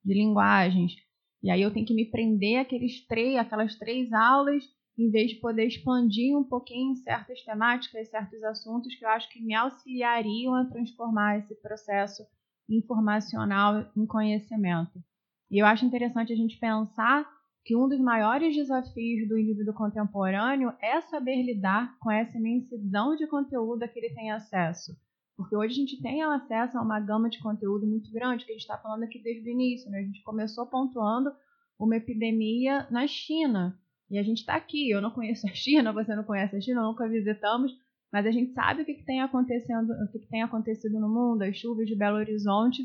de 0.05 0.15
linguagens. 0.15 0.95
E 1.43 1.51
aí 1.51 1.61
eu 1.61 1.73
tenho 1.73 1.85
que 1.85 1.95
me 1.95 2.05
prender 2.05 2.61
aqueles 2.61 3.05
três, 3.07 3.37
aquelas 3.37 3.77
três 3.77 4.13
aulas, 4.13 4.63
em 4.97 5.11
vez 5.11 5.33
de 5.33 5.41
poder 5.41 5.67
expandir 5.67 6.37
um 6.39 6.45
pouquinho 6.45 6.95
certas 6.97 7.43
temáticas, 7.43 8.09
certos 8.09 8.43
assuntos 8.45 8.95
que 8.95 9.05
eu 9.05 9.09
acho 9.09 9.29
que 9.31 9.43
me 9.43 9.53
auxiliariam 9.53 10.55
a 10.55 10.65
transformar 10.65 11.39
esse 11.39 11.55
processo 11.61 12.23
informacional 12.69 13.85
em 13.97 14.07
conhecimento. 14.07 15.03
E 15.51 15.59
eu 15.61 15.67
acho 15.67 15.85
interessante 15.85 16.33
a 16.33 16.37
gente 16.37 16.59
pensar 16.59 17.29
que 17.65 17.77
um 17.77 17.89
dos 17.89 17.99
maiores 17.99 18.55
desafios 18.55 19.29
do 19.29 19.37
indivíduo 19.37 19.75
contemporâneo 19.75 20.73
é 20.81 21.01
saber 21.01 21.43
lidar 21.43 21.99
com 21.99 22.13
essa 22.13 22.39
imensidão 22.39 23.17
de 23.17 23.27
conteúdo 23.27 23.83
a 23.83 23.89
que 23.89 23.99
ele 23.99 24.15
tem 24.15 24.31
acesso. 24.31 24.97
Porque 25.37 25.55
hoje 25.55 25.75
a 25.75 25.77
gente 25.77 26.01
tem 26.01 26.23
acesso 26.23 26.79
a 26.79 26.83
uma 26.83 26.99
gama 26.99 27.29
de 27.29 27.39
conteúdo 27.41 27.87
muito 27.87 28.11
grande, 28.11 28.45
que 28.45 28.53
a 28.53 28.55
gente 28.55 28.63
está 28.63 28.79
falando 28.79 29.03
aqui 29.03 29.19
desde 29.23 29.49
o 29.49 29.53
início. 29.53 29.91
Né? 29.91 29.99
A 29.99 30.03
gente 30.03 30.23
começou 30.23 30.67
pontuando 30.67 31.31
uma 31.79 31.97
epidemia 31.97 32.87
na 32.91 33.07
China. 33.07 33.79
E 34.11 34.19
a 34.19 34.23
gente 34.23 34.39
está 34.39 34.55
aqui. 34.55 34.91
Eu 34.91 35.03
não 35.03 35.11
conheço 35.11 35.47
a 35.47 35.53
China, 35.53 35.93
você 35.93 36.15
não 36.15 36.25
conhece 36.25 36.57
a 36.57 36.61
China, 36.61 36.83
nunca 36.83 37.09
visitamos. 37.09 37.73
Mas 38.11 38.25
a 38.25 38.31
gente 38.31 38.53
sabe 38.53 38.83
o 38.83 38.85
que, 38.85 38.95
que 38.95 39.05
tem 39.05 39.21
acontecendo, 39.21 39.91
o 39.91 40.11
que, 40.11 40.21
que 40.21 40.29
tem 40.29 40.43
acontecido 40.43 40.99
no 40.99 41.09
mundo, 41.09 41.43
as 41.43 41.57
chuvas 41.57 41.87
de 41.87 41.95
Belo 41.95 42.17
Horizonte. 42.17 42.83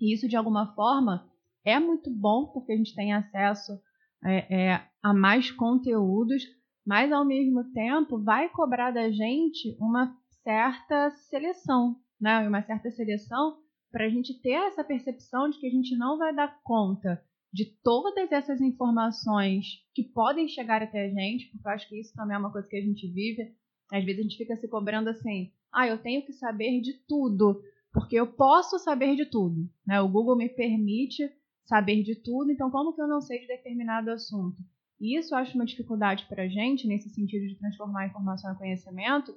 E 0.00 0.12
isso, 0.12 0.28
de 0.28 0.36
alguma 0.36 0.74
forma, 0.74 1.30
é 1.64 1.78
muito 1.78 2.10
bom, 2.10 2.46
porque 2.46 2.72
a 2.72 2.76
gente 2.76 2.94
tem 2.94 3.12
acesso 3.12 3.78
é, 4.24 4.72
é, 4.72 4.82
a 5.02 5.14
mais 5.14 5.50
conteúdos, 5.50 6.42
mas 6.84 7.12
ao 7.12 7.24
mesmo 7.24 7.64
tempo 7.72 8.18
vai 8.18 8.48
cobrar 8.48 8.90
da 8.90 9.10
gente 9.10 9.76
uma 9.78 10.16
certa 10.46 11.10
seleção, 11.28 11.96
né? 12.20 12.46
Uma 12.46 12.62
certa 12.62 12.88
seleção 12.92 13.58
para 13.90 14.04
a 14.04 14.08
gente 14.08 14.32
ter 14.40 14.52
essa 14.52 14.84
percepção 14.84 15.50
de 15.50 15.58
que 15.58 15.66
a 15.66 15.70
gente 15.70 15.96
não 15.96 16.16
vai 16.16 16.32
dar 16.32 16.60
conta 16.62 17.20
de 17.52 17.64
todas 17.82 18.30
essas 18.30 18.60
informações 18.60 19.84
que 19.92 20.04
podem 20.04 20.46
chegar 20.46 20.84
até 20.84 21.06
a 21.06 21.08
gente, 21.08 21.46
porque 21.50 21.66
eu 21.66 21.72
acho 21.72 21.88
que 21.88 21.98
isso 21.98 22.14
também 22.14 22.36
é 22.36 22.38
uma 22.38 22.52
coisa 22.52 22.68
que 22.68 22.76
a 22.76 22.80
gente 22.80 23.08
vive. 23.08 23.56
Às 23.92 24.04
vezes 24.04 24.20
a 24.20 24.22
gente 24.22 24.36
fica 24.36 24.56
se 24.56 24.68
cobrando 24.68 25.10
assim: 25.10 25.50
ah, 25.72 25.88
eu 25.88 25.98
tenho 25.98 26.24
que 26.24 26.32
saber 26.32 26.80
de 26.80 26.92
tudo, 27.08 27.60
porque 27.92 28.14
eu 28.14 28.28
posso 28.28 28.78
saber 28.78 29.16
de 29.16 29.26
tudo. 29.26 29.68
Né? 29.84 30.00
O 30.00 30.08
Google 30.08 30.36
me 30.36 30.48
permite 30.48 31.28
saber 31.64 32.04
de 32.04 32.14
tudo, 32.14 32.52
então 32.52 32.70
como 32.70 32.92
que 32.92 33.02
eu 33.02 33.08
não 33.08 33.20
sei 33.20 33.40
de 33.40 33.48
determinado 33.48 34.12
assunto? 34.12 34.62
E 35.00 35.18
isso 35.18 35.34
eu 35.34 35.38
acho 35.38 35.56
uma 35.56 35.66
dificuldade 35.66 36.24
para 36.28 36.44
a 36.44 36.48
gente, 36.48 36.86
nesse 36.86 37.10
sentido 37.10 37.48
de 37.48 37.58
transformar 37.58 38.02
a 38.02 38.06
informação 38.06 38.52
em 38.52 38.56
conhecimento, 38.56 39.36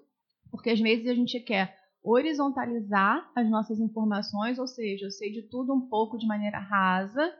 porque 0.52 0.70
às 0.70 0.80
vezes 0.80 1.08
a 1.08 1.14
gente 1.14 1.39
quer 1.39 1.78
horizontalizar 2.04 3.30
as 3.36 3.50
nossas 3.50 3.80
informações, 3.80 4.58
ou 4.58 4.68
seja, 4.68 5.06
eu 5.06 5.12
sei 5.12 5.32
de 5.32 5.43
tudo 5.43 5.74
um 5.74 5.89
pouco 5.89 6.18
de 6.18 6.26
maneira 6.26 6.60
rasa, 6.60 7.34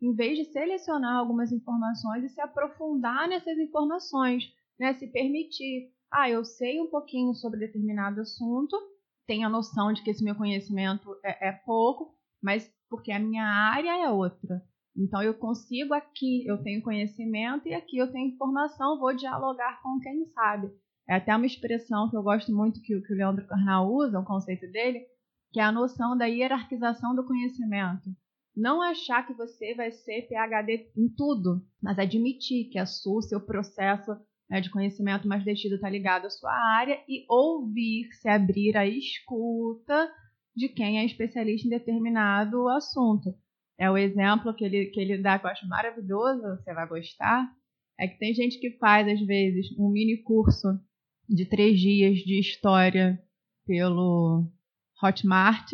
em 0.00 0.14
vez 0.14 0.38
de 0.38 0.44
selecionar 0.52 1.16
algumas 1.16 1.52
informações 1.52 2.24
e 2.24 2.28
se 2.28 2.40
aprofundar 2.40 3.28
nessas 3.28 3.58
informações, 3.58 4.44
né? 4.78 4.94
se 4.94 5.06
permitir. 5.06 5.90
Ah, 6.10 6.30
eu 6.30 6.44
sei 6.44 6.80
um 6.80 6.88
pouquinho 6.88 7.34
sobre 7.34 7.60
determinado 7.60 8.20
assunto, 8.20 8.76
tenho 9.26 9.46
a 9.46 9.50
noção 9.50 9.92
de 9.92 10.02
que 10.02 10.10
esse 10.10 10.22
meu 10.22 10.34
conhecimento 10.34 11.16
é, 11.24 11.48
é 11.48 11.52
pouco, 11.52 12.14
mas 12.42 12.70
porque 12.88 13.10
a 13.10 13.18
minha 13.18 13.44
área 13.44 14.04
é 14.04 14.10
outra. 14.10 14.62
Então 14.96 15.22
eu 15.22 15.34
consigo 15.34 15.92
aqui, 15.92 16.46
eu 16.46 16.62
tenho 16.62 16.82
conhecimento 16.82 17.68
e 17.68 17.74
aqui 17.74 17.98
eu 17.98 18.10
tenho 18.10 18.28
informação, 18.28 18.98
vou 18.98 19.14
dialogar 19.14 19.82
com 19.82 19.98
quem 20.00 20.24
sabe. 20.26 20.70
É 21.08 21.14
até 21.14 21.34
uma 21.34 21.46
expressão 21.46 22.10
que 22.10 22.16
eu 22.16 22.22
gosto 22.22 22.52
muito 22.52 22.80
que, 22.80 23.00
que 23.00 23.12
o 23.12 23.16
Leandro 23.16 23.46
Carnal 23.46 23.92
usa, 23.92 24.18
o 24.18 24.24
conceito 24.24 24.66
dele, 24.70 25.04
que 25.52 25.60
é 25.60 25.62
a 25.62 25.72
noção 25.72 26.16
da 26.16 26.26
hierarquização 26.26 27.14
do 27.14 27.24
conhecimento. 27.24 28.10
Não 28.56 28.82
achar 28.82 29.26
que 29.26 29.34
você 29.34 29.74
vai 29.74 29.90
ser 29.92 30.26
PhD 30.28 30.90
em 30.96 31.08
tudo, 31.14 31.62
mas 31.80 31.98
admitir 31.98 32.70
que 32.70 32.78
a 32.78 32.86
sua, 32.86 33.22
seu 33.22 33.40
processo 33.40 34.16
né, 34.48 34.60
de 34.60 34.70
conhecimento 34.70 35.28
mais 35.28 35.44
detido 35.44 35.74
está 35.74 35.88
ligado 35.88 36.26
à 36.26 36.30
sua 36.30 36.52
área, 36.52 36.98
e 37.08 37.24
ouvir, 37.28 38.08
se 38.12 38.28
abrir 38.28 38.76
à 38.76 38.86
escuta 38.86 40.10
de 40.56 40.68
quem 40.68 40.98
é 40.98 41.04
especialista 41.04 41.66
em 41.66 41.70
determinado 41.70 42.68
assunto. 42.68 43.34
É 43.78 43.90
o 43.90 43.98
exemplo 43.98 44.54
que 44.54 44.64
ele, 44.64 44.86
que 44.86 45.00
ele 45.00 45.18
dá, 45.18 45.38
que 45.38 45.46
eu 45.46 45.50
acho 45.50 45.68
maravilhoso, 45.68 46.40
você 46.40 46.72
vai 46.72 46.88
gostar, 46.88 47.46
é 47.98 48.08
que 48.08 48.18
tem 48.18 48.34
gente 48.34 48.58
que 48.58 48.78
faz, 48.78 49.06
às 49.06 49.20
vezes, 49.26 49.66
um 49.78 49.90
mini 49.90 50.22
curso 50.22 50.68
de 51.28 51.44
três 51.44 51.80
dias 51.80 52.18
de 52.18 52.38
história 52.38 53.20
pelo 53.66 54.44
Hotmart 55.02 55.72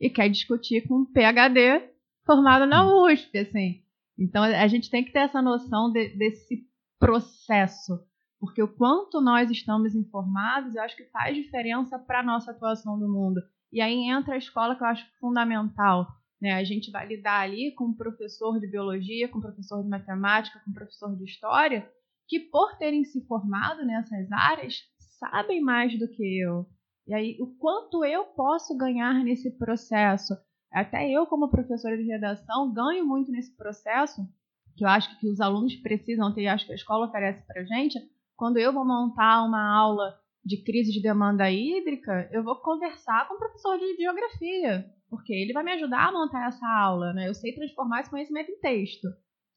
e 0.00 0.10
quer 0.10 0.28
discutir 0.28 0.86
com 0.86 1.00
um 1.00 1.04
PhD 1.04 1.90
formado 2.24 2.66
na 2.66 2.86
USP, 3.04 3.38
assim. 3.38 3.82
Então 4.18 4.42
a 4.42 4.66
gente 4.66 4.90
tem 4.90 5.02
que 5.02 5.12
ter 5.12 5.20
essa 5.20 5.40
noção 5.40 5.90
de, 5.90 6.08
desse 6.10 6.66
processo, 6.98 7.98
porque 8.38 8.62
o 8.62 8.68
quanto 8.68 9.20
nós 9.20 9.50
estamos 9.50 9.94
informados, 9.94 10.74
eu 10.74 10.82
acho 10.82 10.96
que 10.96 11.04
faz 11.04 11.34
diferença 11.34 11.98
para 11.98 12.20
a 12.20 12.22
nossa 12.22 12.50
atuação 12.50 12.96
no 12.96 13.08
mundo. 13.08 13.40
E 13.72 13.80
aí 13.80 14.08
entra 14.08 14.34
a 14.34 14.38
escola 14.38 14.76
que 14.76 14.82
eu 14.82 14.86
acho 14.86 15.06
fundamental. 15.18 16.06
Né? 16.40 16.52
A 16.52 16.64
gente 16.64 16.90
vai 16.90 17.06
lidar 17.06 17.40
ali 17.40 17.72
com 17.72 17.84
um 17.84 17.94
professor 17.94 18.58
de 18.58 18.66
biologia, 18.66 19.28
com 19.28 19.38
um 19.38 19.42
professor 19.42 19.82
de 19.82 19.88
matemática, 19.88 20.60
com 20.64 20.70
um 20.70 20.74
professor 20.74 21.16
de 21.16 21.24
história, 21.24 21.88
que 22.30 22.38
por 22.38 22.78
terem 22.78 23.02
se 23.02 23.26
formado 23.26 23.84
nessas 23.84 24.30
áreas, 24.30 24.76
sabem 25.18 25.60
mais 25.60 25.98
do 25.98 26.06
que 26.06 26.40
eu. 26.40 26.64
E 27.08 27.12
aí, 27.12 27.36
o 27.40 27.48
quanto 27.58 28.04
eu 28.04 28.24
posso 28.24 28.76
ganhar 28.76 29.24
nesse 29.24 29.50
processo? 29.58 30.32
Até 30.72 31.10
eu, 31.10 31.26
como 31.26 31.50
professora 31.50 31.96
de 31.96 32.04
redação, 32.04 32.72
ganho 32.72 33.04
muito 33.04 33.32
nesse 33.32 33.56
processo, 33.56 34.22
que 34.76 34.84
eu 34.84 34.88
acho 34.88 35.18
que 35.18 35.28
os 35.28 35.40
alunos 35.40 35.74
precisam 35.74 36.32
ter, 36.32 36.46
acho 36.46 36.66
que 36.66 36.72
a 36.72 36.76
escola 36.76 37.08
oferece 37.08 37.44
para 37.48 37.64
gente. 37.64 37.98
Quando 38.36 38.58
eu 38.58 38.72
vou 38.72 38.86
montar 38.86 39.42
uma 39.42 39.76
aula 39.76 40.16
de 40.44 40.62
crise 40.62 40.92
de 40.92 41.02
demanda 41.02 41.50
hídrica, 41.50 42.30
eu 42.30 42.44
vou 42.44 42.54
conversar 42.62 43.26
com 43.26 43.34
o 43.34 43.38
professor 43.38 43.76
de 43.76 43.96
geografia, 43.96 44.86
porque 45.08 45.32
ele 45.32 45.52
vai 45.52 45.64
me 45.64 45.72
ajudar 45.72 46.10
a 46.10 46.12
montar 46.12 46.46
essa 46.46 46.66
aula, 46.78 47.12
né? 47.12 47.26
Eu 47.26 47.34
sei 47.34 47.52
transformar 47.52 48.02
esse 48.02 48.10
conhecimento 48.10 48.52
em 48.52 48.60
texto. 48.60 49.08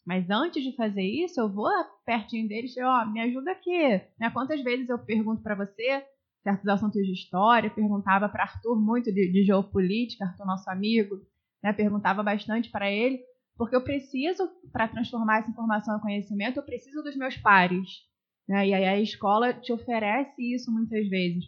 Mas 0.05 0.29
antes 0.29 0.63
de 0.63 0.75
fazer 0.75 1.03
isso, 1.03 1.39
eu 1.39 1.49
vou 1.49 1.69
pertinho 2.05 2.47
e 2.51 2.83
ó, 2.83 3.05
me 3.05 3.21
ajuda 3.21 3.51
aqui. 3.51 4.01
Né? 4.19 4.29
Quantas 4.31 4.61
vezes 4.61 4.89
eu 4.89 4.99
pergunto 4.99 5.41
para 5.41 5.55
você 5.55 6.05
certos 6.43 6.67
assuntos 6.67 7.01
de 7.01 7.13
história, 7.13 7.69
perguntava 7.69 8.27
para 8.27 8.43
Arthur 8.43 8.79
muito 8.79 9.13
de, 9.13 9.31
de, 9.31 9.45
geopolítica, 9.45 10.25
Arthur 10.25 10.45
nosso 10.45 10.69
amigo, 10.69 11.15
né? 11.63 11.71
perguntava 11.71 12.21
bastante 12.21 12.69
para 12.69 12.91
ele, 12.91 13.19
porque 13.57 13.75
eu 13.75 13.81
preciso, 13.81 14.49
para 14.71 14.89
transformar 14.89 15.39
essa 15.39 15.49
informação 15.49 15.97
em 15.97 16.01
conhecimento, 16.01 16.57
eu 16.57 16.65
preciso 16.65 17.01
dos 17.01 17.15
meus 17.15 17.37
pares. 17.37 17.87
Né? 18.47 18.67
E 18.67 18.73
aí 18.73 18.85
a 18.85 18.99
escola 18.99 19.53
te 19.53 19.71
oferece 19.71 20.53
isso 20.53 20.69
muitas 20.69 21.07
vezes. 21.07 21.45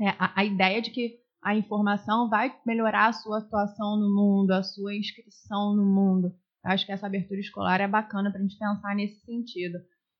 É, 0.00 0.10
a, 0.10 0.40
a 0.40 0.44
ideia 0.44 0.80
de 0.80 0.90
que 0.92 1.18
a 1.42 1.56
informação 1.56 2.28
vai 2.28 2.56
melhorar 2.64 3.08
a 3.08 3.12
sua 3.12 3.38
atuação 3.38 3.96
no 3.96 4.14
mundo, 4.14 4.52
a 4.52 4.62
sua 4.62 4.94
inscrição 4.94 5.74
no 5.74 5.84
mundo. 5.84 6.32
Acho 6.66 6.84
que 6.84 6.92
essa 6.92 7.06
abertura 7.06 7.40
escolar 7.40 7.80
é 7.80 7.88
bacana 7.88 8.30
para 8.30 8.40
a 8.40 8.42
gente 8.42 8.58
pensar 8.58 8.94
nesse 8.94 9.20
sentido. 9.24 9.78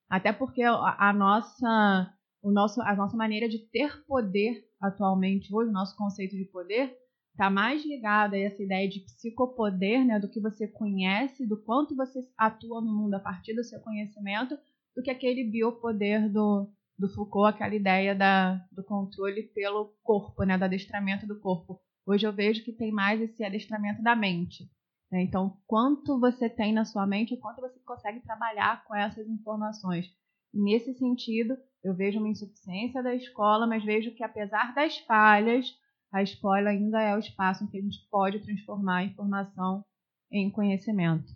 Até 0.08 0.32
porque 0.32 0.62
a, 0.62 1.12
nossa, 1.12 2.12
o 2.42 2.52
nosso, 2.52 2.80
a 2.80 2.94
nossa 2.94 3.16
maneira 3.16 3.48
de 3.48 3.58
ter 3.70 4.04
poder 4.06 4.64
atualmente, 4.80 5.52
hoje, 5.54 5.70
o 5.70 5.72
nosso 5.72 5.96
conceito 5.96 6.36
de 6.36 6.44
poder, 6.44 6.94
está 7.32 7.50
mais 7.50 7.84
ligado 7.84 8.34
a 8.34 8.38
essa 8.38 8.62
ideia 8.62 8.88
de 8.88 9.00
psicopoder, 9.00 10.04
né, 10.06 10.18
do 10.18 10.28
que 10.28 10.40
você 10.40 10.68
conhece, 10.68 11.46
do 11.46 11.62
quanto 11.62 11.96
você 11.96 12.20
atua 12.38 12.80
no 12.80 12.94
mundo 12.94 13.14
a 13.14 13.20
partir 13.20 13.54
do 13.54 13.64
seu 13.64 13.80
conhecimento, 13.80 14.56
do 14.94 15.02
que 15.02 15.10
aquele 15.10 15.44
biopoder 15.44 16.30
do, 16.32 16.70
do 16.98 17.08
Foucault, 17.08 17.54
aquela 17.54 17.74
ideia 17.74 18.14
da, 18.14 18.54
do 18.72 18.84
controle 18.84 19.42
pelo 19.42 19.94
corpo, 20.02 20.44
né, 20.44 20.56
do 20.56 20.64
adestramento 20.64 21.26
do 21.26 21.38
corpo. 21.40 21.80
Hoje 22.06 22.26
eu 22.26 22.32
vejo 22.32 22.64
que 22.64 22.72
tem 22.72 22.92
mais 22.92 23.20
esse 23.20 23.44
adestramento 23.44 24.02
da 24.02 24.14
mente. 24.14 24.70
Né? 25.10 25.22
Então, 25.22 25.56
quanto 25.66 26.18
você 26.18 26.48
tem 26.48 26.72
na 26.72 26.84
sua 26.84 27.06
mente, 27.06 27.34
o 27.34 27.38
quanto 27.38 27.60
você 27.60 27.78
consegue 27.80 28.20
trabalhar 28.20 28.84
com 28.84 28.94
essas 28.94 29.28
informações. 29.28 30.06
Nesse 30.52 30.94
sentido, 30.94 31.56
eu 31.82 31.94
vejo 31.94 32.18
uma 32.18 32.28
insuficiência 32.28 33.02
da 33.02 33.14
escola, 33.14 33.66
mas 33.66 33.84
vejo 33.84 34.14
que 34.14 34.24
apesar 34.24 34.74
das 34.74 34.98
falhas, 34.98 35.66
a 36.12 36.22
escola 36.22 36.70
ainda 36.70 37.00
é 37.00 37.14
o 37.14 37.18
espaço 37.18 37.64
em 37.64 37.66
que 37.66 37.78
a 37.78 37.82
gente 37.82 38.08
pode 38.10 38.40
transformar 38.40 38.98
a 38.98 39.04
informação 39.04 39.84
em 40.30 40.50
conhecimento. 40.50 41.32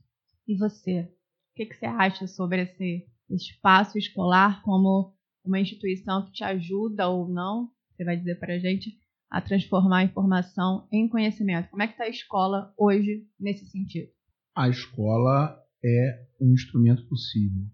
E 0.46 0.56
você? 0.56 1.02
O 1.02 1.54
que, 1.54 1.66
que 1.66 1.76
você 1.76 1.86
acha 1.86 2.26
sobre 2.26 2.62
esse 2.62 3.06
espaço 3.28 3.98
escolar 3.98 4.62
como 4.62 5.14
uma 5.44 5.60
instituição 5.60 6.24
que 6.26 6.32
te 6.32 6.44
ajuda 6.44 7.08
ou 7.08 7.28
não? 7.28 7.70
Você 7.92 8.04
vai 8.04 8.16
dizer 8.16 8.38
para 8.38 8.54
a 8.54 8.58
gente 8.58 8.98
a 9.30 9.40
transformar 9.40 9.98
a 9.98 10.04
informação 10.04 10.88
em 10.92 11.08
conhecimento. 11.08 11.70
Como 11.70 11.82
é 11.82 11.86
que 11.86 11.92
está 11.92 12.04
a 12.04 12.08
escola 12.08 12.74
hoje 12.76 13.26
nesse 13.38 13.64
sentido? 13.66 14.10
A 14.56 14.68
escola 14.68 15.56
é 15.84 16.26
um 16.40 16.52
instrumento 16.52 17.06
possível. 17.08 17.64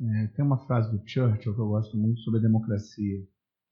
É, 0.00 0.28
tem 0.28 0.44
uma 0.44 0.64
frase 0.66 0.90
do 0.90 1.02
Churchill 1.06 1.54
que 1.54 1.60
eu 1.60 1.68
gosto 1.68 1.96
muito 1.96 2.20
sobre 2.20 2.38
a 2.38 2.42
democracia. 2.42 3.18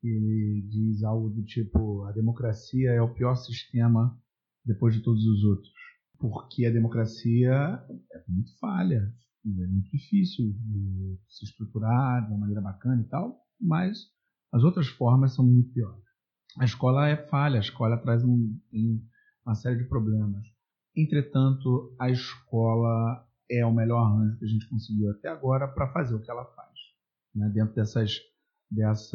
Ele 0.03 0.67
diz 0.69 1.03
algo 1.03 1.31
do 1.31 1.45
tipo: 1.45 2.03
a 2.05 2.13
democracia 2.13 2.91
é 2.91 3.01
o 3.01 3.15
pior 3.15 3.37
sistema 3.37 4.19
depois 4.65 4.95
de 4.95 5.03
todos 5.03 5.25
os 5.25 5.45
outros, 5.45 5.73
porque 6.19 6.67
a 6.67 6.71
democracia 6.71 7.53
é 8.13 8.25
muito 8.29 8.59
falha, 8.59 9.15
é 9.47 9.67
muito 9.67 9.91
difícil 9.91 10.53
de 10.53 11.19
se 11.29 11.47
estruturar 11.47 12.27
de 12.27 12.31
uma 12.31 12.41
maneira 12.41 12.61
bacana 12.61 13.01
e 13.01 13.09
tal, 13.09 13.41
mas 13.59 13.97
as 14.53 14.63
outras 14.63 14.89
formas 14.89 15.35
são 15.35 15.47
muito 15.47 15.73
piores. 15.73 16.08
A 16.57 16.65
escola 16.65 17.09
é 17.09 17.17
falha, 17.17 17.57
a 17.57 17.61
escola 17.61 17.99
traz 17.99 18.25
um, 18.25 18.59
uma 19.45 19.55
série 19.55 19.77
de 19.77 19.89
problemas. 19.89 20.45
Entretanto, 20.97 21.95
a 21.99 22.11
escola 22.11 23.25
é 23.51 23.65
o 23.65 23.73
melhor 23.73 24.05
arranjo 24.05 24.39
que 24.39 24.45
a 24.45 24.49
gente 24.49 24.69
conseguiu 24.69 25.11
até 25.11 25.29
agora 25.29 25.69
para 25.69 25.93
fazer 25.93 26.15
o 26.15 26.21
que 26.21 26.31
ela 26.31 26.45
faz, 26.45 26.75
né? 27.35 27.49
dentro 27.55 27.75
dessas, 27.75 28.19
dessas 28.71 29.15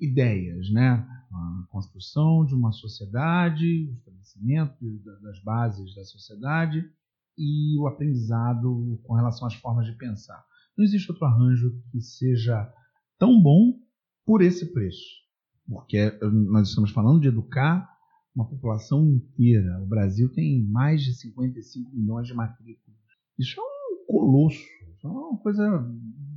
ideias, 0.00 0.70
né? 0.70 1.06
A 1.32 1.66
construção 1.70 2.44
de 2.44 2.54
uma 2.54 2.70
sociedade, 2.70 3.88
o 3.88 3.94
estabelecimento 3.94 5.02
das 5.22 5.42
bases 5.42 5.94
da 5.94 6.04
sociedade 6.04 6.84
e 7.36 7.78
o 7.78 7.86
aprendizado 7.86 9.00
com 9.04 9.14
relação 9.14 9.46
às 9.46 9.54
formas 9.54 9.86
de 9.86 9.92
pensar. 9.92 10.44
Não 10.76 10.84
existe 10.84 11.10
outro 11.10 11.26
arranjo 11.26 11.82
que 11.90 12.00
seja 12.00 12.72
tão 13.18 13.42
bom 13.42 13.78
por 14.24 14.42
esse 14.42 14.72
preço. 14.72 15.25
Porque 15.68 16.18
nós 16.50 16.68
estamos 16.68 16.90
falando 16.90 17.20
de 17.20 17.28
educar 17.28 17.88
uma 18.34 18.48
população 18.48 19.04
inteira. 19.04 19.82
O 19.82 19.86
Brasil 19.86 20.30
tem 20.32 20.62
mais 20.66 21.02
de 21.02 21.14
55 21.14 21.90
milhões 21.94 22.28
de 22.28 22.34
matrículas. 22.34 23.00
Isso 23.38 23.58
é 23.58 23.62
um 23.62 24.06
colosso, 24.06 24.62
isso 24.94 25.06
é 25.06 25.10
uma 25.10 25.38
coisa 25.38 25.90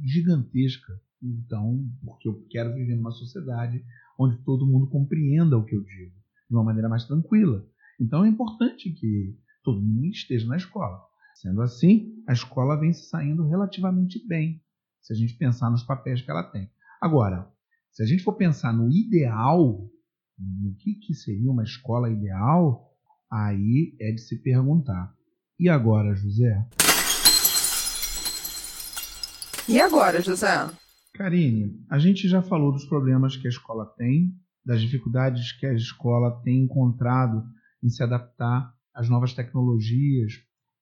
gigantesca. 0.04 0.94
Então, 1.22 1.86
porque 2.02 2.28
eu 2.28 2.46
quero 2.50 2.74
viver 2.74 2.96
numa 2.96 3.12
sociedade 3.12 3.84
onde 4.18 4.38
todo 4.44 4.66
mundo 4.66 4.88
compreenda 4.88 5.58
o 5.58 5.66
que 5.66 5.76
eu 5.76 5.84
digo 5.84 6.16
de 6.50 6.56
uma 6.56 6.64
maneira 6.64 6.90
mais 6.90 7.06
tranquila. 7.06 7.66
Então 8.00 8.26
é 8.26 8.30
importante 8.30 8.90
que 8.92 9.38
todo 9.64 9.82
mundo 9.82 10.06
esteja 10.08 10.48
na 10.48 10.58
escola. 10.58 11.00
Sendo 11.36 11.62
assim, 11.62 12.24
a 12.28 12.34
escola 12.34 12.80
vem 12.80 12.92
se 12.92 13.08
saindo 13.10 13.48
relativamente 13.48 14.26
bem, 14.28 14.62
se 15.02 15.14
a 15.14 15.16
gente 15.16 15.36
pensar 15.36 15.70
nos 15.70 15.84
papéis 15.84 16.22
que 16.22 16.32
ela 16.32 16.44
tem. 16.44 16.70
Agora, 17.02 17.50
se 17.92 18.04
a 18.04 18.06
gente 18.06 18.24
for 18.24 18.34
pensar 18.34 18.74
no 18.74 18.90
ideal, 18.90 19.90
no 20.38 20.76
que, 20.76 20.96
que 20.96 21.14
seria 21.14 21.52
uma 21.52 21.64
escola 21.64 22.10
ideal, 22.10 22.90
aí 23.32 23.96
é 24.00 24.12
de 24.12 24.22
se 24.22 24.42
perguntar. 24.42 25.14
E 25.60 25.68
agora, 25.68 26.16
José? 26.16 26.68
E 29.68 29.80
agora, 29.80 30.22
José? 30.22 30.70
Karine, 31.14 31.84
a 31.90 32.00
gente 32.00 32.28
já 32.28 32.42
falou 32.42 32.72
dos 32.72 32.86
problemas 32.86 33.36
que 33.36 33.48
a 33.48 33.50
escola 33.50 33.86
tem, 33.98 34.34
das 34.66 34.82
dificuldades 34.82 35.52
que 35.52 35.66
a 35.66 35.74
escola 35.74 36.42
tem 36.44 36.64
encontrado 36.64 37.44
em 37.84 37.90
se 37.90 38.02
adaptar 38.02 38.74
às 38.94 39.10
novas 39.10 39.34
tecnologias 39.34 40.34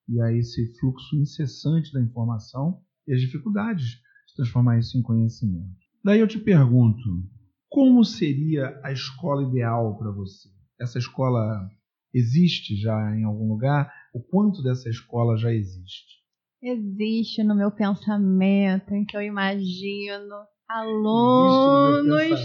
e 0.08 0.20
a 0.20 0.32
esse 0.32 0.78
fluxo 0.78 1.16
incessante 1.16 1.92
da 1.92 2.00
informação 2.00 2.80
e 3.06 3.14
as 3.14 3.20
dificuldades 3.20 3.84
de 4.26 4.34
transformar 4.36 4.78
isso 4.78 4.96
em 4.96 5.02
conhecimento. 5.02 5.87
Daí 6.04 6.20
eu 6.20 6.28
te 6.28 6.38
pergunto, 6.38 7.02
como 7.68 8.04
seria 8.04 8.80
a 8.82 8.92
escola 8.92 9.42
ideal 9.48 9.96
para 9.98 10.10
você? 10.10 10.48
Essa 10.80 10.98
escola 10.98 11.68
existe 12.14 12.76
já 12.76 13.14
em 13.14 13.24
algum 13.24 13.48
lugar? 13.48 13.92
O 14.14 14.20
quanto 14.22 14.62
dessa 14.62 14.88
escola 14.88 15.36
já 15.36 15.52
existe? 15.52 16.18
Existe 16.62 17.42
no 17.44 17.54
meu 17.54 17.70
pensamento, 17.70 18.94
em 18.94 19.04
que 19.04 19.16
eu 19.16 19.22
imagino 19.22 20.34
alunos 20.68 22.38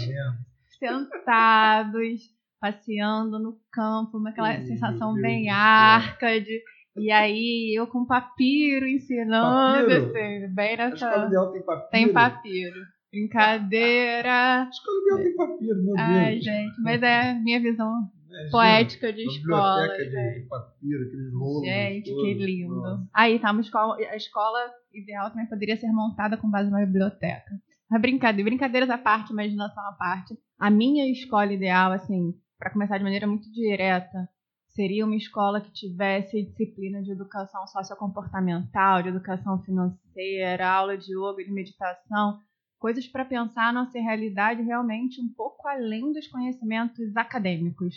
sentados, 0.78 2.20
passeando 2.60 3.38
no 3.38 3.58
campo, 3.72 4.24
aquela 4.26 4.60
sensação 4.62 5.14
bem 5.14 5.50
arcade, 5.50 6.62
E 6.96 7.10
aí 7.10 7.74
eu 7.76 7.86
com 7.88 8.06
papiro 8.06 8.86
ensinando, 8.86 9.88
Papiro? 9.88 10.10
assim, 10.10 10.54
bem 10.54 10.76
A 10.80 10.88
escola 10.90 11.10
nessa. 11.16 11.26
ideal 11.26 11.52
tem 11.52 11.62
papiro. 11.62 11.90
Tem 11.90 12.12
papiro. 12.12 12.80
Brincadeira. 13.14 14.62
A 14.64 14.68
escola 14.68 14.98
ideal 15.00 15.18
tem 15.18 15.36
papiro, 15.36 15.84
meu 15.84 15.94
Ai, 15.98 16.32
Deus. 16.32 16.44
gente, 16.44 16.82
mas 16.82 17.02
é 17.02 17.34
minha 17.34 17.60
visão 17.60 18.10
Imagina, 18.28 18.50
poética 18.50 19.12
de 19.12 19.22
escola. 19.22 19.82
biblioteca 19.82 20.10
gente. 20.10 20.42
de 20.42 20.48
papiro, 20.48 21.06
aqueles 21.06 21.32
rolos. 21.32 21.64
Gente, 21.64 22.10
todos. 22.10 22.22
que 22.22 22.34
lindo. 22.34 22.74
Nossa. 22.74 23.08
Aí 23.14 23.38
tá, 23.38 23.52
uma 23.52 23.60
escola, 23.60 23.96
a 23.96 24.16
escola 24.16 24.58
ideal 24.92 25.30
também 25.30 25.46
poderia 25.48 25.76
ser 25.76 25.92
montada 25.92 26.36
com 26.36 26.50
base 26.50 26.70
numa 26.70 26.84
biblioteca. 26.84 27.50
Mas 27.90 28.00
brincadeira, 28.00 28.50
brincadeiras 28.50 28.90
à 28.90 28.98
parte, 28.98 29.32
imaginação 29.32 29.86
à 29.86 29.92
parte. 29.92 30.34
A 30.58 30.70
minha 30.70 31.10
escola 31.10 31.52
ideal, 31.52 31.92
assim, 31.92 32.34
para 32.58 32.72
começar 32.72 32.98
de 32.98 33.04
maneira 33.04 33.26
muito 33.26 33.50
direta, 33.52 34.28
seria 34.74 35.04
uma 35.04 35.14
escola 35.16 35.60
que 35.60 35.72
tivesse 35.72 36.42
disciplina 36.42 37.02
de 37.02 37.12
educação 37.12 37.64
sociocomportamental, 37.68 39.02
de 39.02 39.10
educação 39.10 39.62
financeira, 39.62 40.68
aula 40.68 40.96
de 40.96 41.12
yoga, 41.12 41.44
de 41.44 41.52
meditação, 41.52 42.38
coisas 42.84 43.08
para 43.08 43.24
pensar 43.24 43.70
a 43.70 43.72
nossa 43.72 43.98
realidade 43.98 44.60
realmente 44.62 45.18
um 45.18 45.32
pouco 45.34 45.66
além 45.66 46.12
dos 46.12 46.28
conhecimentos 46.28 47.16
acadêmicos. 47.16 47.94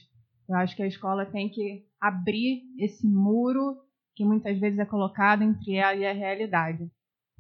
Eu 0.48 0.56
acho 0.56 0.78
que 0.78 0.82
a 0.82 0.88
escola 0.88 1.26
tem 1.26 1.50
que 1.50 1.86
abrir 2.00 2.62
esse 2.80 3.06
muro 3.06 3.76
que 4.16 4.24
muitas 4.24 4.58
vezes 4.58 4.80
é 4.80 4.86
colocado 4.86 5.42
entre 5.42 5.74
ela 5.74 5.98
e 5.98 6.08
a 6.08 6.14
realidade. 6.14 6.90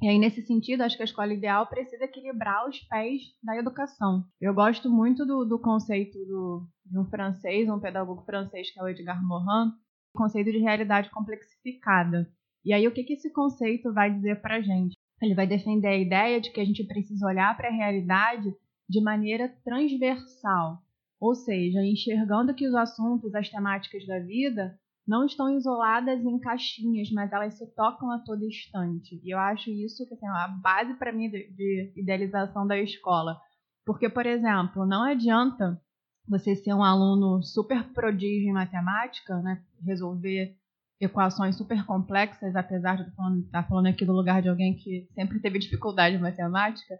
E 0.01 0.09
aí, 0.09 0.19
nesse 0.19 0.41
sentido, 0.41 0.81
acho 0.81 0.97
que 0.97 1.03
a 1.03 1.05
escola 1.05 1.33
ideal 1.33 1.65
precisa 1.67 2.03
equilibrar 2.03 2.67
os 2.67 2.81
pés 2.81 3.21
da 3.41 3.55
educação. 3.55 4.25
Eu 4.41 4.53
gosto 4.53 4.89
muito 4.89 5.25
do, 5.25 5.45
do 5.45 5.57
conceito 5.57 6.19
do, 6.25 6.67
de 6.85 6.99
um 6.99 7.05
francês, 7.05 7.69
um 7.69 7.79
pedagogo 7.79 8.25
francês, 8.25 8.69
que 8.73 8.77
é 8.77 8.83
o 8.83 8.89
Edgar 8.89 9.25
Morin, 9.25 9.71
conceito 10.13 10.51
de 10.51 10.57
realidade 10.57 11.09
complexificada. 11.11 12.29
E 12.65 12.73
aí, 12.73 12.85
o 12.85 12.93
que, 12.93 13.05
que 13.05 13.13
esse 13.13 13.31
conceito 13.31 13.93
vai 13.93 14.13
dizer 14.13 14.41
para 14.41 14.59
gente? 14.59 14.96
Ele 15.21 15.33
vai 15.33 15.47
defender 15.47 15.87
a 15.87 15.97
ideia 15.97 16.39
de 16.39 16.51
que 16.51 16.61
a 16.61 16.65
gente 16.65 16.83
precisa 16.83 17.25
olhar 17.25 17.55
para 17.57 17.69
a 17.69 17.73
realidade 17.73 18.53
de 18.87 19.01
maneira 19.01 19.49
transversal, 19.63 20.81
ou 21.19 21.35
seja, 21.35 21.83
enxergando 21.83 22.53
que 22.53 22.67
os 22.67 22.75
assuntos, 22.75 23.33
as 23.33 23.49
temáticas 23.49 24.05
da 24.05 24.19
vida 24.19 24.79
não 25.07 25.25
estão 25.25 25.49
isoladas 25.55 26.23
em 26.23 26.37
caixinhas, 26.37 27.09
mas 27.11 27.31
elas 27.31 27.57
se 27.57 27.65
tocam 27.73 28.11
a 28.11 28.19
todo 28.19 28.45
instante. 28.45 29.19
E 29.23 29.33
eu 29.33 29.39
acho 29.39 29.71
isso 29.71 30.05
que 30.05 30.13
assim, 30.13 30.25
é 30.25 30.29
a 30.29 30.49
base 30.49 30.93
para 30.95 31.13
mim 31.13 31.29
de, 31.29 31.49
de 31.51 31.93
idealização 31.95 32.67
da 32.67 32.77
escola. 32.77 33.39
Porque, 33.85 34.09
por 34.09 34.25
exemplo, 34.25 34.85
não 34.85 35.03
adianta 35.03 35.81
você 36.27 36.55
ser 36.55 36.73
um 36.73 36.83
aluno 36.83 37.41
super 37.41 37.85
prodígio 37.93 38.49
em 38.49 38.53
matemática, 38.53 39.41
né, 39.41 39.63
resolver 39.81 40.57
equações 40.99 41.55
super 41.55 41.85
complexas, 41.85 42.55
apesar 42.55 42.97
de 42.97 43.09
estar 43.45 43.67
falando 43.67 43.87
aqui 43.87 44.05
do 44.05 44.13
lugar 44.13 44.41
de 44.41 44.49
alguém 44.49 44.75
que 44.75 45.07
sempre 45.13 45.39
teve 45.39 45.59
dificuldade 45.59 46.15
em 46.15 46.21
matemática, 46.21 46.95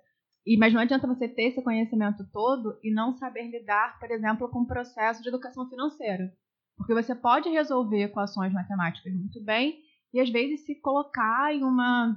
e, 0.46 0.56
mas 0.58 0.74
não 0.74 0.80
adianta 0.80 1.08
você 1.08 1.28
ter 1.28 1.50
esse 1.50 1.62
conhecimento 1.62 2.26
todo 2.32 2.80
e 2.84 2.94
não 2.94 3.14
saber 3.18 3.50
lidar, 3.50 4.00
por 4.00 4.10
exemplo, 4.10 4.48
com 4.50 4.60
o 4.60 4.68
processo 4.68 5.22
de 5.22 5.28
educação 5.28 5.68
financeira. 5.68 6.32
Porque 6.78 6.94
você 6.94 7.14
pode 7.14 7.50
resolver 7.50 8.04
equações 8.04 8.54
matemáticas 8.54 9.14
muito 9.14 9.44
bem 9.44 9.80
e 10.14 10.22
às 10.22 10.30
vezes 10.30 10.66
se 10.66 10.80
colocar 10.80 11.54
em 11.54 11.64
uma 11.64 12.16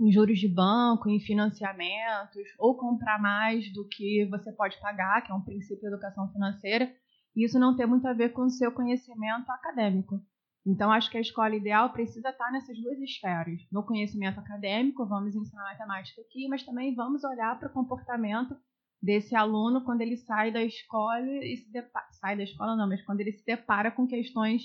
em 0.00 0.12
juros 0.12 0.38
de 0.38 0.48
banco, 0.48 1.08
em 1.08 1.18
financiamentos, 1.18 2.44
ou 2.58 2.76
comprar 2.76 3.20
mais 3.20 3.72
do 3.72 3.86
que 3.88 4.26
você 4.30 4.52
pode 4.52 4.80
pagar, 4.80 5.22
que 5.22 5.32
é 5.32 5.34
um 5.34 5.40
princípio 5.40 5.82
da 5.82 5.88
educação 5.88 6.30
financeira, 6.32 6.88
e 7.34 7.44
isso 7.44 7.58
não 7.58 7.76
tem 7.76 7.86
muito 7.86 8.06
a 8.06 8.12
ver 8.12 8.32
com 8.32 8.42
o 8.42 8.50
seu 8.50 8.70
conhecimento 8.70 9.50
acadêmico. 9.50 10.20
Então, 10.66 10.92
acho 10.92 11.10
que 11.10 11.16
a 11.16 11.20
escola 11.20 11.54
ideal 11.54 11.90
precisa 11.92 12.28
estar 12.28 12.50
nessas 12.52 12.78
duas 12.80 12.98
esferas. 13.00 13.60
No 13.72 13.82
conhecimento 13.82 14.38
acadêmico, 14.38 15.06
vamos 15.06 15.34
ensinar 15.34 15.62
matemática 15.64 16.20
aqui, 16.20 16.46
mas 16.48 16.62
também 16.62 16.94
vamos 16.94 17.24
olhar 17.24 17.58
para 17.58 17.68
o 17.68 17.72
comportamento 17.72 18.56
desse 19.00 19.34
aluno 19.34 19.84
quando 19.84 20.00
ele 20.00 20.16
sai 20.16 20.50
da 20.50 20.62
escola 20.62 21.20
e 21.44 21.56
se 21.56 21.70
depara, 21.70 22.06
sai 22.12 22.36
da 22.36 22.42
escola 22.42 22.76
não, 22.76 22.88
mas 22.88 23.02
quando 23.04 23.20
ele 23.20 23.32
se 23.32 23.44
depara 23.44 23.90
com 23.90 24.06
questões 24.06 24.62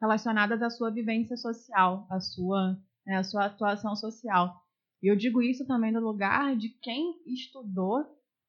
relacionadas 0.00 0.62
à 0.62 0.70
sua 0.70 0.90
vivência 0.90 1.36
social, 1.36 2.06
à 2.10 2.18
sua, 2.18 2.78
né, 3.06 3.16
à 3.16 3.22
sua 3.22 3.46
atuação 3.46 3.94
social. 3.94 4.60
E 5.02 5.10
eu 5.10 5.16
digo 5.16 5.42
isso 5.42 5.66
também 5.66 5.92
no 5.92 6.00
lugar 6.00 6.56
de 6.56 6.70
quem 6.80 7.22
estudou 7.26 8.04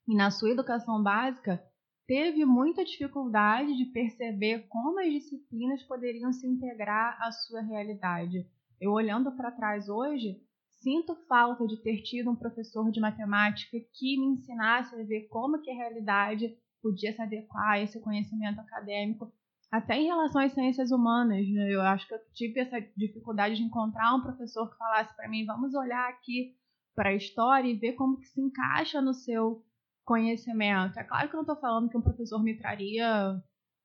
e 0.07 0.15
na 0.15 0.31
sua 0.31 0.51
educação 0.51 1.03
básica 1.03 1.61
teve 2.07 2.45
muita 2.45 2.85
dificuldade 2.85 3.75
de 3.75 3.85
perceber 3.85 4.67
como 4.67 4.99
as 4.99 5.11
disciplinas 5.11 5.81
poderiam 5.83 6.31
se 6.31 6.47
integrar 6.47 7.17
à 7.21 7.31
sua 7.31 7.61
realidade. 7.61 8.47
Eu 8.79 8.91
olhando 8.91 9.31
para 9.31 9.51
trás 9.51 9.89
hoje, 9.89 10.39
sinto 10.81 11.15
falta 11.27 11.65
de 11.65 11.81
ter 11.81 12.01
tido 12.03 12.29
um 12.29 12.35
professor 12.35 12.91
de 12.91 12.99
matemática 12.99 13.77
que 13.93 14.19
me 14.19 14.27
ensinasse 14.27 14.93
a 14.95 15.03
ver 15.03 15.27
como 15.29 15.61
que 15.61 15.71
a 15.71 15.75
realidade 15.75 16.55
podia 16.81 17.11
se 17.11 17.21
adequar 17.21 17.71
a 17.71 17.81
esse 17.81 17.99
conhecimento 17.99 18.59
acadêmico, 18.59 19.33
até 19.71 19.97
em 19.97 20.05
relação 20.05 20.39
às 20.39 20.53
ciências 20.53 20.91
humanas. 20.91 21.47
Né? 21.49 21.73
Eu 21.73 21.81
acho 21.81 22.07
que 22.07 22.13
eu 22.13 22.19
tive 22.33 22.59
essa 22.59 22.79
dificuldade 22.95 23.55
de 23.55 23.63
encontrar 23.63 24.13
um 24.13 24.21
professor 24.21 24.69
que 24.69 24.77
falasse 24.77 25.15
para 25.15 25.27
mim, 25.27 25.45
vamos 25.45 25.73
olhar 25.73 26.07
aqui 26.09 26.55
para 26.93 27.09
a 27.09 27.15
história 27.15 27.67
e 27.67 27.75
ver 27.75 27.93
como 27.93 28.19
que 28.19 28.27
se 28.27 28.39
encaixa 28.39 29.01
no 29.01 29.13
seu 29.13 29.64
conhecimento. 30.05 30.97
É 30.97 31.03
claro 31.03 31.27
que 31.27 31.35
eu 31.35 31.37
não 31.37 31.43
estou 31.43 31.59
falando 31.59 31.89
que 31.89 31.97
um 31.97 32.01
professor 32.01 32.41
me 32.41 32.57
traria 32.57 33.41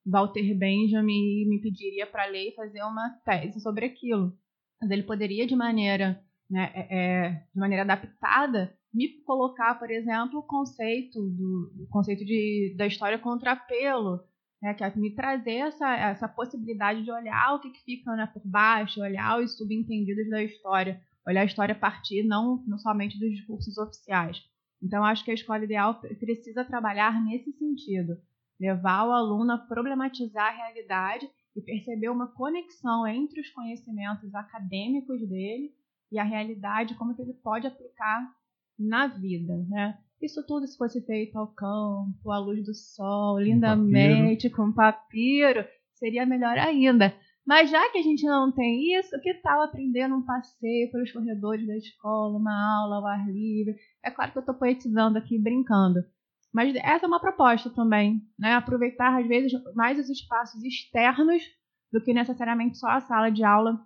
Walter 0.06 0.54
Benjamin 0.54 1.42
e 1.42 1.48
me 1.48 1.60
pediria 1.60 2.06
para 2.06 2.26
ler 2.26 2.48
e 2.48 2.54
fazer 2.54 2.82
uma 2.82 3.10
tese 3.24 3.60
sobre 3.60 3.86
aquilo. 3.86 4.32
Mas 4.80 4.90
ele 4.90 5.02
poderia, 5.02 5.46
de 5.46 5.56
maneira, 5.56 6.22
né, 6.48 6.72
é, 6.74 7.30
de 7.52 7.58
maneira 7.58 7.82
adaptada, 7.82 8.74
me 8.92 9.22
colocar, 9.22 9.78
por 9.78 9.90
exemplo, 9.90 10.40
o 10.40 10.46
conceito 10.46 11.20
do 11.20 11.72
o 11.84 11.86
conceito 11.88 12.24
de, 12.24 12.74
da 12.76 12.86
história 12.86 13.18
contra 13.18 13.52
apelo, 13.52 14.20
né, 14.60 14.74
que 14.74 14.82
é 14.82 14.96
me 14.96 15.14
trazer 15.14 15.56
essa, 15.56 15.96
essa 15.96 16.28
possibilidade 16.28 17.04
de 17.04 17.10
olhar 17.10 17.54
o 17.54 17.60
que, 17.60 17.70
que 17.70 17.84
fica 17.84 18.14
né, 18.16 18.26
por 18.32 18.42
baixo, 18.44 19.00
olhar 19.00 19.40
os 19.40 19.56
subentendidos 19.56 20.28
da 20.28 20.42
história, 20.42 21.00
olhar 21.26 21.42
a 21.42 21.46
história 21.46 21.74
a 21.74 21.78
partir 21.78 22.24
não, 22.24 22.64
não 22.66 22.78
somente 22.78 23.18
dos 23.18 23.30
discursos 23.30 23.78
oficiais. 23.78 24.42
Então, 24.83 25.05
acho 25.05 25.24
que 25.24 25.31
a 25.31 25.35
escola 25.35 25.64
ideal 25.64 26.01
precisa 26.18 26.64
trabalhar 26.64 27.22
nesse 27.24 27.53
sentido, 27.53 28.16
levar 28.59 29.07
o 29.07 29.12
aluno 29.12 29.53
a 29.53 29.59
problematizar 29.59 30.49
a 30.49 30.57
realidade 30.57 31.28
e 31.55 31.61
perceber 31.61 32.09
uma 32.09 32.28
conexão 32.28 33.07
entre 33.07 33.41
os 33.41 33.51
conhecimentos 33.51 34.35
acadêmicos 34.35 35.20
dele 35.28 35.72
e 36.11 36.18
a 36.18 36.24
realidade, 36.24 36.95
como 36.95 37.14
que 37.14 37.22
ele 37.22 37.35
pode 37.35 37.66
aplicar 37.66 38.26
na 38.78 39.07
vida, 39.07 39.57
né? 39.68 39.99
Isso 40.20 40.45
tudo 40.47 40.66
se 40.66 40.76
fosse 40.76 41.01
feito 41.07 41.39
ao 41.39 41.49
campo, 41.49 42.31
à 42.31 42.39
luz 42.39 42.64
do 42.64 42.74
sol, 42.74 43.39
lindamente, 43.39 44.51
com 44.51 44.72
papiro, 44.72 45.64
seria 45.95 46.26
melhor 46.26 46.59
ainda. 46.59 47.14
Mas 47.47 47.70
já 47.70 47.91
que 47.91 47.99
a 47.99 48.03
gente 48.03 48.24
não 48.26 48.53
tem 48.53 48.99
isso, 48.99 49.18
que 49.20 49.34
tal 49.34 49.62
aprender 49.62 50.07
num 50.07 50.22
passeio 50.22 50.91
pelos 50.91 51.11
corredores 51.11 51.66
da 51.66 51.76
escola, 51.76 52.38
uma 52.38 52.80
aula 52.80 52.97
ao 52.97 53.07
ar 53.07 53.26
livre? 53.26 53.74
É 54.05 54.11
claro 54.11 54.32
que 54.32 54.38
eu 54.38 54.41
estou 54.41 54.55
poetizando 54.55 55.18
aqui, 55.18 55.38
brincando. 55.38 56.01
Mas 56.53 56.74
essa 56.76 57.07
é 57.07 57.09
uma 57.09 57.20
proposta 57.20 57.70
também, 57.70 58.20
né? 58.38 58.55
Aproveitar, 58.55 59.20
às 59.20 59.26
vezes, 59.26 59.53
mais 59.74 59.99
os 59.99 60.11
espaços 60.11 60.62
externos 60.64 61.43
do 61.93 62.03
que 62.03 62.12
necessariamente 62.12 62.78
só 62.78 62.88
a 62.88 63.01
sala 63.01 63.30
de 63.30 63.43
aula 63.45 63.80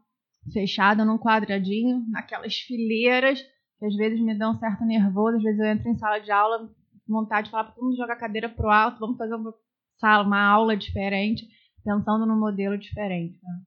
fechada 0.53 1.05
num 1.05 1.19
quadradinho, 1.19 2.05
naquelas 2.09 2.55
fileiras 2.55 3.41
que 3.79 3.87
às 3.87 3.97
vezes 3.97 4.21
me 4.21 4.35
dão 4.35 4.53
um 4.53 4.59
certo 4.59 4.85
nervoso. 4.85 5.37
Às 5.37 5.43
vezes 5.43 5.61
eu 5.61 5.67
entro 5.67 5.89
em 5.89 5.97
sala 5.97 6.19
de 6.19 6.31
aula, 6.31 6.71
vontade 7.07 7.47
de 7.47 7.51
falar 7.51 7.65
para 7.65 7.75
todo 7.75 7.85
mundo 7.85 7.97
jogar 7.97 8.15
a 8.15 8.19
cadeira 8.19 8.49
pro 8.49 8.71
alto, 8.71 9.01
vamos 9.01 9.19
fazer 9.19 9.35
uma 9.35 9.55
sala, 9.99 10.25
uma 10.25 10.43
aula 10.43 10.77
diferente 10.77 11.47
pensando 11.85 12.27
num 12.27 12.39
modelo 12.39 12.79
diferente. 12.79 13.39
Né? 13.43 13.63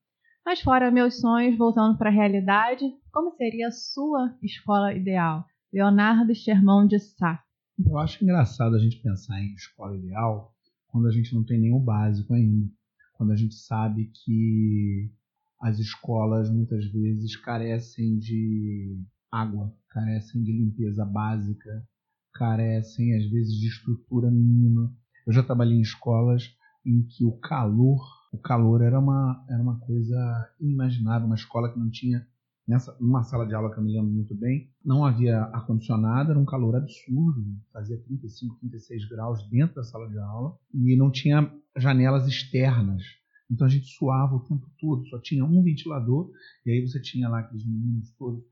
Mas 0.45 0.61
fora 0.61 0.91
meus 0.91 1.19
sonhos, 1.19 1.57
voltando 1.57 1.97
para 1.97 2.09
a 2.09 2.13
realidade, 2.13 2.83
como 3.11 3.35
seria 3.35 3.67
a 3.67 3.71
sua 3.71 4.35
escola 4.41 4.93
ideal? 4.93 5.45
Leonardo 5.71 6.33
Sherman 6.33 6.87
de 6.87 6.99
Sá. 6.99 7.43
Eu 7.77 7.97
acho 7.97 8.23
engraçado 8.23 8.75
a 8.75 8.79
gente 8.79 9.01
pensar 9.01 9.39
em 9.39 9.53
escola 9.53 9.95
ideal 9.95 10.53
quando 10.87 11.07
a 11.07 11.11
gente 11.11 11.33
não 11.35 11.43
tem 11.43 11.59
nenhum 11.59 11.79
básico 11.79 12.33
ainda. 12.33 12.67
Quando 13.13 13.31
a 13.31 13.35
gente 13.35 13.55
sabe 13.55 14.09
que 14.23 15.11
as 15.59 15.79
escolas 15.79 16.49
muitas 16.49 16.85
vezes 16.85 17.35
carecem 17.35 18.17
de 18.17 18.99
água, 19.31 19.75
carecem 19.89 20.41
de 20.41 20.51
limpeza 20.51 21.03
básica, 21.03 21.85
carecem 22.33 23.15
às 23.15 23.29
vezes 23.29 23.53
de 23.53 23.67
estrutura 23.67 24.31
mínima. 24.31 24.95
Eu 25.25 25.33
já 25.33 25.43
trabalhei 25.43 25.77
em 25.77 25.81
escolas 25.81 26.55
em 26.87 27.03
que 27.03 27.25
o 27.25 27.33
calor, 27.33 28.01
o 28.31 28.37
calor 28.37 28.81
era 28.81 28.97
uma, 28.97 29.45
era 29.49 29.61
uma 29.61 29.77
coisa 29.79 30.49
inimaginável, 30.59 31.27
uma 31.27 31.35
escola 31.35 31.71
que 31.71 31.77
não 31.77 31.89
tinha 31.89 32.25
nessa 32.67 32.95
numa 32.99 33.23
sala 33.23 33.45
de 33.45 33.53
aula 33.53 33.71
que 33.71 33.79
eu 33.79 33.83
me 33.83 33.93
lembro 33.93 34.11
muito 34.11 34.35
bem, 34.35 34.69
não 34.83 35.05
havia 35.05 35.39
ar 35.41 35.65
condicionado, 35.65 36.31
era 36.31 36.39
um 36.39 36.45
calor 36.45 36.75
absurdo, 36.75 37.45
fazia 37.71 37.97
35, 37.97 38.55
36 38.59 39.09
graus 39.09 39.49
dentro 39.49 39.75
da 39.75 39.83
sala 39.83 40.09
de 40.09 40.17
aula 40.17 40.57
e 40.73 40.95
não 40.95 41.11
tinha 41.11 41.51
janelas 41.77 42.27
externas. 42.27 43.03
Então 43.49 43.65
a 43.65 43.69
gente 43.69 43.87
suava 43.87 44.35
o 44.35 44.41
tempo 44.41 44.69
todo, 44.79 45.07
só 45.07 45.19
tinha 45.19 45.45
um 45.45 45.63
ventilador, 45.63 46.29
e 46.65 46.71
aí 46.71 46.81
você 46.81 47.01
tinha 47.01 47.29
lá 47.29 47.39
aqueles 47.39 47.65
meninos 47.65 48.11
todos, 48.17 48.43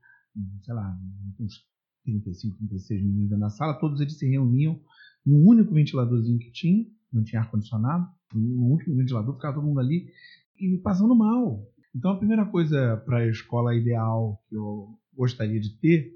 sei 0.62 0.74
lá, 0.74 0.98
uns 1.38 1.62
35, 2.06 2.56
36 2.56 3.02
meninos 3.02 3.38
na 3.38 3.50
sala, 3.50 3.78
todos 3.78 4.00
eles 4.00 4.18
se 4.18 4.26
reuniam 4.28 4.80
num 5.24 5.44
único 5.46 5.74
ventiladorzinho 5.74 6.38
que 6.38 6.50
tinha, 6.52 6.86
não 7.12 7.24
tinha 7.24 7.42
ar-condicionado, 7.42 8.06
no 8.32 8.66
último 8.66 8.96
ventilador, 8.96 9.34
ficava 9.34 9.54
todo 9.54 9.66
mundo 9.66 9.80
ali 9.80 10.08
e 10.58 10.78
passando 10.78 11.14
mal. 11.14 11.62
Então 11.94 12.12
a 12.12 12.18
primeira 12.18 12.46
coisa 12.46 12.96
para 13.04 13.18
a 13.18 13.28
escola 13.28 13.74
ideal 13.74 14.42
que 14.48 14.56
eu 14.56 14.98
gostaria 15.14 15.60
de 15.60 15.78
ter, 15.78 16.12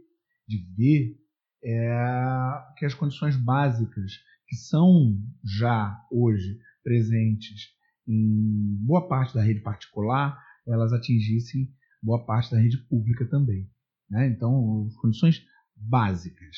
de 0.46 0.58
ver, 0.76 1.16
é 1.62 2.62
que 2.76 2.86
as 2.86 2.94
condições 2.94 3.36
básicas 3.36 4.12
que 4.46 4.56
são 4.56 5.16
já 5.44 5.96
hoje 6.10 6.58
presentes 6.82 7.68
em 8.06 8.76
boa 8.84 9.06
parte 9.06 9.34
da 9.34 9.42
rede 9.42 9.60
particular, 9.60 10.38
elas 10.66 10.92
atingissem 10.92 11.70
boa 12.02 12.24
parte 12.24 12.50
da 12.50 12.58
rede 12.58 12.78
pública 12.88 13.26
também. 13.26 13.70
Né? 14.10 14.26
Então, 14.28 14.86
as 14.86 14.96
condições 14.96 15.44
básicas, 15.80 16.56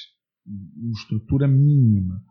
estrutura 0.93 1.47
mínima, 1.47 2.23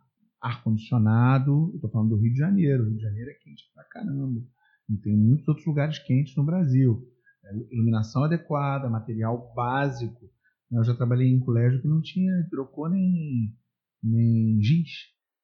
ar-condicionado, 0.41 1.71
estou 1.75 1.89
falando 1.89 2.09
do 2.09 2.17
Rio 2.17 2.33
de 2.33 2.39
Janeiro, 2.39 2.83
o 2.83 2.87
Rio 2.87 2.97
de 2.97 3.03
Janeiro 3.03 3.29
é 3.29 3.33
quente 3.35 3.63
pra 3.73 3.83
caramba, 3.85 4.41
e 4.89 4.97
tem 4.97 5.15
muitos 5.15 5.47
outros 5.47 5.65
lugares 5.65 5.99
quentes 5.99 6.35
no 6.35 6.43
Brasil. 6.43 7.07
É, 7.45 7.55
iluminação 7.71 8.23
adequada, 8.23 8.89
material 8.89 9.53
básico. 9.55 10.29
Eu 10.71 10.83
já 10.83 10.95
trabalhei 10.95 11.27
em 11.27 11.39
colégio 11.39 11.81
que 11.81 11.87
não 11.87 12.01
tinha 12.01 12.39
hidrocor 12.39 12.89
nem, 12.89 13.55
nem 14.03 14.61
giz. 14.61 14.89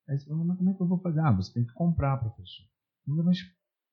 Aí 0.07 0.17
você 0.17 0.31
mas 0.33 0.57
como 0.57 0.69
é 0.69 0.73
que 0.73 0.81
eu 0.81 0.87
vou 0.87 0.99
fazer? 0.99 1.19
Ah, 1.19 1.31
você 1.31 1.53
tem 1.53 1.65
que 1.65 1.73
comprar, 1.73 2.17
professor. 2.17 2.65
Mas, 3.05 3.37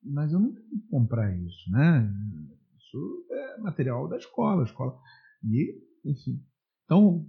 mas 0.02 0.32
eu 0.32 0.40
não 0.40 0.52
tenho 0.52 0.68
que 0.68 0.88
comprar 0.88 1.36
isso, 1.36 1.70
né? 1.70 2.12
Isso 2.78 3.26
é 3.30 3.58
material 3.58 4.08
da 4.08 4.16
escola, 4.16 4.64
escola. 4.64 4.98
E, 5.42 5.82
enfim. 6.04 6.40
Então, 6.84 7.26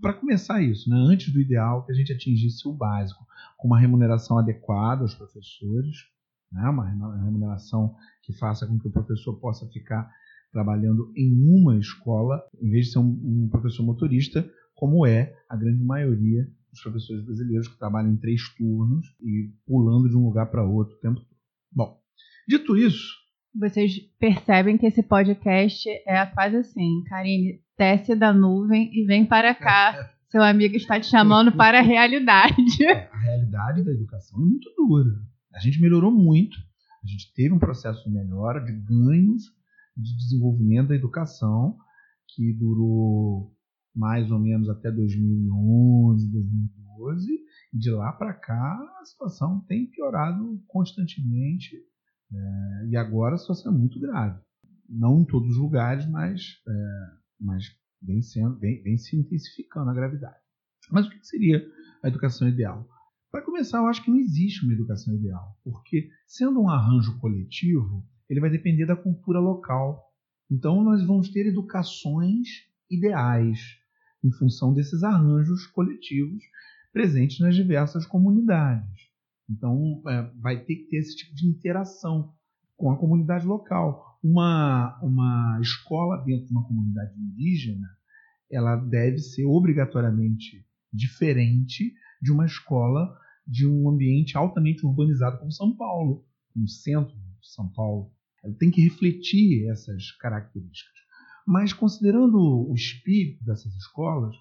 para 0.00 0.12
começar 0.12 0.62
isso, 0.62 0.88
né, 0.90 0.96
antes 0.96 1.32
do 1.32 1.40
ideal, 1.40 1.84
que 1.84 1.92
a 1.92 1.94
gente 1.94 2.12
atingisse 2.12 2.66
o 2.68 2.72
básico, 2.72 3.24
com 3.56 3.68
uma 3.68 3.78
remuneração 3.78 4.38
adequada 4.38 5.02
aos 5.02 5.14
professores, 5.14 5.96
né, 6.50 6.68
uma 6.68 6.88
remuneração 7.24 7.94
que 8.22 8.32
faça 8.34 8.66
com 8.66 8.78
que 8.78 8.88
o 8.88 8.92
professor 8.92 9.38
possa 9.40 9.66
ficar 9.68 10.10
trabalhando 10.52 11.10
em 11.16 11.32
uma 11.32 11.78
escola, 11.78 12.42
em 12.60 12.70
vez 12.70 12.86
de 12.86 12.92
ser 12.92 12.98
um, 12.98 13.44
um 13.44 13.48
professor 13.50 13.82
motorista, 13.82 14.48
como 14.74 15.06
é 15.06 15.34
a 15.48 15.56
grande 15.56 15.82
maioria 15.82 16.46
dos 16.70 16.82
professores 16.82 17.24
brasileiros 17.24 17.68
que 17.68 17.78
trabalham 17.78 18.12
em 18.12 18.16
três 18.16 18.42
turnos 18.56 19.06
e 19.20 19.50
pulando 19.66 20.08
de 20.08 20.16
um 20.16 20.24
lugar 20.24 20.50
para 20.50 20.64
outro 20.64 20.96
o 20.96 21.00
tempo 21.00 21.20
todo. 21.20 21.38
Bom, 21.70 22.00
dito 22.46 22.76
isso. 22.76 23.21
Vocês 23.54 23.98
percebem 24.18 24.78
que 24.78 24.86
esse 24.86 25.02
podcast 25.02 25.88
é 26.06 26.24
quase 26.26 26.56
assim, 26.56 27.02
Karine, 27.04 27.60
desce 27.76 28.14
da 28.14 28.32
nuvem 28.32 28.90
e 28.94 29.04
vem 29.04 29.26
para 29.26 29.54
cá. 29.54 30.10
Seu 30.30 30.42
amigo 30.42 30.74
está 30.76 30.98
te 30.98 31.06
chamando 31.06 31.52
para 31.52 31.80
a 31.80 31.82
realidade. 31.82 32.56
A 33.12 33.18
realidade 33.18 33.84
da 33.84 33.92
educação 33.92 34.40
é 34.40 34.44
muito 34.44 34.72
dura. 34.74 35.10
A 35.54 35.58
gente 35.58 35.80
melhorou 35.80 36.10
muito. 36.10 36.56
A 37.04 37.06
gente 37.06 37.32
teve 37.34 37.52
um 37.52 37.58
processo 37.58 38.02
de 38.04 38.10
melhora, 38.10 38.64
de 38.64 38.72
ganhos, 38.72 39.42
de 39.94 40.16
desenvolvimento 40.16 40.88
da 40.88 40.94
educação, 40.94 41.76
que 42.28 42.54
durou 42.54 43.54
mais 43.94 44.30
ou 44.30 44.38
menos 44.38 44.70
até 44.70 44.90
2011, 44.90 46.32
2012, 46.32 47.30
e 47.74 47.78
de 47.78 47.90
lá 47.90 48.12
para 48.12 48.32
cá 48.32 48.78
a 49.00 49.04
situação 49.04 49.60
tem 49.68 49.86
piorado 49.86 50.58
constantemente, 50.66 51.76
é, 52.34 52.86
e 52.88 52.96
agora 52.96 53.34
a 53.34 53.38
situação 53.38 53.72
é 53.72 53.76
muito 53.76 54.00
grave. 54.00 54.40
Não 54.88 55.20
em 55.20 55.24
todos 55.24 55.50
os 55.50 55.56
lugares, 55.56 56.06
mas, 56.06 56.60
é, 56.66 57.06
mas 57.40 57.64
vem, 58.00 58.22
sendo, 58.22 58.58
vem, 58.58 58.82
vem 58.82 58.96
se 58.96 59.16
intensificando 59.16 59.90
a 59.90 59.94
gravidade. 59.94 60.36
Mas 60.90 61.06
o 61.06 61.10
que 61.10 61.26
seria 61.26 61.64
a 62.02 62.08
educação 62.08 62.48
ideal? 62.48 62.88
Para 63.30 63.42
começar, 63.42 63.78
eu 63.78 63.86
acho 63.86 64.04
que 64.04 64.10
não 64.10 64.18
existe 64.18 64.64
uma 64.64 64.74
educação 64.74 65.14
ideal, 65.14 65.56
porque 65.64 66.10
sendo 66.26 66.60
um 66.60 66.68
arranjo 66.68 67.18
coletivo, 67.18 68.06
ele 68.28 68.40
vai 68.40 68.50
depender 68.50 68.84
da 68.84 68.96
cultura 68.96 69.38
local. 69.38 70.12
Então, 70.50 70.82
nós 70.82 71.04
vamos 71.06 71.30
ter 71.30 71.46
educações 71.46 72.48
ideais, 72.90 73.58
em 74.22 74.30
função 74.32 74.74
desses 74.74 75.02
arranjos 75.02 75.66
coletivos 75.66 76.42
presentes 76.92 77.40
nas 77.40 77.54
diversas 77.54 78.06
comunidades. 78.06 79.11
Então, 79.48 80.02
é, 80.08 80.30
vai 80.40 80.64
ter 80.64 80.76
que 80.76 80.88
ter 80.88 80.98
esse 80.98 81.16
tipo 81.16 81.34
de 81.34 81.46
interação 81.46 82.32
com 82.76 82.90
a 82.90 82.98
comunidade 82.98 83.46
local. 83.46 84.18
Uma, 84.22 84.98
uma 85.02 85.58
escola 85.60 86.18
dentro 86.24 86.46
de 86.46 86.52
uma 86.52 86.66
comunidade 86.66 87.12
indígena, 87.18 87.88
ela 88.50 88.76
deve 88.76 89.18
ser 89.18 89.44
obrigatoriamente 89.44 90.64
diferente 90.92 91.92
de 92.20 92.30
uma 92.30 92.46
escola 92.46 93.16
de 93.46 93.66
um 93.66 93.88
ambiente 93.88 94.36
altamente 94.36 94.86
urbanizado 94.86 95.38
como 95.38 95.50
São 95.50 95.76
Paulo, 95.76 96.24
como 96.52 96.68
centro 96.68 97.14
de 97.14 97.48
São 97.48 97.68
Paulo. 97.68 98.12
Ela 98.44 98.54
tem 98.54 98.70
que 98.70 98.80
refletir 98.80 99.68
essas 99.68 100.12
características. 100.12 101.02
Mas 101.46 101.72
considerando 101.72 102.36
o 102.38 102.74
espírito 102.74 103.44
dessas 103.44 103.74
escolas, 103.74 104.34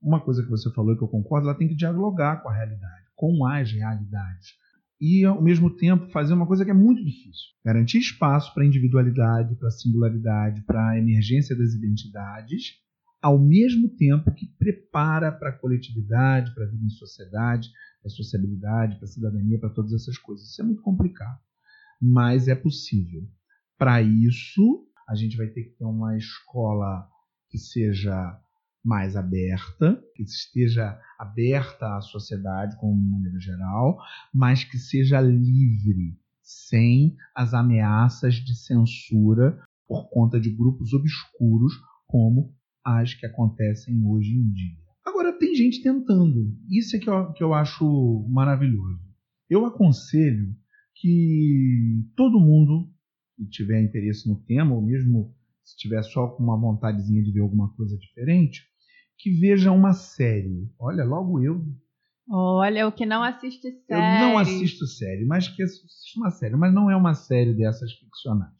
uma 0.00 0.20
coisa 0.20 0.42
que 0.42 0.50
você 0.50 0.70
falou 0.72 0.94
e 0.94 0.96
que 0.96 1.02
eu 1.02 1.08
concordo, 1.08 1.48
ela 1.48 1.56
tem 1.56 1.68
que 1.68 1.74
dialogar 1.74 2.42
com 2.42 2.48
a 2.48 2.54
realidade, 2.54 3.06
com 3.18 3.44
as 3.44 3.72
realidades. 3.72 4.54
E, 5.00 5.24
ao 5.24 5.42
mesmo 5.42 5.76
tempo, 5.76 6.10
fazer 6.10 6.32
uma 6.32 6.46
coisa 6.46 6.64
que 6.64 6.70
é 6.70 6.74
muito 6.74 7.04
difícil: 7.04 7.48
garantir 7.64 7.98
espaço 7.98 8.54
para 8.54 8.62
a 8.62 8.66
individualidade, 8.66 9.56
para 9.56 9.68
a 9.68 9.72
singularidade, 9.72 10.62
para 10.62 10.90
a 10.90 10.98
emergência 10.98 11.56
das 11.56 11.74
identidades, 11.74 12.74
ao 13.20 13.38
mesmo 13.38 13.88
tempo 13.96 14.32
que 14.32 14.46
prepara 14.46 15.32
para 15.32 15.50
a 15.50 15.58
coletividade, 15.58 16.54
para 16.54 16.64
a 16.64 16.68
vida 16.68 16.84
em 16.84 16.90
sociedade, 16.90 17.68
para 18.00 18.08
a 18.08 18.14
sociabilidade, 18.14 18.96
para 18.96 19.04
a 19.04 19.10
cidadania, 19.10 19.58
para 19.58 19.70
todas 19.70 19.92
essas 19.92 20.16
coisas. 20.16 20.48
Isso 20.48 20.62
é 20.62 20.64
muito 20.64 20.82
complicado, 20.82 21.40
mas 22.00 22.46
é 22.46 22.54
possível. 22.54 23.28
Para 23.76 24.00
isso, 24.00 24.86
a 25.08 25.14
gente 25.16 25.36
vai 25.36 25.48
ter 25.48 25.64
que 25.64 25.76
ter 25.76 25.84
uma 25.84 26.16
escola 26.16 27.08
que 27.50 27.58
seja 27.58 28.40
mais 28.84 29.16
aberta, 29.16 30.02
que 30.14 30.22
esteja 30.22 30.98
aberta 31.18 31.96
à 31.96 32.00
sociedade 32.00 32.76
como 32.78 32.94
maneira 32.94 33.38
geral, 33.38 33.98
mas 34.32 34.64
que 34.64 34.78
seja 34.78 35.20
livre, 35.20 36.18
sem 36.42 37.16
as 37.34 37.54
ameaças 37.54 38.34
de 38.34 38.54
censura 38.56 39.58
por 39.86 40.08
conta 40.10 40.40
de 40.40 40.50
grupos 40.50 40.92
obscuros 40.92 41.72
como 42.06 42.54
as 42.84 43.14
que 43.14 43.26
acontecem 43.26 44.02
hoje 44.06 44.34
em 44.34 44.50
dia. 44.52 44.78
Agora, 45.04 45.38
tem 45.38 45.54
gente 45.54 45.82
tentando. 45.82 46.54
Isso 46.70 46.96
é 46.96 46.98
que 46.98 47.08
eu, 47.08 47.32
que 47.32 47.42
eu 47.42 47.54
acho 47.54 48.26
maravilhoso. 48.28 49.00
Eu 49.48 49.64
aconselho 49.64 50.54
que 50.94 52.04
todo 52.14 52.40
mundo 52.40 52.90
e 53.38 53.46
tiver 53.46 53.82
interesse 53.82 54.28
no 54.28 54.36
tema, 54.44 54.74
ou 54.74 54.82
mesmo 54.82 55.34
se 55.68 55.76
tiver 55.76 56.02
só 56.02 56.28
com 56.28 56.42
uma 56.42 56.58
vontadezinha 56.58 57.22
de 57.22 57.30
ver 57.30 57.40
alguma 57.40 57.68
coisa 57.74 57.96
diferente, 57.98 58.62
que 59.18 59.30
veja 59.38 59.70
uma 59.70 59.92
série. 59.92 60.72
Olha, 60.78 61.04
logo 61.04 61.42
eu. 61.42 61.62
Olha, 62.30 62.88
o 62.88 62.92
que 62.92 63.04
não 63.04 63.22
assiste 63.22 63.70
série. 63.70 63.90
Eu 63.90 64.28
não 64.28 64.38
assisto 64.38 64.86
série, 64.86 65.26
mas 65.26 65.46
que 65.46 65.62
assisto 65.62 66.18
uma 66.18 66.30
série. 66.30 66.56
Mas 66.56 66.72
não 66.72 66.90
é 66.90 66.96
uma 66.96 67.12
série 67.12 67.52
dessas 67.52 67.92
ficcionais. 67.92 68.54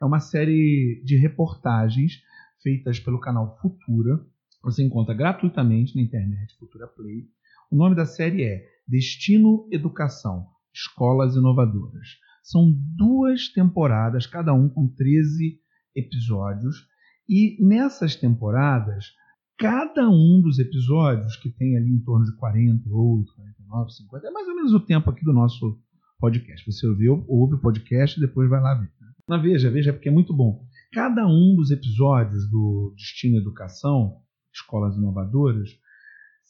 É 0.00 0.04
uma 0.04 0.20
série 0.20 1.02
de 1.04 1.16
reportagens 1.16 2.20
feitas 2.62 3.00
pelo 3.00 3.20
canal 3.20 3.58
Futura. 3.60 4.20
Você 4.62 4.82
encontra 4.82 5.14
gratuitamente 5.14 5.96
na 5.96 6.02
internet, 6.02 6.54
Futura 6.58 6.86
Play. 6.86 7.28
O 7.70 7.76
nome 7.76 7.96
da 7.96 8.04
série 8.04 8.44
é 8.44 8.62
Destino 8.86 9.66
Educação 9.72 10.46
Escolas 10.74 11.34
Inovadoras. 11.34 12.08
São 12.42 12.70
duas 12.96 13.48
temporadas, 13.48 14.26
cada 14.26 14.52
um 14.52 14.68
com 14.68 14.88
13 14.88 15.61
episódios. 15.94 16.86
E 17.28 17.56
nessas 17.64 18.16
temporadas, 18.16 19.12
cada 19.58 20.08
um 20.08 20.40
dos 20.42 20.58
episódios, 20.58 21.36
que 21.36 21.50
tem 21.50 21.76
ali 21.76 21.90
em 21.90 22.00
torno 22.00 22.24
de 22.24 22.36
48, 22.36 23.34
49, 23.34 23.92
50, 23.92 24.26
é 24.26 24.30
mais 24.30 24.48
ou 24.48 24.56
menos 24.56 24.72
o 24.72 24.80
tempo 24.80 25.10
aqui 25.10 25.24
do 25.24 25.32
nosso 25.32 25.78
podcast. 26.18 26.64
Você 26.70 26.86
ouve, 26.86 27.08
ouve 27.08 27.54
o 27.54 27.60
podcast 27.60 28.16
e 28.16 28.20
depois 28.20 28.48
vai 28.48 28.60
lá 28.60 28.74
ver. 28.74 28.90
Né? 29.00 29.08
Mas 29.28 29.42
veja, 29.42 29.70
veja, 29.70 29.92
porque 29.92 30.08
é 30.08 30.12
muito 30.12 30.34
bom. 30.34 30.64
Cada 30.92 31.26
um 31.26 31.54
dos 31.56 31.70
episódios 31.70 32.48
do 32.50 32.92
Destino 32.96 33.38
Educação, 33.38 34.20
Escolas 34.52 34.96
Inovadoras, 34.96 35.70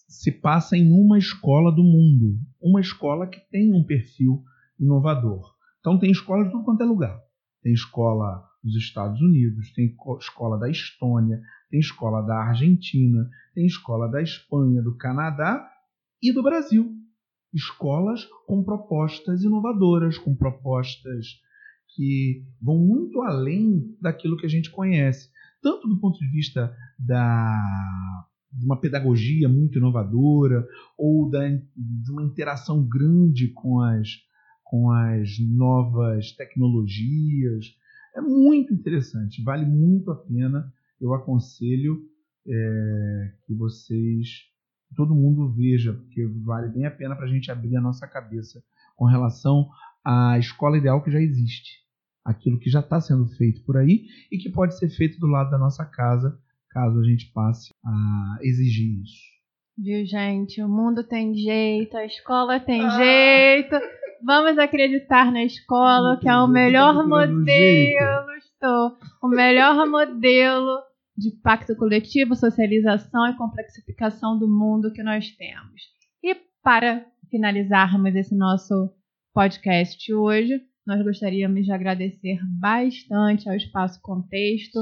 se 0.09 0.31
passa 0.31 0.77
em 0.77 0.93
uma 0.93 1.19
escola 1.19 1.71
do 1.71 1.83
mundo. 1.83 2.39
Uma 2.61 2.81
escola 2.81 3.27
que 3.27 3.41
tem 3.51 3.73
um 3.73 3.85
perfil 3.85 4.43
inovador. 4.79 5.55
Então 5.81 5.99
tem 5.99 6.11
escola 6.11 6.45
de 6.45 6.51
tudo 6.51 6.65
quanto 6.65 6.83
é 6.83 6.87
lugar. 6.87 7.19
Tem 7.63 7.73
escola 7.73 8.45
dos 8.63 8.77
Estados 8.77 9.21
Unidos, 9.21 9.73
tem 9.73 9.95
escola 10.21 10.59
da 10.59 10.71
Estônia, 10.71 11.43
tem 11.71 11.81
escola 11.81 12.23
da 12.23 12.37
Argentina, 12.37 13.29
tem 13.55 13.67
escola 13.67 14.09
da 14.09 14.23
Espanha, 14.23 14.83
do 14.83 14.97
Canadá 14.97 15.69
e 16.23 16.33
do 16.33 16.43
Brasil. 16.43 16.93
Escolas 17.53 18.25
com 18.47 18.63
propostas 18.63 19.43
inovadoras, 19.43 20.17
com 20.17 20.35
propostas 20.35 21.27
que 21.95 22.45
vão 22.61 22.79
muito 22.79 23.21
além 23.23 23.97
daquilo 24.01 24.37
que 24.37 24.47
a 24.47 24.49
gente 24.49 24.71
conhece, 24.71 25.31
tanto 25.61 25.89
do 25.89 26.01
ponto 26.01 26.19
de 26.19 26.29
vista 26.29 26.75
da 26.99 27.61
de 28.53 28.67
uma 28.67 28.79
pedagogia 28.79 29.49
muito 29.49 29.79
inovadora 29.79 30.67
ou 30.97 31.31
da, 31.31 31.49
de 31.49 32.11
uma 32.11 32.23
interação 32.23 32.87
grande 32.87 33.49
com 33.49 33.81
as, 33.81 34.09
com 34.63 34.91
as 34.91 35.39
novas 35.41 36.33
tecnologias. 36.33 37.65
É 38.15 38.21
muito 38.21 38.73
interessante, 38.73 39.43
vale 39.43 39.65
muito 39.65 40.11
a 40.11 40.17
pena. 40.17 40.73
Eu 41.01 41.15
aconselho 41.15 42.01
é, 42.47 43.33
que 43.47 43.55
vocês, 43.55 44.29
todo 44.97 45.15
mundo 45.15 45.53
veja, 45.53 45.93
porque 45.93 46.27
vale 46.45 46.69
bem 46.69 46.87
a 46.87 46.91
pena 46.91 47.17
para 47.17 47.25
a 47.25 47.29
gente 47.29 47.51
abrir 47.51 47.77
a 47.77 47.81
nossa 47.81 48.07
cabeça 48.07 48.63
com 48.97 49.07
relação 49.07 49.69
à 50.05 50.39
escola 50.39 50.77
ideal 50.77 51.03
que 51.03 51.11
já 51.11 51.21
existe, 51.21 51.81
aquilo 52.25 52.59
que 52.59 52.71
já 52.71 52.81
está 52.81 53.01
sendo 53.01 53.27
feito 53.37 53.65
por 53.65 53.77
aí 53.77 54.07
e 54.31 54.39
que 54.39 54.51
pode 54.51 54.79
ser 54.79 54.91
feito 54.91 55.19
do 55.19 55.27
lado 55.27 55.51
da 55.51 55.59
nossa 55.59 55.85
casa 55.85 56.39
caso 56.71 56.99
a 56.99 57.05
gente 57.05 57.31
passe 57.33 57.73
a 57.85 58.39
exigir 58.41 59.03
isso. 59.03 59.33
Viu, 59.77 60.05
gente? 60.05 60.63
O 60.63 60.69
mundo 60.69 61.05
tem 61.05 61.35
jeito, 61.35 61.97
a 61.97 62.05
escola 62.05 62.61
tem 62.61 62.83
ah. 62.83 62.91
jeito. 62.91 63.77
Vamos 64.25 64.59
acreditar 64.59 65.33
na 65.33 65.45
escola, 65.45 66.19
que 66.19 66.29
é 66.29 66.37
o 66.37 66.47
melhor 66.47 67.07
modelo. 67.07 68.31
Estou. 68.39 68.97
O 69.23 69.29
melhor 69.29 69.87
modelo 69.87 70.79
de 71.17 71.31
pacto 71.43 71.77
coletivo, 71.77 72.35
socialização 72.35 73.27
e 73.29 73.37
complexificação 73.37 74.39
do 74.39 74.49
mundo 74.49 74.93
que 74.93 75.03
nós 75.03 75.31
temos. 75.37 75.83
E 76.23 76.35
para 76.63 77.05
finalizarmos 77.31 78.15
esse 78.15 78.37
nosso 78.37 78.91
podcast 79.35 80.13
hoje, 80.15 80.61
nós 80.87 81.03
gostaríamos 81.03 81.65
de 81.65 81.73
agradecer 81.73 82.39
bastante 82.61 83.49
ao 83.49 83.57
Espaço 83.57 84.01
Contexto 84.01 84.81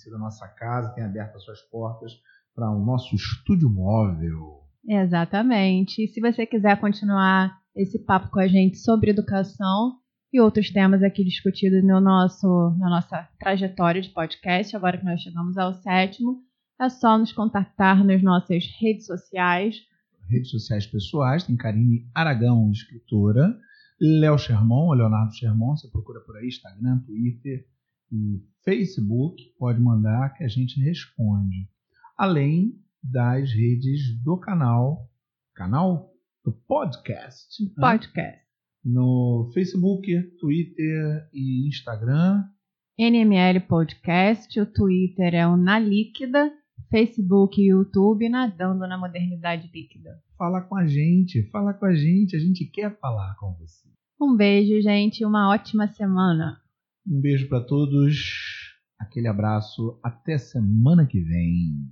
sido 0.00 0.16
a 0.16 0.18
nossa 0.18 0.48
casa, 0.48 0.92
tem 0.94 1.04
aberto 1.04 1.36
as 1.36 1.44
suas 1.44 1.60
portas 1.62 2.12
para 2.54 2.70
o 2.70 2.84
nosso 2.84 3.14
estúdio 3.14 3.68
móvel. 3.68 4.60
Exatamente. 4.86 6.04
E 6.04 6.08
se 6.08 6.20
você 6.20 6.46
quiser 6.46 6.80
continuar 6.80 7.59
esse 7.74 7.98
papo 7.98 8.30
com 8.30 8.40
a 8.40 8.48
gente 8.48 8.78
sobre 8.78 9.10
educação 9.10 9.94
e 10.32 10.40
outros 10.40 10.70
temas 10.70 11.02
aqui 11.02 11.24
discutidos 11.24 11.82
no 11.84 12.00
nosso, 12.00 12.76
na 12.78 12.88
nossa 12.88 13.28
trajetória 13.38 14.00
de 14.00 14.10
podcast, 14.10 14.76
agora 14.76 14.98
que 14.98 15.04
nós 15.04 15.20
chegamos 15.20 15.58
ao 15.58 15.74
sétimo, 15.74 16.42
é 16.80 16.88
só 16.88 17.18
nos 17.18 17.32
contactar 17.32 18.04
nas 18.04 18.22
nossas 18.22 18.64
redes 18.80 19.06
sociais. 19.06 19.76
Redes 20.28 20.50
sociais 20.50 20.86
pessoais, 20.86 21.44
tem 21.44 21.56
Karine 21.56 22.08
Aragão, 22.14 22.70
escritora, 22.70 23.56
Léo 24.00 24.38
Sherman, 24.38 24.96
Leonardo 24.96 25.34
Sherman, 25.34 25.76
você 25.76 25.88
procura 25.88 26.20
por 26.20 26.36
aí, 26.36 26.46
Instagram, 26.46 27.00
Twitter, 27.00 27.66
e 28.12 28.42
Facebook, 28.64 29.42
pode 29.58 29.80
mandar 29.80 30.34
que 30.34 30.42
a 30.42 30.48
gente 30.48 30.80
responde. 30.80 31.68
Além 32.16 32.74
das 33.02 33.52
redes 33.52 34.20
do 34.22 34.36
canal, 34.36 35.08
canal 35.54 36.10
do 36.44 36.52
podcast. 36.66 37.62
Né? 37.62 37.70
Podcast. 37.78 38.38
Né? 38.38 38.42
No 38.84 39.50
Facebook, 39.52 40.06
Twitter 40.38 41.28
e 41.32 41.68
Instagram. 41.68 42.44
NML 42.98 43.60
Podcast, 43.60 44.60
o 44.60 44.66
Twitter 44.66 45.34
é 45.34 45.46
o 45.46 45.56
Na 45.56 45.78
Líquida, 45.78 46.52
Facebook 46.90 47.60
e 47.60 47.70
YouTube 47.70 48.28
nadando 48.28 48.86
na 48.86 48.98
modernidade 48.98 49.70
líquida. 49.72 50.18
Fala 50.36 50.60
com 50.62 50.76
a 50.76 50.86
gente, 50.86 51.48
fala 51.50 51.72
com 51.72 51.86
a 51.86 51.94
gente, 51.94 52.36
a 52.36 52.38
gente 52.38 52.64
quer 52.66 52.98
falar 52.98 53.36
com 53.36 53.54
você. 53.54 53.88
Um 54.20 54.36
beijo, 54.36 54.80
gente, 54.82 55.24
uma 55.24 55.50
ótima 55.50 55.88
semana. 55.88 56.60
Um 57.06 57.20
beijo 57.20 57.48
para 57.48 57.64
todos. 57.64 58.16
Aquele 58.98 59.28
abraço. 59.28 59.98
Até 60.02 60.36
semana 60.36 61.06
que 61.06 61.20
vem. 61.20 61.88